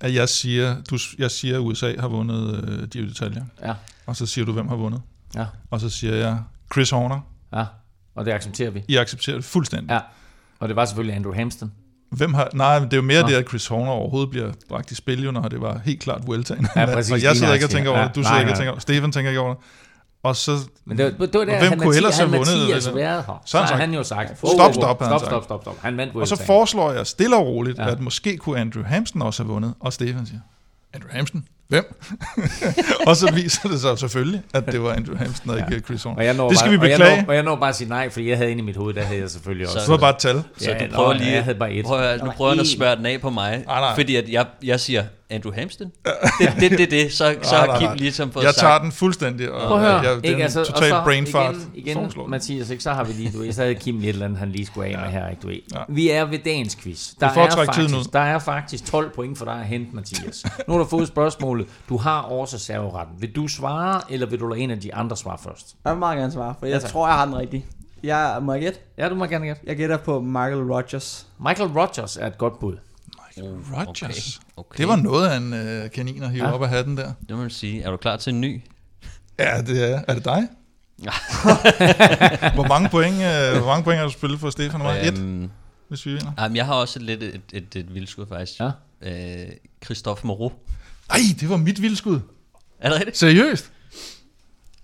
[0.00, 3.42] At jeg siger, du, jeg siger, at USA har vundet øh, Giro d'Italia.
[3.62, 3.74] Ja.
[4.06, 5.00] Og så siger du, hvem har vundet.
[5.34, 5.44] Ja.
[5.70, 6.38] Og så siger jeg,
[6.72, 7.20] Chris Horner.
[7.54, 7.64] Ja,
[8.14, 8.82] og det accepterer vi.
[8.88, 9.90] I accepterer det fuldstændig.
[9.90, 10.00] Ja,
[10.60, 11.72] og det var selvfølgelig Andrew Hampton.
[12.10, 13.28] Hvem har, nej, men det er jo mere Nå.
[13.28, 16.26] det, at Chris Horner overhovedet bliver bragt i spil, jo, når det var helt klart
[16.26, 16.68] Vueltaen.
[16.76, 18.56] Ja, præcis, og jeg sidder ikke og tænker over Ja, det, du sidder ikke og
[18.56, 19.62] tænker over det, Stefan tænker ikke over det.
[20.22, 20.52] Og så,
[20.84, 22.58] Men det var, det var der, hvem han kunne ellers have vundet?
[22.58, 23.42] Mathias eller- været her.
[23.46, 25.20] Så har han han jo sagt, stop, "Wow, stop, stop, sagt.
[25.26, 25.78] stop, stop, stop.
[25.82, 27.90] Han vandt Og så foreslår jeg stille og roligt, ja.
[27.90, 29.74] at måske kunne Andrew Hampton også have vundet.
[29.80, 30.40] Og Stefan siger,
[30.94, 31.44] Andrew Hampton?
[31.72, 31.94] Hvem?
[33.08, 36.16] og så viser det sig selvfølgelig, at det var Andrew Hampton og ikke Chris Horner.
[36.18, 37.20] Og jeg når Det skal bare, vi Og jeg, beklage.
[37.22, 38.94] når, og jeg når bare at sige nej, fordi jeg havde inde i mit hoved,
[38.94, 39.78] der havde jeg selvfølgelig også.
[39.78, 40.42] Det var bare et tal.
[40.58, 41.84] Så Ja, du nå, prøver lige, jeg havde bare et.
[41.84, 43.94] Prøv, nu prøver han at smøre den af på mig, Nej, nej.
[43.94, 45.86] fordi at jeg, jeg siger, Andrew Hampton?
[46.40, 48.60] Det det, det, det, så, så har Kim ligesom fået Jeg sagt...
[48.60, 51.02] tager den fuldstændig, og Prøv at høre, jeg, det er en altså, og total så
[51.04, 51.54] brain fart.
[51.74, 52.30] igen, igen.
[52.30, 54.50] Mathias, ikke, så har vi lige, du ved, så havde Kim et eller andet, han
[54.52, 55.58] lige skulle af med her, ikke, du ved.
[55.74, 55.78] Ja.
[55.88, 57.10] Vi er ved dagens quiz.
[57.20, 58.04] Der er, faktisk, ud.
[58.12, 60.44] der er faktisk 12 point for dig at hente, Mathias.
[60.68, 61.66] Nu har du fået spørgsmålet.
[61.88, 63.14] Du har også serveretten.
[63.18, 65.74] Vil du svare, eller vil du lade en af de andre svare først?
[65.84, 67.64] Jeg vil meget gerne svare, for jeg Ja, tror, jeg har den rigtige.
[68.02, 68.78] Jeg, må jeg gætte?
[68.98, 69.62] Ja, du må gerne gætte.
[69.66, 71.26] Jeg gætter på Michael Rogers.
[71.46, 72.76] Michael Rogers er et godt bud.
[73.38, 74.40] Rogers.
[74.56, 74.78] Okay, okay.
[74.78, 76.52] Det var noget af en øh, kanin at hive Ja.
[76.52, 77.12] op af hatten der.
[77.28, 77.82] Det må man sige.
[77.82, 78.62] Er du klar til en ny?
[79.38, 80.02] Ja, det er.
[80.08, 80.48] Er det dig?
[82.54, 85.00] hvor mange point, øh, hvor mange point har du spillet for Stefan og mig?
[85.08, 85.50] Et, Øhm,
[85.88, 86.32] hvis vi vinder.
[86.38, 88.60] jamen, jeg har også lidt et, et, et, et vildskud, faktisk.
[88.60, 88.70] Ja.
[89.02, 89.48] Øh,
[89.84, 90.52] Christophe Moreau.
[91.10, 92.20] Ej, det var mit vildskud.
[92.80, 93.16] Er det rigtigt?
[93.16, 93.70] Seriøst?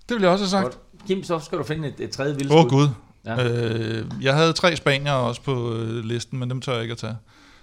[0.09, 0.63] Det ville jeg også have sagt.
[0.63, 1.07] Godt.
[1.07, 2.59] Kim, så skal du finde et, et tredje Åh vildskud.
[2.59, 2.87] oh, gud.
[3.25, 3.43] Ja.
[3.43, 6.97] Øh, jeg havde tre spanier også på øh, listen, men dem tør jeg ikke at
[6.97, 7.15] tage.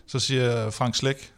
[0.07, 1.33] Så siger Frank Slæk.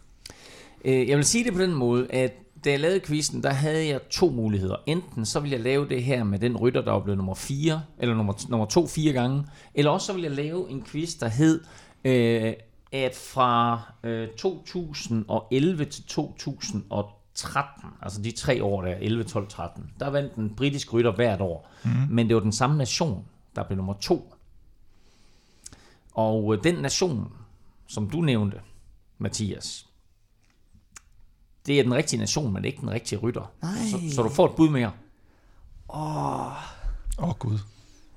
[0.84, 2.32] Øh, Jeg vil sige det på den måde, at
[2.64, 4.76] da jeg lavede quizzen, der havde jeg to muligheder.
[4.86, 7.82] Enten så ville jeg lave det her med den rytter, der var blevet nummer 4,
[7.98, 11.28] eller nummer, nummer 2 fire gange, eller også så ville jeg lave en quiz, der
[11.28, 11.60] hed,
[12.04, 12.52] øh,
[12.92, 20.10] at fra øh, 2011 til 2013, altså de tre år der, 11, 12, 13, der
[20.10, 21.70] vandt en britisk rytter hvert år.
[21.84, 21.90] Mm.
[22.10, 23.24] Men det var den samme nation,
[23.56, 24.34] der blev nummer 2.
[26.14, 27.32] Og øh, den nation,
[27.88, 28.60] som du nævnte,
[29.18, 29.86] Mathias,
[31.66, 33.52] det er den rigtige nation, men ikke den rigtige rytter.
[33.62, 33.72] Nej.
[33.90, 34.92] Så, så du får et bud mere.
[35.94, 36.46] Åh,
[37.18, 37.58] Åh oh, gud.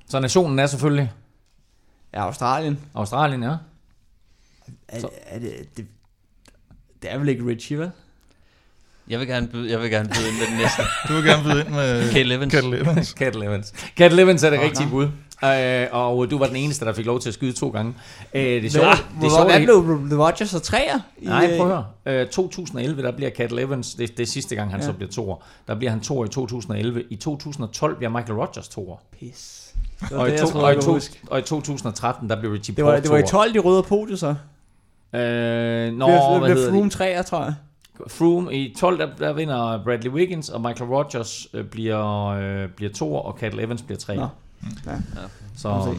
[0.08, 1.12] Så nationen er selvfølgelig
[2.14, 2.80] ja, Australien.
[2.94, 3.56] Australien, ja.
[4.88, 5.88] Er, er det, det,
[7.02, 7.92] det er vel ikke Richie, vel?
[9.08, 10.82] Jeg vil gerne byde, jeg vil gerne byde ind med den næste.
[11.08, 12.54] Du vil gerne byde ind med Kate Evans.
[12.54, 13.08] Kate Evans.
[13.10, 13.74] Cat Evans.
[13.98, 15.10] Cat Evans er det rigtige bud.
[15.44, 17.94] Øh, og du var den eneste, der fik lov til at skyde to gange.
[18.34, 19.66] Øh, det sjove, Hvad, det hvor, sjove hvad er-
[20.08, 21.00] blev Rogers så træer?
[21.22, 22.22] Nej, øh, prøv at høre.
[22.22, 24.86] Øh, 2011, der bliver Cat Evans, det, det er sidste gang, han ja.
[24.86, 24.92] Ja.
[24.92, 25.36] så bliver toer.
[25.68, 27.04] Der bliver han toer i 2011.
[27.10, 28.98] I 2012 bliver Michael Rogers toer.
[29.20, 29.72] Pis.
[30.02, 31.00] Det var Og, i det, to, troede, og, i to,
[31.30, 33.30] og i 2013, der bliver Richie Det var, Porte det var i toer.
[33.44, 34.28] 12, de røde podiet så.
[35.14, 36.90] Øh, nå, Nå, hvad det hedder Froome de?
[36.90, 37.54] 3, tror jeg.
[38.08, 42.92] Froome i 12, der, der vinder Bradley Wiggins, og Michael Rogers øh, bliver, øh, bliver
[42.94, 44.16] toer, og Cat Evans bliver tre.
[44.16, 44.28] Nå.
[44.86, 44.92] Ja.
[45.58, 45.96] Så,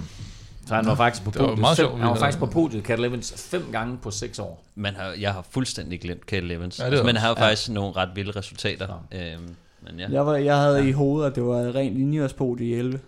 [0.67, 1.61] så han var faktisk på Det var podiet.
[1.61, 4.65] meget fem, sjovt, han var faktisk på podiet, Cat Evans, fem gange på seks år.
[4.75, 6.79] Man har, jeg har fuldstændig glemt Kate Evans.
[6.79, 9.07] Ja, Ja, er men har jo faktisk nogle ret vilde resultater.
[9.13, 10.07] Øhm, men ja.
[10.11, 10.85] Jeg, var, jeg havde ja.
[10.85, 13.01] i hovedet, at det var et rent linjeårspodiet i 11.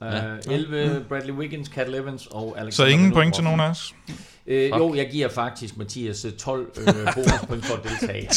[0.00, 0.32] Ja.
[0.32, 3.94] Uh, 11, Bradley Wiggins, Cat Evans og Alexander Så ingen point til nogen af os?
[4.48, 8.28] Øh, jo, jeg giver faktisk Mathias øh, 12 øh, bonuspoint for at deltage.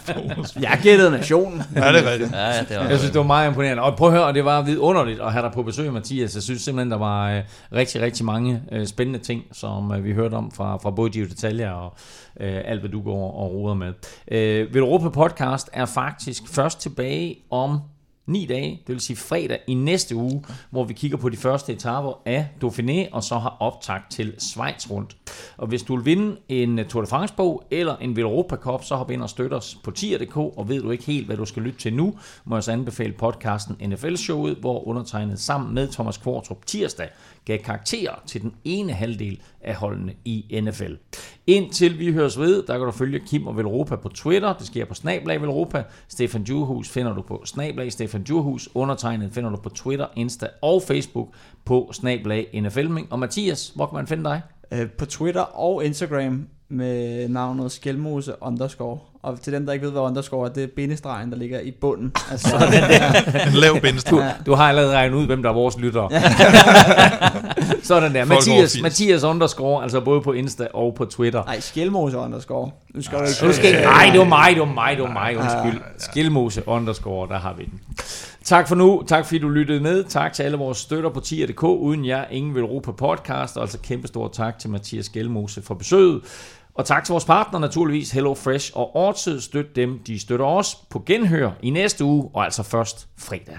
[0.70, 1.62] Jeg gættede nationen.
[1.74, 2.32] Ja, det er rigtigt.
[2.32, 3.82] Ja, ja, det var, Jeg synes, det var meget imponerende.
[3.82, 6.34] Og prøv at høre, og det var vidunderligt at have dig på besøg, Mathias.
[6.34, 10.12] Jeg synes simpelthen, der var øh, rigtig, rigtig mange øh, spændende ting, som øh, vi
[10.12, 11.94] hørte om fra, fra både Gio Detaljer og
[12.40, 13.92] øh, alt, hvad du går og roder med.
[14.30, 17.78] Øh, Europa Podcast er faktisk først tilbage om
[18.26, 21.72] ni dage, det vil sige fredag i næste uge, hvor vi kigger på de første
[21.72, 25.16] etaper af Dauphiné, og så har optakt til Schweiz rundt.
[25.56, 28.96] Og hvis du vil vinde en eh, Tour de France-bog eller en Europa Cup, så
[28.96, 31.62] hop ind og støt os på tier.dk, og ved du ikke helt, hvad du skal
[31.62, 36.66] lytte til nu, må jeg så anbefale podcasten NFL-showet, hvor undertegnet sammen med Thomas Kvartrup
[36.66, 37.08] tirsdag
[37.44, 40.94] gav karakterer til den ene halvdel af holdene i NFL.
[41.46, 44.52] Indtil vi høres ved, der kan du følge Kim og Velropa på Twitter.
[44.52, 45.84] Det sker på Snablag Velropa.
[46.08, 48.68] Stefan Djurhus finder du på Snablag Stefan Djurhus.
[48.74, 51.28] Undertegnet finder du på Twitter, Insta og Facebook
[51.64, 53.12] på Snablag NFLming.
[53.12, 54.40] Og Mathias, hvor kan man finde dig?
[54.72, 58.98] Øh, på Twitter og Instagram med navnet Skelmose underscore.
[59.22, 61.70] Og til dem, der ikke ved, hvad underscore er, det er bindestregen, der ligger i
[61.70, 62.12] bunden.
[62.30, 62.56] Altså,
[63.48, 64.34] En lav bindestreg.
[64.38, 66.10] Du, du har allerede regnet ud, hvem der er vores lyttere.
[67.82, 68.24] Sådan der.
[68.24, 68.82] Folk Mathias, 80.
[68.82, 71.44] Mathias underscore, altså både på Insta og på Twitter.
[71.44, 72.70] Nej, Skelmose underscore.
[72.94, 73.46] Nu skal du ikke...
[73.46, 75.82] Nu skal ikke, nej, det var mig, det var mig, det var mig, undskyld.
[75.98, 77.80] Skilmose underscore, der har vi den.
[78.44, 79.02] Tak for nu.
[79.06, 80.04] Tak fordi du lyttede med.
[80.04, 81.62] Tak til alle vores støtter på tier.dk.
[81.62, 83.56] Uden jer, ingen vil ro på podcast.
[83.56, 86.20] Og altså kæmpe stor tak til Mathias Gjelmose for besøget.
[86.74, 89.40] Og tak til vores partner naturligvis HelloFresh og Ortsød.
[89.40, 93.58] Støt dem, de støtter os på genhør i næste uge, og altså først fredag.